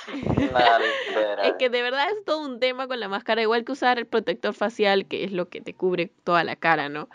Es 1.44 1.54
que 1.54 1.70
de 1.70 1.82
verdad 1.82 2.08
es 2.08 2.24
todo 2.24 2.40
un 2.44 2.58
tema 2.58 2.88
con 2.88 2.98
la 2.98 3.08
máscara, 3.08 3.40
igual 3.42 3.64
que 3.64 3.70
usar 3.72 3.98
el 3.98 4.06
protector 4.06 4.54
facial, 4.54 5.06
que 5.06 5.22
es 5.22 5.30
lo 5.32 5.48
que 5.48 5.60
te 5.60 5.72
cubre 5.72 6.10
toda 6.24 6.42
la 6.42 6.56
cara, 6.56 6.88
¿no? 6.88 7.08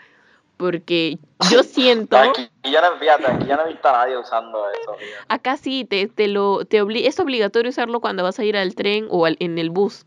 Porque 0.56 1.18
yo 1.50 1.62
siento, 1.62 2.16
Aquí 2.16 2.50
yo 2.64 2.80
no, 2.80 2.96
fíjate, 2.96 3.26
aquí 3.26 3.48
no 3.48 3.66
he 3.66 3.68
visto 3.68 3.86
a 3.88 3.92
nadie 3.92 4.16
usando 4.16 4.64
eso. 4.70 4.96
fíjate. 4.96 5.24
acá 5.28 5.56
sí, 5.58 5.84
te, 5.84 6.08
te 6.08 6.26
lo, 6.26 6.64
te 6.64 6.82
obli- 6.82 7.06
es 7.06 7.20
obligatorio 7.20 7.68
usarlo 7.68 8.00
cuando 8.00 8.22
vas 8.22 8.38
a 8.38 8.44
ir 8.44 8.56
al 8.56 8.74
tren 8.74 9.06
o 9.10 9.26
al- 9.26 9.36
en 9.40 9.58
el 9.58 9.68
bus. 9.68 10.06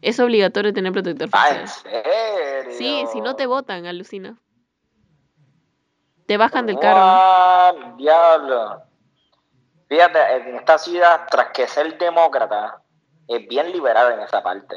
Es 0.00 0.20
obligatorio 0.20 0.72
tener 0.72 0.92
protector 0.92 1.28
Ah, 1.32 1.38
facial. 1.38 1.60
¿en 1.62 1.68
serio? 2.64 2.72
Sí, 2.78 3.06
si 3.12 3.20
no 3.20 3.34
te 3.34 3.46
botan, 3.46 3.86
alucina. 3.86 4.36
Te 6.26 6.36
bajan 6.36 6.66
del 6.66 6.78
carro. 6.78 7.00
What? 7.00 7.96
Diablo. 7.96 8.87
Fíjate, 9.88 10.36
en 10.36 10.56
esta 10.56 10.78
ciudad, 10.78 11.26
tras 11.30 11.48
que 11.52 11.66
ser 11.66 11.96
demócrata, 11.98 12.82
es 13.26 13.46
bien 13.48 13.72
liberal 13.72 14.12
en 14.12 14.20
esa 14.20 14.42
parte. 14.42 14.76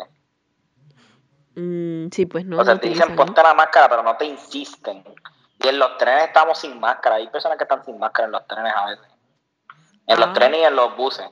Mm, 1.56 2.08
sí, 2.12 2.26
pues 2.26 2.46
no, 2.46 2.60
o 2.60 2.64
sea, 2.64 2.76
no 2.76 2.80
te 2.80 2.88
dicen 2.90 3.16
ponte 3.16 3.44
la 3.44 3.54
máscara, 3.54 3.90
pero 3.90 4.04
no 4.04 4.16
te 4.16 4.26
insisten. 4.26 5.04
Y 5.60 5.68
en 5.68 5.78
los 5.80 5.98
trenes 5.98 6.26
estamos 6.26 6.58
sin 6.58 6.80
máscara. 6.80 7.16
Hay 7.16 7.28
personas 7.28 7.58
que 7.58 7.66
están 7.66 7.84
sin 7.84 8.00
máscara 8.00 8.26
en 8.28 8.32
los 8.32 8.48
trenes 8.48 8.74
a 8.76 8.86
veces. 8.88 9.06
En 10.08 10.18
Ah. 10.18 10.26
los 10.26 10.34
trenes 10.34 10.60
y 10.62 10.64
en 10.64 10.76
los 10.76 10.96
buses. 10.96 11.30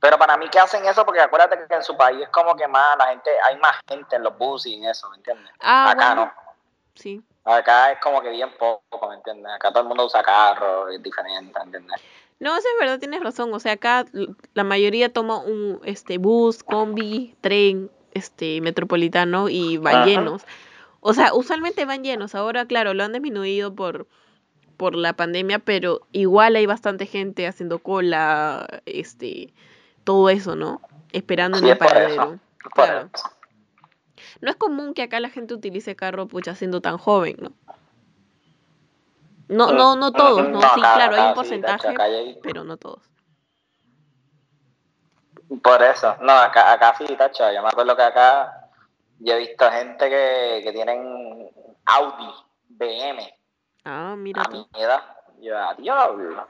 Pero 0.00 0.18
para 0.18 0.36
mí 0.36 0.48
que 0.50 0.58
hacen 0.58 0.84
eso 0.84 1.04
porque 1.06 1.20
acuérdate 1.20 1.56
que 1.66 1.74
en 1.74 1.82
su 1.82 1.96
país 1.96 2.20
es 2.20 2.28
como 2.28 2.54
que 2.56 2.68
más 2.68 2.96
la 2.98 3.06
gente, 3.06 3.30
hay 3.48 3.56
más 3.58 3.76
gente 3.88 4.16
en 4.16 4.22
los 4.24 4.36
buses 4.36 4.72
y 4.72 4.74
en 4.74 4.84
eso, 4.84 5.08
¿me 5.10 5.16
entiendes? 5.16 5.50
Ah, 5.60 5.90
Acá 5.92 6.14
bueno, 6.14 6.24
no. 6.26 6.52
sí. 6.94 7.22
Acá 7.44 7.92
es 7.92 8.00
como 8.00 8.20
que 8.20 8.30
bien 8.30 8.54
poco, 8.58 9.08
¿me 9.08 9.14
entiendes? 9.16 9.50
Acá 9.54 9.70
todo 9.70 9.82
el 9.82 9.88
mundo 9.88 10.04
usa 10.06 10.22
carro, 10.22 10.88
es 10.88 11.02
diferente, 11.02 11.58
¿me 11.58 11.64
entiendes? 11.64 12.00
No, 12.44 12.50
eso 12.58 12.68
es 12.74 12.78
verdad, 12.78 12.98
tienes 12.98 13.22
razón. 13.22 13.54
O 13.54 13.58
sea, 13.58 13.72
acá 13.72 14.04
la 14.52 14.64
mayoría 14.64 15.10
toma 15.10 15.38
un 15.40 15.80
este 15.84 16.18
bus, 16.18 16.62
combi, 16.62 17.34
tren, 17.40 17.90
este 18.12 18.60
metropolitano 18.60 19.48
y 19.48 19.78
van 19.78 19.94
Ajá. 19.96 20.04
llenos. 20.04 20.42
O 21.00 21.14
sea, 21.14 21.32
usualmente 21.32 21.86
van 21.86 22.04
llenos. 22.04 22.34
Ahora, 22.34 22.66
claro, 22.66 22.92
lo 22.92 23.02
han 23.02 23.12
disminuido 23.12 23.74
por 23.74 24.06
por 24.76 24.94
la 24.94 25.14
pandemia, 25.14 25.58
pero 25.60 26.02
igual 26.12 26.56
hay 26.56 26.66
bastante 26.66 27.06
gente 27.06 27.46
haciendo 27.46 27.78
cola, 27.78 28.82
este, 28.84 29.54
todo 30.02 30.28
eso, 30.28 30.54
¿no? 30.54 30.82
Esperando 31.12 31.56
en 31.58 31.64
Sí, 31.64 31.70
el 31.70 31.78
por 31.78 31.86
eso. 31.86 31.94
paradero. 31.94 32.38
Claro. 32.74 33.10
No 34.42 34.50
es 34.50 34.56
común 34.56 34.92
que 34.92 35.02
acá 35.02 35.18
la 35.20 35.30
gente 35.30 35.54
utilice 35.54 35.96
carro, 35.96 36.26
pucha, 36.28 36.54
siendo 36.54 36.82
tan 36.82 36.98
joven, 36.98 37.36
¿no? 37.40 37.52
No, 39.48 39.72
no, 39.72 39.96
no 39.96 40.12
todos, 40.12 40.48
¿no? 40.48 40.60
Sí, 40.60 40.80
claro, 40.80 41.16
hay 41.16 41.28
un 41.28 41.34
porcentaje, 41.34 41.94
pero 42.42 42.64
no 42.64 42.76
todos. 42.76 43.02
Por 45.62 45.82
eso, 45.82 46.16
no, 46.20 46.32
acá, 46.32 46.72
acá 46.72 46.94
sí, 46.98 47.04
tacho, 47.16 47.50
yo 47.52 47.62
me 47.62 47.68
acuerdo 47.68 47.94
que 47.96 48.02
acá 48.02 48.68
yo 49.18 49.34
he 49.34 49.38
visto 49.38 49.70
gente 49.70 50.08
que, 50.08 50.60
que 50.64 50.72
tienen 50.72 51.50
Audi, 51.86 52.30
BM, 52.68 53.34
Ah, 53.84 54.14
mira 54.16 54.42
a 54.42 54.48
mi 54.48 54.66
edad. 54.74 55.02
Yo, 55.40 55.58
a 55.58 55.74
diablo. 55.74 56.48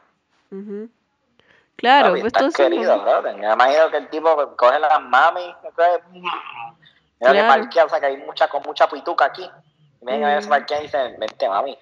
Claro, 1.76 2.08
Papi, 2.10 2.20
pues 2.20 2.32
todo 2.32 2.50
querido. 2.52 3.02
Me 3.22 3.52
imagino 3.52 3.90
que 3.90 3.96
el 3.96 4.08
tipo 4.08 4.56
coge 4.56 4.78
las 4.78 5.00
mami, 5.02 5.52
coge- 5.74 6.02
mira 6.12 6.32
que 7.18 7.28
Claro. 7.32 7.48
parquea, 7.48 7.84
o 7.86 7.88
sea 7.88 7.98
que 8.00 8.06
hay 8.06 8.16
mucha, 8.18 8.46
con 8.48 8.62
mucha 8.62 8.88
pituca 8.88 9.24
aquí. 9.24 9.50
Y 10.04 10.06
vienen 10.06 10.24
a 10.28 10.34
ver 10.34 10.44
Mm. 10.44 10.48
parquea 10.48 10.78
y 10.80 10.82
dicen, 10.82 11.16
vente 11.18 11.48
mami, 11.48 11.78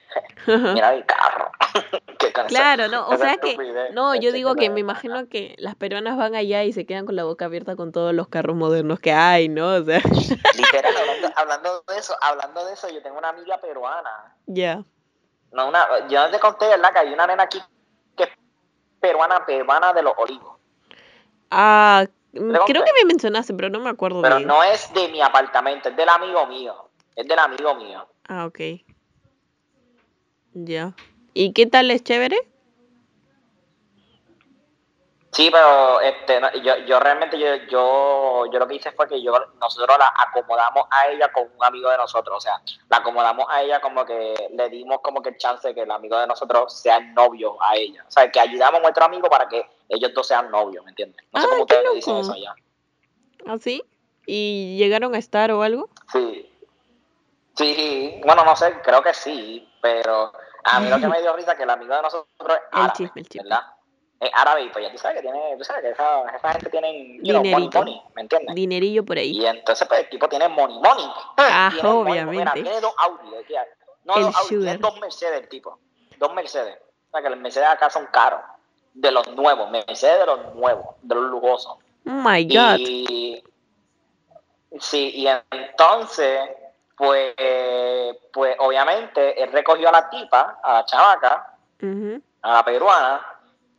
mira 0.47 0.93
mi 0.93 1.03
carro. 1.03 1.51
Claro, 2.49 2.89
no, 2.89 3.09
o 3.09 3.17
sea 3.17 3.37
que, 3.37 3.57
no, 3.93 4.15
yo 4.15 4.29
este, 4.29 4.33
digo 4.33 4.55
que 4.55 4.71
me 4.71 4.81
imagino 4.81 5.29
que 5.29 5.55
las 5.59 5.75
peruanas 5.75 6.17
van 6.17 6.35
allá 6.35 6.63
y 6.65 6.73
se 6.73 6.87
quedan 6.87 7.05
con 7.05 7.17
la 7.17 7.25
boca 7.25 7.47
abierta 7.47 7.75
con 7.77 7.91
todos 7.93 8.15
los 8.15 8.29
carros 8.29 8.55
modernos 8.57 9.01
que 9.01 9.13
hay, 9.13 9.49
¿no? 9.49 9.75
O 9.75 9.83
sea, 9.83 10.01
Literal, 10.57 10.97
hablando, 10.97 11.29
hablando 11.37 11.85
de 11.89 11.99
eso, 11.99 12.15
hablando 12.21 12.65
de 12.65 12.75
eso, 12.75 12.89
yo 12.91 13.03
tengo 13.03 13.19
una 13.19 13.31
amiga 13.31 13.61
peruana. 13.61 14.37
ya. 14.47 14.85
No, 15.51 15.69
una, 15.69 15.87
yo 16.09 16.21
no 16.25 16.31
te 16.31 16.39
conté, 16.41 16.69
¿verdad? 16.69 16.93
Que 16.93 16.99
hay 17.01 17.13
una 17.13 17.27
nena 17.27 17.43
aquí 17.43 17.61
que 18.17 18.23
es 18.25 18.31
peruana, 19.01 19.45
peruana 19.45 19.93
de 19.93 20.03
los 20.03 20.15
olivos. 20.17 20.57
Ah, 21.51 22.05
mm, 22.33 22.51
creo 22.67 22.67
que- 22.67 22.91
que 22.91 23.03
me 23.03 23.05
mencionaste, 23.07 23.53
pero 23.55 23.69
no 23.69 23.81
me 23.81 23.91
acuerdo 23.91 24.23
Pero 24.23 24.37
bien. 24.37 24.49
no 24.49 24.63
es 24.63 24.93
de 24.95 25.09
mi 25.09 25.21
apartamento, 25.21 25.89
es 25.91 25.97
del 25.97 26.09
amigo 26.09 26.47
mío. 26.47 26.89
Es 27.15 27.27
del 27.29 27.39
amigo 27.39 27.75
mío. 27.75 28.07
Ah, 28.29 28.47
ok. 28.47 28.61
Ya. 30.55 30.95
¿Y 31.35 31.53
qué 31.53 31.67
tal 31.67 31.91
es 31.91 32.03
chévere? 32.05 32.37
Sí, 35.35 35.49
pero 35.51 35.99
este, 36.03 36.39
no, 36.41 36.53
yo, 36.63 36.77
yo 36.85 37.01
realmente 37.01 37.39
yo, 37.39 37.47
yo, 37.71 38.45
yo 38.53 38.59
lo 38.59 38.69
que 38.69 38.75
hice 38.75 38.93
fue 38.93 39.09
que 39.09 39.23
yo 39.23 39.33
nosotros 39.59 39.97
la 39.99 40.13
acomodamos 40.29 40.85
a 40.91 41.09
ella 41.09 41.33
con 41.33 41.45
un 41.45 41.65
amigo 41.65 41.89
de 41.91 41.97
nosotros, 41.97 42.37
o 42.37 42.41
sea, 42.41 42.61
la 42.91 42.99
acomodamos 42.99 43.47
a 43.49 43.63
ella 43.63 43.81
como 43.81 44.05
que 44.05 44.35
le 44.53 44.69
dimos 44.69 45.01
como 45.01 45.23
que 45.23 45.31
el 45.31 45.39
chance 45.39 45.67
de 45.69 45.75
que 45.75 45.83
el 45.85 45.91
amigo 45.91 46.19
de 46.19 46.27
nosotros 46.27 46.79
sea 46.79 46.99
el 46.99 47.15
novio 47.15 47.57
a 47.63 47.75
ella, 47.77 48.05
o 48.07 48.11
sea, 48.11 48.31
que 48.31 48.41
ayudamos 48.41 48.81
a 48.81 48.83
nuestro 48.83 49.07
amigo 49.07 49.31
para 49.31 49.49
que 49.49 49.67
ellos 49.89 50.13
dos 50.13 50.27
sean 50.29 50.51
novios, 50.51 50.85
¿me 50.85 50.91
entiendes? 50.91 51.25
No 51.33 51.41
sé 51.41 51.47
Ah, 51.47 51.51
cómo 51.51 51.63
ustedes 51.63 51.85
le 51.85 51.95
dicen 51.95 52.17
eso 52.19 52.35
ya. 52.37 52.55
¿Ah, 53.47 53.57
sí? 53.59 53.83
¿Y 54.27 54.77
llegaron 54.77 55.15
a 55.15 55.19
estar 55.19 55.51
o 55.51 55.63
algo? 55.63 55.89
Sí. 56.13 56.47
Sí, 57.55 58.21
bueno, 58.25 58.45
no 58.45 58.57
sé, 58.57 58.73
creo 58.83 59.03
que 59.03 59.13
sí, 59.15 59.69
pero 59.81 60.33
a 60.65 60.81
mí 60.81 60.89
lo 60.89 60.99
que 60.99 61.09
me 61.09 61.21
dio 61.21 61.35
risa 61.37 61.53
es 61.53 61.57
que 61.59 61.65
el 61.65 61.71
amigo 61.71 61.95
de 61.95 62.03
nosotros 62.03 62.27
es 62.39 62.57
El 62.73 62.81
árabe, 62.81 63.11
el 63.15 63.29
chisme. 63.29 63.43
¿verdad? 63.43 63.63
Es 64.21 64.31
árabe 64.35 64.63
y 64.63 64.69
pues 64.69 64.85
ya 64.85 64.93
tú 64.93 64.99
sabes 64.99 65.17
que 65.17 65.23
tiene, 65.23 65.57
tú 65.59 65.65
sabes 65.65 65.83
que 65.83 65.91
esa, 65.91 66.23
esa 66.37 66.53
gente 66.53 66.71
tiene, 66.71 67.19
money, 67.25 67.69
money, 67.75 68.03
¿me 68.15 68.23
entiendes? 68.23 68.55
Dinerillo 68.55 69.05
por 69.05 69.19
ahí. 69.19 69.33
Y 69.33 69.47
entonces 69.47 69.87
pues 69.89 70.01
el 70.01 70.09
tipo 70.11 70.29
tiene 70.29 70.49
money, 70.49 70.79
money. 70.79 71.11
Ah, 71.39 71.71
Tiene 71.73 71.89
money, 71.89 72.13
obviamente. 72.13 72.31
Mira, 72.31 72.53
tiene 72.53 72.81
dos 72.81 72.95
Audi, 72.99 73.31
no 74.05 74.15
El 74.15 74.23
dos 74.23 74.37
Audi, 74.37 74.49
tiene 74.49 74.79
dos 74.79 75.01
Mercedes 75.01 75.41
el 75.41 75.49
tipo, 75.49 75.79
dos 76.19 76.33
Mercedes. 76.35 76.79
O 77.09 77.11
sea 77.11 77.23
que 77.23 77.31
los 77.31 77.39
Mercedes 77.41 77.69
acá 77.69 77.91
son 77.91 78.07
caros, 78.07 78.41
de 78.95 79.11
los 79.11 79.27
nuevos, 79.35 79.69
Mercedes 79.71 80.21
de 80.21 80.27
los 80.27 80.55
nuevos, 80.55 80.87
de 81.03 81.15
los 81.17 81.25
lujosos. 81.25 81.79
Oh 82.07 82.11
my 82.11 82.45
god. 82.45 82.79
Y 82.79 83.43
sí, 84.79 85.11
y 85.17 85.27
entonces, 85.27 86.49
pues, 87.03 87.35
pues 88.33 88.55
obviamente 88.61 89.43
él 89.43 89.51
recogió 89.51 89.89
a 89.89 89.93
la 89.93 90.09
tipa, 90.09 90.61
a 90.63 90.73
la 90.75 90.85
chavaca, 90.85 91.57
Ujú. 91.83 92.23
a 92.43 92.53
la 92.55 92.65
peruana, 92.65 93.27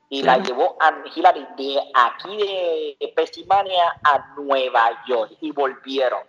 y 0.10 0.24
la 0.24 0.40
llevó 0.40 0.76
a 0.82 0.94
Hillary 1.16 1.48
de 1.56 1.80
aquí 1.94 2.98
de 3.00 3.08
Pensilvania 3.16 3.96
a 4.04 4.34
Nueva 4.36 4.92
York 5.08 5.38
y 5.40 5.52
volvieron. 5.52 6.20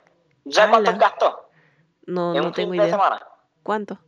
¿Y 0.45 0.53
sabes 0.53 0.71
cuánto 0.71 0.97
gastó? 0.97 1.49
No, 2.07 2.33
en 2.33 2.43
no 2.43 2.49
un 2.49 2.55
fin 2.55 2.71
tengo 2.71 2.73
de 2.73 2.77
idea. 2.79 2.91
semana. 2.91 3.27
¿Cuánto? 3.65 3.99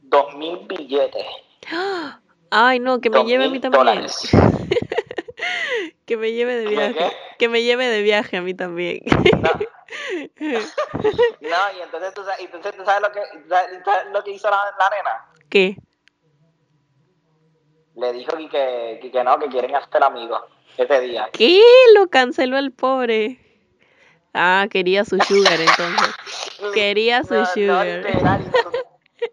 Dos 0.00 0.34
mil 0.34 0.66
billetes. 0.66 1.24
Ay, 2.50 2.80
no, 2.80 3.00
que 3.00 3.08
me 3.08 3.24
lleve 3.24 3.44
a 3.44 3.48
mí 3.50 3.60
también. 3.60 4.06
Que 6.06 6.16
me 6.16 6.32
lleve 6.32 6.56
de 6.56 6.64
¿Qué, 6.64 6.70
viaje. 6.70 6.94
qué? 6.94 7.12
Que 7.38 7.48
me 7.48 7.62
lleve 7.62 7.86
de 7.86 8.02
viaje 8.02 8.36
a 8.36 8.42
mí 8.42 8.54
también. 8.54 9.00
No, 9.40 9.50
no, 11.40 11.76
y 11.76 11.80
entonces 11.82 12.14
tú, 12.14 12.22
sabes- 12.24 12.40
entonces 12.40 12.76
tú 12.76 12.84
sabes 12.84 13.02
lo 13.02 13.12
que, 13.12 13.20
sabes- 13.48 14.06
lo 14.12 14.24
que 14.24 14.30
hizo 14.32 14.50
la, 14.50 14.56
la 14.78 14.90
nena. 14.90 15.26
¿Qué? 15.48 15.76
Le 17.94 18.12
dijo 18.12 18.36
que, 18.36 18.98
que, 19.02 19.10
que, 19.10 19.24
no, 19.24 19.38
que 19.38 19.48
quieren 19.48 19.74
hacer 19.76 20.02
amigos 20.02 20.40
ese 20.76 21.00
día. 21.00 21.28
¿Qué? 21.32 21.62
Lo 21.94 22.08
canceló 22.08 22.56
el 22.58 22.72
pobre. 22.72 23.38
Ah, 24.34 24.66
quería 24.70 25.04
su 25.04 25.18
sugar 25.20 25.60
entonces. 25.60 26.14
Quería 26.74 27.22
su 27.22 27.34
No, 27.34 27.40
no, 27.40 27.46
sugar. 27.46 27.86
literal, 27.86 28.40
y 28.40 28.46
nosotros- 28.46 28.84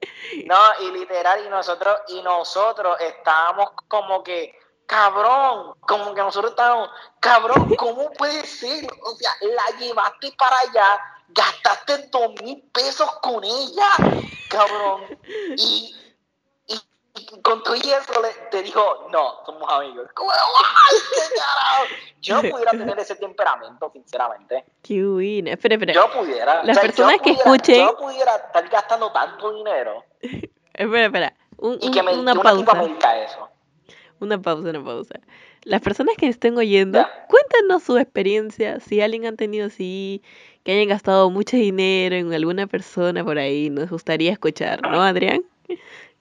no, 0.45 0.57
y 0.81 0.91
literal, 0.91 1.45
y 1.45 1.49
nosotros, 1.49 1.95
y 2.09 2.21
nosotros 2.21 2.97
estábamos 2.99 3.69
como 3.87 4.23
que, 4.23 4.58
cabrón, 4.89 5.75
como 5.81 6.15
que 6.15 6.21
nosotros 6.21 6.51
estábamos, 6.51 6.89
cabrón, 7.19 7.75
¿cómo 7.77 8.09
puede 8.13 8.43
ser? 8.45 8.87
O 9.03 9.15
sea, 9.15 9.29
la 9.41 9.77
llevaste 9.77 10.31
para 10.35 10.55
allá, 10.67 10.99
gastaste 11.29 12.07
dos 12.11 12.31
mil 12.43 12.59
pesos 12.73 13.07
con 13.21 13.43
ella, 13.43 13.87
cabrón, 14.49 15.03
y, 15.57 15.95
y, 16.67 16.73
y 17.19 17.41
con 17.43 17.61
todo 17.61 17.75
y 17.75 17.81
eso 17.81 18.19
le, 18.19 18.29
te 18.49 18.63
dijo, 18.63 19.07
no, 19.11 19.45
somos 19.45 19.71
amigos. 19.71 20.09
Como, 20.15 20.31
"Ay, 20.31 20.97
qué 21.13 21.35
carajo". 21.37 21.83
Yo 22.21 22.41
no 22.41 22.49
pudiera 22.49 22.71
tener 22.71 22.99
ese 22.99 23.15
temperamento, 23.15 23.91
sinceramente. 23.93 24.65
Qué 24.81 25.03
buena. 25.03 25.51
Espera, 25.51 25.75
espera. 25.75 25.93
Yo 25.93 26.11
pudiera. 26.11 26.63
Las 26.63 26.77
yo 26.77 26.81
personas 26.81 27.13
que 27.21 27.33
pudiera- 27.33 27.43
escuchen- 27.43 27.75
Yo 27.77 27.85
no 27.91 27.95
pudiera 27.97 28.35
estar 28.37 28.67
gastando 28.69 29.11
tanto 29.11 29.53
dinero 29.53 30.03
Espera, 30.73 31.05
espera. 31.05 31.33
Un- 31.57 31.77
y 31.79 31.91
que, 31.91 32.01
me, 32.01 32.13
una 32.17 32.31
que 32.33 32.39
una 32.39 32.55
tipa 32.55 32.71
pausa. 32.71 32.87
me 32.87 32.95
diga 32.95 33.17
eso. 33.23 33.49
Una 34.19 34.41
pausa, 34.41 34.69
una 34.69 34.83
pausa. 34.83 35.19
Las 35.63 35.81
personas 35.81 36.15
que 36.17 36.27
estén 36.27 36.57
oyendo, 36.57 37.05
cuéntanos 37.27 37.83
su 37.83 37.97
experiencia, 37.97 38.79
si 38.79 39.01
alguien 39.01 39.25
han 39.25 39.37
tenido 39.37 39.67
así, 39.67 40.21
que 40.63 40.73
hayan 40.73 40.87
gastado 40.89 41.29
mucho 41.29 41.57
dinero 41.57 42.15
en 42.15 42.33
alguna 42.33 42.67
persona 42.67 43.23
por 43.23 43.37
ahí, 43.37 43.69
nos 43.69 43.89
gustaría 43.89 44.31
escuchar, 44.31 44.81
¿no, 44.81 45.01
Adrián? 45.01 45.43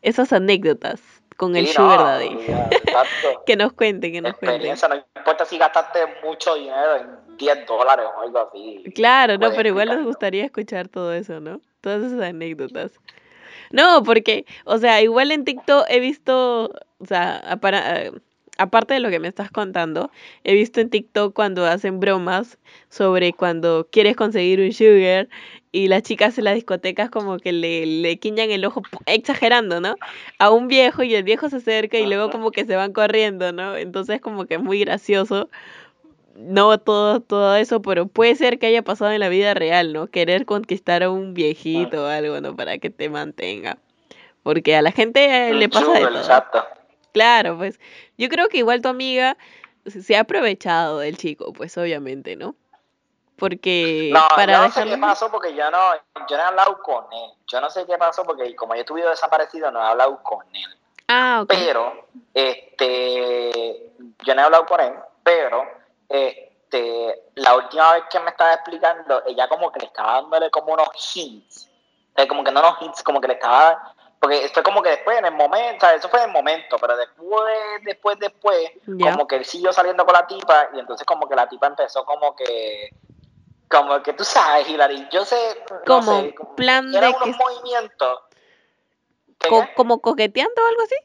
Esas 0.03 0.33
anécdotas 0.33 1.01
con 1.37 1.57
el 1.57 1.67
Sí, 1.67 1.73
sugar 1.75 1.99
no, 2.01 2.05
daddy. 2.07 2.39
ya. 2.47 2.71
Que 3.47 3.57
nos 3.57 3.73
cuenten, 3.73 4.13
que 4.13 4.21
nos 4.21 4.33
cuenten. 4.35 4.51
Experiencia, 4.51 4.89
no 4.89 4.97
importa 5.17 5.45
si 5.45 5.57
gastaste 5.59 6.01
mucho 6.25 6.55
dinero 6.55 6.97
en 6.97 7.37
10 7.37 7.67
dólares 7.67 8.07
o 8.17 8.21
algo 8.23 8.39
así. 8.39 8.83
Claro, 8.95 9.39
no, 9.39 9.51
pero 9.55 9.69
igual 9.69 9.89
nos 9.89 10.05
gustaría 10.05 10.45
escuchar 10.45 10.89
todo 10.89 11.13
eso, 11.15 11.41
¿no? 11.41 11.61
Todas 11.81 12.05
esas 12.05 12.21
anécdotas. 12.21 12.93
No, 13.73 14.03
porque, 14.03 14.45
o 14.65 14.79
sea, 14.79 15.03
igual 15.03 15.31
en 15.33 15.45
TikTok 15.45 15.85
he 15.89 16.01
visto, 16.01 16.71
o 16.99 17.07
sea, 17.07 17.39
apara- 17.51 18.07
eh, 18.07 18.13
aparte 18.59 18.95
de 18.95 19.01
lo 19.01 19.11
que 19.11 19.21
me 19.21 19.29
estás 19.29 19.51
contando, 19.51 20.11
he 20.45 20.55
visto 20.55 20.81
en 20.81 20.91
TikTok 20.91 21.35
cuando 21.35 21.65
hacen 21.67 22.01
bromas 22.01 22.59
sobre 22.89 23.33
cuando 23.33 23.89
quieres 23.91 24.17
conseguir 24.17 24.61
un 24.61 24.73
sugar 24.73 25.29
y 25.71 25.89
las 25.89 26.03
chicas 26.03 26.39
en 26.39 26.45
las 26.45 26.55
discotecas 26.55 27.11
como 27.11 27.39
que 27.39 27.53
le, 27.53 27.85
le 27.87 28.19
quiñan 28.19 28.51
el 28.51 28.65
ojo, 28.65 28.83
exagerando, 29.07 29.81
¿no? 29.81 29.99
A 30.39 30.51
un 30.51 30.67
viejo 30.67 31.03
y 31.03 31.15
el 31.15 31.23
viejo 31.25 31.49
se 31.51 31.57
acerca 31.57 31.99
y 31.99 32.07
luego 32.07 32.31
como 32.31 32.51
que 32.51 32.65
se 32.65 32.75
van 32.75 32.93
corriendo, 32.93 33.53
¿no? 33.53 33.77
Entonces 33.77 34.21
como 34.21 34.47
que 34.47 34.55
es 34.55 34.63
muy 34.63 34.81
gracioso 34.81 35.51
no 36.39 36.79
todo, 36.79 37.21
todo 37.21 37.57
eso, 37.57 37.83
pero 37.83 38.07
puede 38.07 38.35
ser 38.37 38.59
que 38.59 38.67
haya 38.67 38.83
pasado 38.83 39.11
en 39.11 39.21
la 39.21 39.29
vida 39.29 39.55
real, 39.55 39.93
¿no? 39.93 40.07
Querer 40.07 40.47
conquistar 40.47 41.03
a 41.03 41.11
un 41.11 41.35
viejito 41.35 42.05
o 42.05 42.07
algo, 42.07 42.41
¿no? 42.41 42.55
Para 42.57 42.79
que 42.79 42.91
te 42.91 43.11
mantenga. 43.11 43.79
Porque 44.43 44.77
a 44.77 44.83
la 44.83 44.93
gente 44.93 45.49
eh, 45.49 45.55
le 45.55 45.69
pasa 45.69 45.91
de 45.93 45.99
sugar, 45.99 46.13
todo. 46.13 46.21
Exacto. 46.21 46.67
Claro, 47.13 47.57
pues 47.57 47.81
yo 48.17 48.29
creo 48.29 48.49
que 48.49 48.59
igual 48.59 48.83
tu 48.83 48.89
amiga 48.89 49.37
se 49.87 50.17
ha 50.17 50.21
aprovechado 50.21 50.99
del 50.99 51.17
chico, 51.17 51.53
pues 51.53 51.77
obviamente, 51.77 52.37
¿no? 52.37 52.55
Porque 53.37 54.11
No, 54.13 54.27
para 54.35 54.53
yo 54.53 54.63
no 54.63 54.71
sé 54.71 54.85
qué 54.85 54.99
pasó 54.99 55.31
porque 55.31 55.55
yo 55.55 55.71
no, 55.71 55.95
yo 56.29 56.37
no 56.37 56.43
he 56.43 56.47
hablado 56.47 56.79
con 56.83 57.05
él. 57.13 57.31
Yo 57.47 57.61
no 57.61 57.71
sé 57.71 57.87
qué 57.87 57.97
pasó 57.97 58.25
porque 58.25 58.55
como 58.57 58.75
yo 58.75 58.81
estuve 58.81 59.05
desaparecido, 59.05 59.71
no 59.71 59.81
he 59.81 59.87
hablado 59.87 60.23
con 60.23 60.45
él. 60.55 60.77
Ah, 61.09 61.41
ok. 61.43 61.49
pero 61.49 62.07
este 62.35 63.93
yo 64.25 64.35
no 64.35 64.43
he 64.43 64.45
hablado 64.45 64.67
con 64.67 64.81
él 64.81 64.93
pero 65.29 65.63
este 66.09 67.23
la 67.35 67.57
última 67.57 67.95
vez 67.95 68.05
que 68.11 68.21
me 68.21 68.31
estaba 68.31 68.53
explicando 68.55 69.23
ella 69.27 69.49
como 69.49 69.71
que 69.73 69.81
le 69.81 69.87
estaba 69.87 70.21
dándole 70.23 70.51
como 70.51 70.73
unos 70.75 70.89
hints 71.15 71.69
o 72.13 72.17
sea, 72.17 72.29
como 72.29 72.43
que 72.45 72.51
no 72.53 72.61
unos 72.61 72.77
hints 72.83 73.03
como 73.03 73.21
que 73.21 73.29
le 73.29 73.35
estaba 73.35 73.95
porque 74.21 74.49
fue 74.53 74.63
como 74.63 74.83
que 74.83 74.91
después 74.91 75.17
en 75.19 75.27
el 75.27 75.33
momento 75.35 75.77
o 75.77 75.81
sea, 75.89 75.95
eso 75.95 76.09
fue 76.09 76.21
en 76.21 76.27
el 76.27 76.33
momento 76.33 76.77
pero 76.81 76.97
después 76.97 77.55
después 77.85 78.19
después 78.19 78.71
como 79.01 79.27
que 79.27 79.37
él 79.37 79.45
siguió 79.45 79.73
saliendo 79.73 80.05
con 80.05 80.15
la 80.15 80.27
tipa 80.27 80.71
y 80.75 80.81
entonces 80.81 81.07
como 81.07 81.29
que 81.29 81.37
la 81.37 81.49
tipa 81.49 81.69
empezó 81.69 82.05
como 82.05 82.35
que 82.37 82.91
como 83.71 84.03
que 84.03 84.13
tú 84.15 84.25
sabes 84.25 84.69
Hilary 84.69 85.09
yo 85.11 85.25
sé 85.25 85.65
no 85.71 85.81
Como 85.87 86.21
sé, 86.21 86.35
como- 86.35 86.57
plan 86.57 86.95
eran 86.95 87.13
de 87.13 87.17
unos 87.19 87.37
que- 87.37 87.45
movimientos. 87.45 88.21
¿Como 89.77 90.01
coqueteando 90.01 90.63
o 90.63 90.67
algo 90.67 90.83
así? 90.83 90.97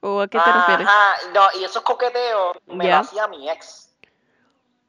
¿O 0.00 0.20
a 0.20 0.28
qué 0.28 0.38
te 0.40 0.52
refieres? 0.52 0.86
Ajá, 0.86 1.16
no, 1.32 1.46
y 1.58 1.64
esos 1.64 1.82
coqueteos 1.82 2.56
me 2.66 2.86
Ya. 2.86 2.96
lo 2.96 3.00
hacía 3.02 3.26
mi 3.28 3.48
ex. 3.50 3.92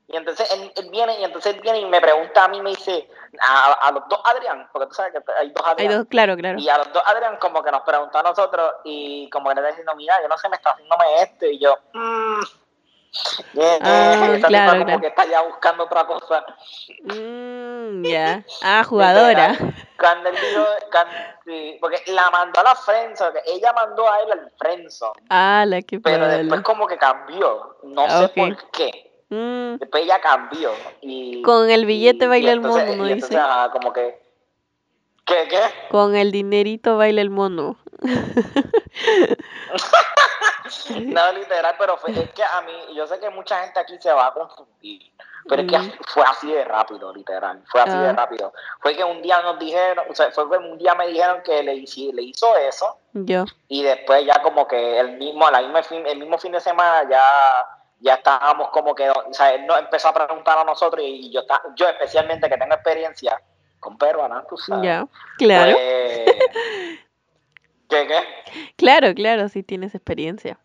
Y 0.10 0.16
entonces 0.16 0.50
él, 0.54 0.72
él 0.78 0.90
viene, 0.90 1.20
y 1.20 1.24
entonces 1.26 1.54
él 1.54 1.62
viene 1.62 1.80
y 1.80 1.86
me 1.86 2.00
pregunta 2.00 2.46
a 2.46 2.48
mí, 2.48 2.62
me 2.62 2.70
dice, 2.70 3.10
a, 3.42 3.74
a 3.74 3.92
los 3.92 4.08
dos 4.08 4.22
Adrián, 4.24 4.70
porque 4.72 4.88
tú 4.88 4.94
sabes 4.94 5.12
que 5.12 5.20
hay 5.38 5.50
dos 5.50 5.66
Hay 5.66 5.72
Adrián. 5.74 5.98
dos, 5.98 6.08
claro, 6.10 6.38
claro. 6.38 6.60
Y 6.60 6.70
a 6.70 6.78
los 6.78 6.94
dos 6.94 7.04
Adrián 7.06 7.38
como 7.38 7.62
que 7.62 7.72
nos 7.72 7.82
preguntó 7.82 8.18
a 8.20 8.24
nosotros 8.24 8.72
y 8.86 9.30
como 9.32 9.50
que 9.50 9.56
le 9.56 9.62
está 9.62 9.70
diciendo, 9.72 9.96
mira, 9.96 10.22
yo 10.22 10.30
no 10.30 10.38
sé, 10.38 10.48
me 10.48 10.56
está 10.56 10.72
haciéndome 10.72 11.22
esto. 11.24 11.46
Y 11.48 11.60
yo, 11.60 11.76
mmm, 11.94 12.42
Ah, 13.82 14.14
esa 14.24 14.36
tipa 14.36 14.48
claro, 14.48 14.72
como 14.74 14.86
claro. 14.86 15.02
que 15.02 15.08
está 15.08 15.26
ya 15.26 15.42
buscando 15.44 15.84
otra 15.86 16.06
cosa. 16.06 16.46
Mm, 17.04 18.04
ya. 18.06 18.44
Ah, 18.64 18.84
jugadora. 18.84 19.58
Cuando 20.00 20.30
él 20.30 20.36
dijo, 20.36 20.64
cuando- 20.92 21.14
sí, 21.46 21.78
porque 21.82 22.02
la 22.08 22.30
mandó 22.30 22.60
a 22.60 22.64
la 22.64 22.76
Frenzo, 22.76 23.32
que 23.34 23.42
ella 23.52 23.74
mandó 23.74 24.08
a 24.12 24.22
él 24.22 24.32
al 24.32 24.52
Frenzo. 24.58 25.14
Ah, 25.30 25.64
la 25.68 25.82
que 25.82 26.00
Pero 26.00 26.26
palo. 26.26 26.38
después 26.38 26.62
como 26.62 26.88
que 26.88 26.98
cambió, 26.98 27.78
no 27.84 28.04
Ah, 28.08 28.20
sé 28.20 28.30
por 28.30 28.72
qué. 28.72 28.92
Mm, 29.30 29.76
Después 29.80 30.04
ella 30.04 30.22
cambió. 30.22 30.72
Y, 31.02 31.42
Con 31.42 31.70
el 31.70 31.86
billete 31.86 32.26
y- 32.26 32.28
baila 32.28 32.50
y 32.50 32.54
el 32.54 32.62
mono, 32.62 32.76
¿no 32.78 32.94
y 32.94 32.96
dice? 32.96 33.12
entonces, 33.14 33.38
ajá, 33.38 33.72
como 33.72 33.92
que... 33.92 34.22
¿Qué, 35.26 35.48
qué? 35.50 35.60
Con 35.90 36.16
el 36.16 36.32
dinerito 36.32 36.96
baila 36.98 37.22
el 37.22 37.30
mono. 37.30 37.76
No, 41.06 41.32
literal, 41.34 41.76
pero 41.78 41.98
fue, 41.98 42.12
es 42.12 42.30
que 42.32 42.44
a 42.44 42.62
mí, 42.62 42.96
yo 42.96 43.08
sé 43.08 43.20
que 43.20 43.30
mucha 43.30 43.62
gente 43.64 43.80
aquí 43.80 43.98
se 44.00 44.12
va 44.12 44.28
a 44.28 44.34
confundir, 44.34 45.12
pero 45.50 45.62
es 45.62 45.68
Mm. 45.68 45.92
que 45.92 46.04
fue 46.08 46.24
así 46.24 46.52
de 46.52 46.66
rápido, 46.66 47.14
literal, 47.14 47.62
fue 47.70 47.82
así 47.82 47.98
de 47.98 48.08
Ah. 48.10 48.14
rápido. 48.14 48.54
Fue 48.82 48.96
que 48.96 49.04
un 49.04 49.22
día 49.22 49.42
nos 49.42 49.58
dijeron, 49.60 50.06
o 50.10 50.14
sea, 50.16 50.32
fue 50.32 50.50
que 50.50 50.58
un 50.58 50.78
día 50.78 50.94
me 50.96 51.08
dijeron 51.08 51.42
que 51.44 51.64
le, 51.64 51.76
le 51.76 52.22
hizo 52.24 52.56
eso, 52.58 52.98
Yo. 53.14 53.46
y 53.68 53.84
después 53.84 54.26
ya 54.26 54.42
como 54.42 54.68
que 54.68 55.00
el 55.00 55.18
mismo, 55.18 55.50
la 55.50 55.62
misma 55.62 55.84
fin, 55.84 56.06
el 56.06 56.18
mismo 56.20 56.38
fin 56.38 56.52
de 56.52 56.60
semana 56.60 57.08
ya, 57.10 57.24
ya 58.00 58.16
estábamos 58.16 58.70
como 58.70 58.94
que, 58.94 59.10
o 59.10 59.34
sea, 59.34 59.54
él 59.54 59.66
nos 59.66 59.80
empezó 59.80 60.10
a 60.10 60.14
preguntar 60.14 60.58
a 60.58 60.64
nosotros 60.64 61.02
y 61.04 61.32
yo, 61.32 61.42
yo 61.76 61.88
especialmente 61.90 62.50
que 62.50 62.58
tengo 62.58 62.74
experiencia 62.74 63.42
con 63.80 63.98
peruanas, 63.98 64.46
tú 64.48 64.58
sabes. 64.58 64.84
Ya. 64.84 65.08
Claro. 65.38 65.74
pues, 65.74 66.26
¿Qué, 67.90 68.08
qué? 68.08 68.20
Claro, 68.76 69.14
claro, 69.14 69.50
sí 69.50 69.64
tienes 69.64 69.96
experiencia. 69.96 70.60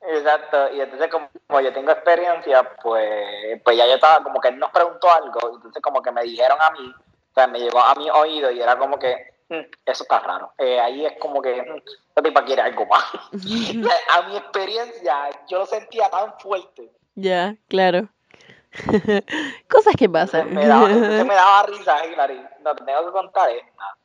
Exacto, 0.00 0.72
y 0.74 0.80
entonces 0.80 1.08
como, 1.08 1.28
como 1.46 1.60
yo 1.60 1.72
tengo 1.72 1.90
experiencia, 1.90 2.62
pues, 2.82 3.60
pues 3.62 3.76
ya 3.76 3.86
yo 3.86 3.94
estaba 3.94 4.22
como 4.22 4.40
que 4.40 4.48
él 4.48 4.58
nos 4.58 4.70
preguntó 4.70 5.10
algo, 5.10 5.56
entonces 5.56 5.82
como 5.82 6.00
que 6.00 6.10
me 6.12 6.22
dijeron 6.22 6.56
a 6.60 6.70
mí, 6.70 6.94
o 7.30 7.34
sea, 7.34 7.46
me 7.46 7.58
llegó 7.58 7.80
a 7.80 7.94
mi 7.94 8.08
oído 8.08 8.50
y 8.50 8.60
era 8.60 8.78
como 8.78 8.98
que, 8.98 9.16
"Mm, 9.48 9.60
eso 9.84 10.02
está 10.04 10.20
raro. 10.20 10.52
Eh, 10.58 10.80
ahí 10.80 11.04
es 11.04 11.12
como 11.18 11.42
que, 11.42 11.60
"Mm, 11.62 11.76
esta 12.08 12.22
tipa 12.22 12.44
quiere 12.44 12.62
algo 12.62 12.86
más. 12.86 13.04
a 14.10 14.22
mi 14.28 14.36
experiencia, 14.36 15.30
yo 15.48 15.58
lo 15.58 15.66
sentía 15.66 16.08
tan 16.08 16.38
fuerte. 16.38 16.90
ya, 17.14 17.56
claro. 17.68 18.08
Cosas 19.68 19.94
que 19.96 20.08
pasan. 20.08 20.54
me 20.54 20.66
daba, 20.66 20.90
entonces 20.90 21.26
me 21.26 21.34
daba 21.34 21.62
risa, 21.66 22.06
Hilary. 22.06 22.40
No 22.60 22.74
te 22.74 22.84
tengo 22.84 23.06
que 23.06 23.12
contar 23.12 23.50
esta. 23.50 23.97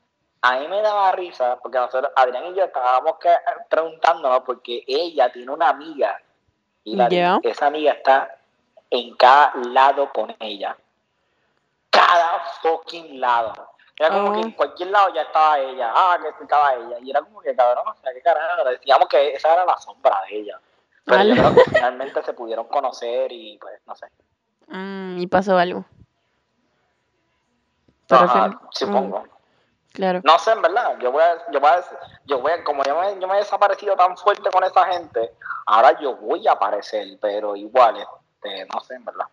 A 0.46 0.60
mí 0.60 0.68
me 0.68 0.82
daba 0.82 1.12
risa 1.14 1.58
porque 1.62 1.78
nosotros, 1.78 2.12
Adrián 2.18 2.48
y 2.48 2.56
yo, 2.56 2.66
estábamos 2.66 3.16
preguntándonos 3.70 4.42
porque 4.46 4.84
ella 4.86 5.32
tiene 5.32 5.52
una 5.52 5.70
amiga. 5.70 6.20
Ya. 6.84 7.40
esa 7.44 7.68
amiga 7.68 7.94
está 7.94 8.36
en 8.90 9.16
cada 9.16 9.54
lado 9.56 10.12
con 10.12 10.36
ella. 10.40 10.76
Cada 11.90 12.42
fucking 12.62 13.22
lado. 13.22 13.54
Era 13.96 14.10
como 14.10 14.32
Oh. 14.32 14.34
que 14.34 14.40
en 14.42 14.52
cualquier 14.52 14.90
lado 14.90 15.14
ya 15.14 15.22
estaba 15.22 15.60
ella. 15.60 15.94
Ah, 15.96 16.18
que 16.22 16.44
estaba 16.44 16.74
ella. 16.74 16.98
Y 17.02 17.10
era 17.12 17.22
como 17.22 17.40
que 17.42 17.56
cabrón, 17.56 17.88
o 17.88 17.96
sea, 18.02 18.12
qué 18.14 18.22
carajo. 18.22 18.66
Decíamos 18.66 19.08
que 19.08 19.34
esa 19.36 19.54
era 19.54 19.64
la 19.66 19.78
sombra 19.78 20.20
de 20.28 20.40
ella. 20.40 20.60
Pero 21.06 21.24
yo 21.24 21.34
Ala. 21.34 21.42
creo 21.54 21.56
que 21.64 21.70
finalmente 21.72 22.22
se 22.24 22.34
pudieron 22.34 22.68
conocer 22.68 23.32
y 23.32 23.58
pues, 23.60 23.80
no 23.86 23.96
sé. 23.96 24.08
Mm, 24.68 25.20
y 25.20 25.28
pasó 25.28 25.58
algo. 25.58 25.86
¿Te 28.08 28.16
Ajá, 28.16 28.60
supongo. 28.72 29.24
Claro. 29.94 30.22
No 30.24 30.40
sé, 30.40 30.52
en 30.52 30.62
verdad. 30.62 30.98
Yo 31.00 31.12
voy 31.12 31.22
a, 31.24 31.38
yo 31.52 31.60
voy 31.60 31.70
a, 31.70 31.84
yo 32.26 32.40
voy 32.42 32.52
a- 32.52 32.64
como 32.64 32.84
yo 32.84 33.00
me, 33.00 33.20
yo 33.20 33.28
me 33.28 33.36
he 33.36 33.40
desaparecido 33.40 33.96
tan 33.96 34.18
fuerte 34.18 34.50
con 34.52 34.64
esa 34.64 34.86
gente, 34.92 35.32
ahora 35.68 35.98
yo 36.02 36.16
voy 36.16 36.48
a 36.48 36.54
aparecer, 36.54 37.06
pero 37.22 37.56
igual, 37.56 37.98
este, 37.98 38.66
no 38.74 38.80
sé, 38.82 38.96
en 38.96 39.06
verdad. 39.06 39.26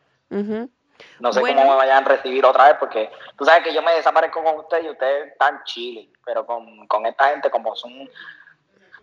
No 1.18 1.32
sé 1.32 1.40
Bueno. 1.40 1.56
cómo 1.62 1.70
me 1.72 1.76
vayan 1.78 2.04
a 2.04 2.08
recibir 2.08 2.44
otra 2.44 2.66
vez, 2.68 2.76
porque 2.78 3.10
tú 3.38 3.44
sabes 3.46 3.64
que 3.64 3.72
yo 3.72 3.80
me 3.82 3.92
desaparezco 3.94 4.44
con 4.44 4.56
ustedes 4.58 4.84
y 4.84 4.90
ustedes 4.90 5.32
están 5.32 5.62
chilling, 5.64 6.12
pero 6.26 6.44
con, 6.44 6.86
con 6.86 7.06
esta 7.06 7.30
gente 7.30 7.50
como 7.50 7.74
son, 7.74 8.08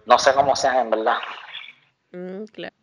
no 0.05 0.19
sé 0.19 0.33
cómo 0.35 0.55
sean, 0.55 0.77
en 0.77 0.89
verdad. 0.91 1.17
Mm, 2.11 2.43
claro. 2.45 2.75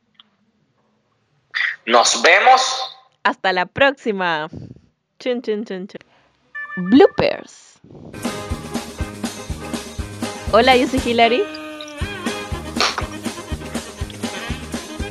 Nos 1.86 2.20
vemos. 2.22 2.98
Hasta 3.22 3.52
la 3.52 3.66
próxima. 3.66 4.48
Chun, 5.20 5.42
chun, 5.42 5.64
chun, 5.64 5.86
chun. 5.86 6.00
Bloopers. 6.76 7.78
Hola, 10.56 10.76
yo 10.76 10.86
soy 10.86 11.02
Hilary 11.04 11.42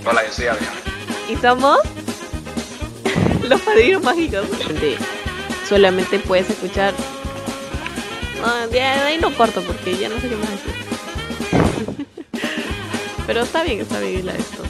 Hola, 0.05 0.25
yo 0.25 0.31
soy 0.31 0.45
Adrián. 0.47 0.73
y 1.27 1.35
somos 1.35 1.79
los 3.49 3.59
padrinos 3.59 4.01
mágicos. 4.03 4.47
Solamente 5.67 6.19
puedes 6.19 6.49
escuchar. 6.49 6.93
No, 8.41 8.67
de 8.69 8.81
ahí 8.83 9.17
no 9.17 9.35
corto 9.35 9.61
porque 9.63 9.97
ya 9.97 10.07
no 10.07 10.17
sé 10.21 10.29
qué 10.29 10.35
más 10.37 10.49
decir. 10.49 12.05
Pero 13.27 13.41
está 13.41 13.63
bien, 13.63 13.81
está 13.81 13.99
bien 13.99 14.25
la 14.25 14.35
esto. 14.35 14.63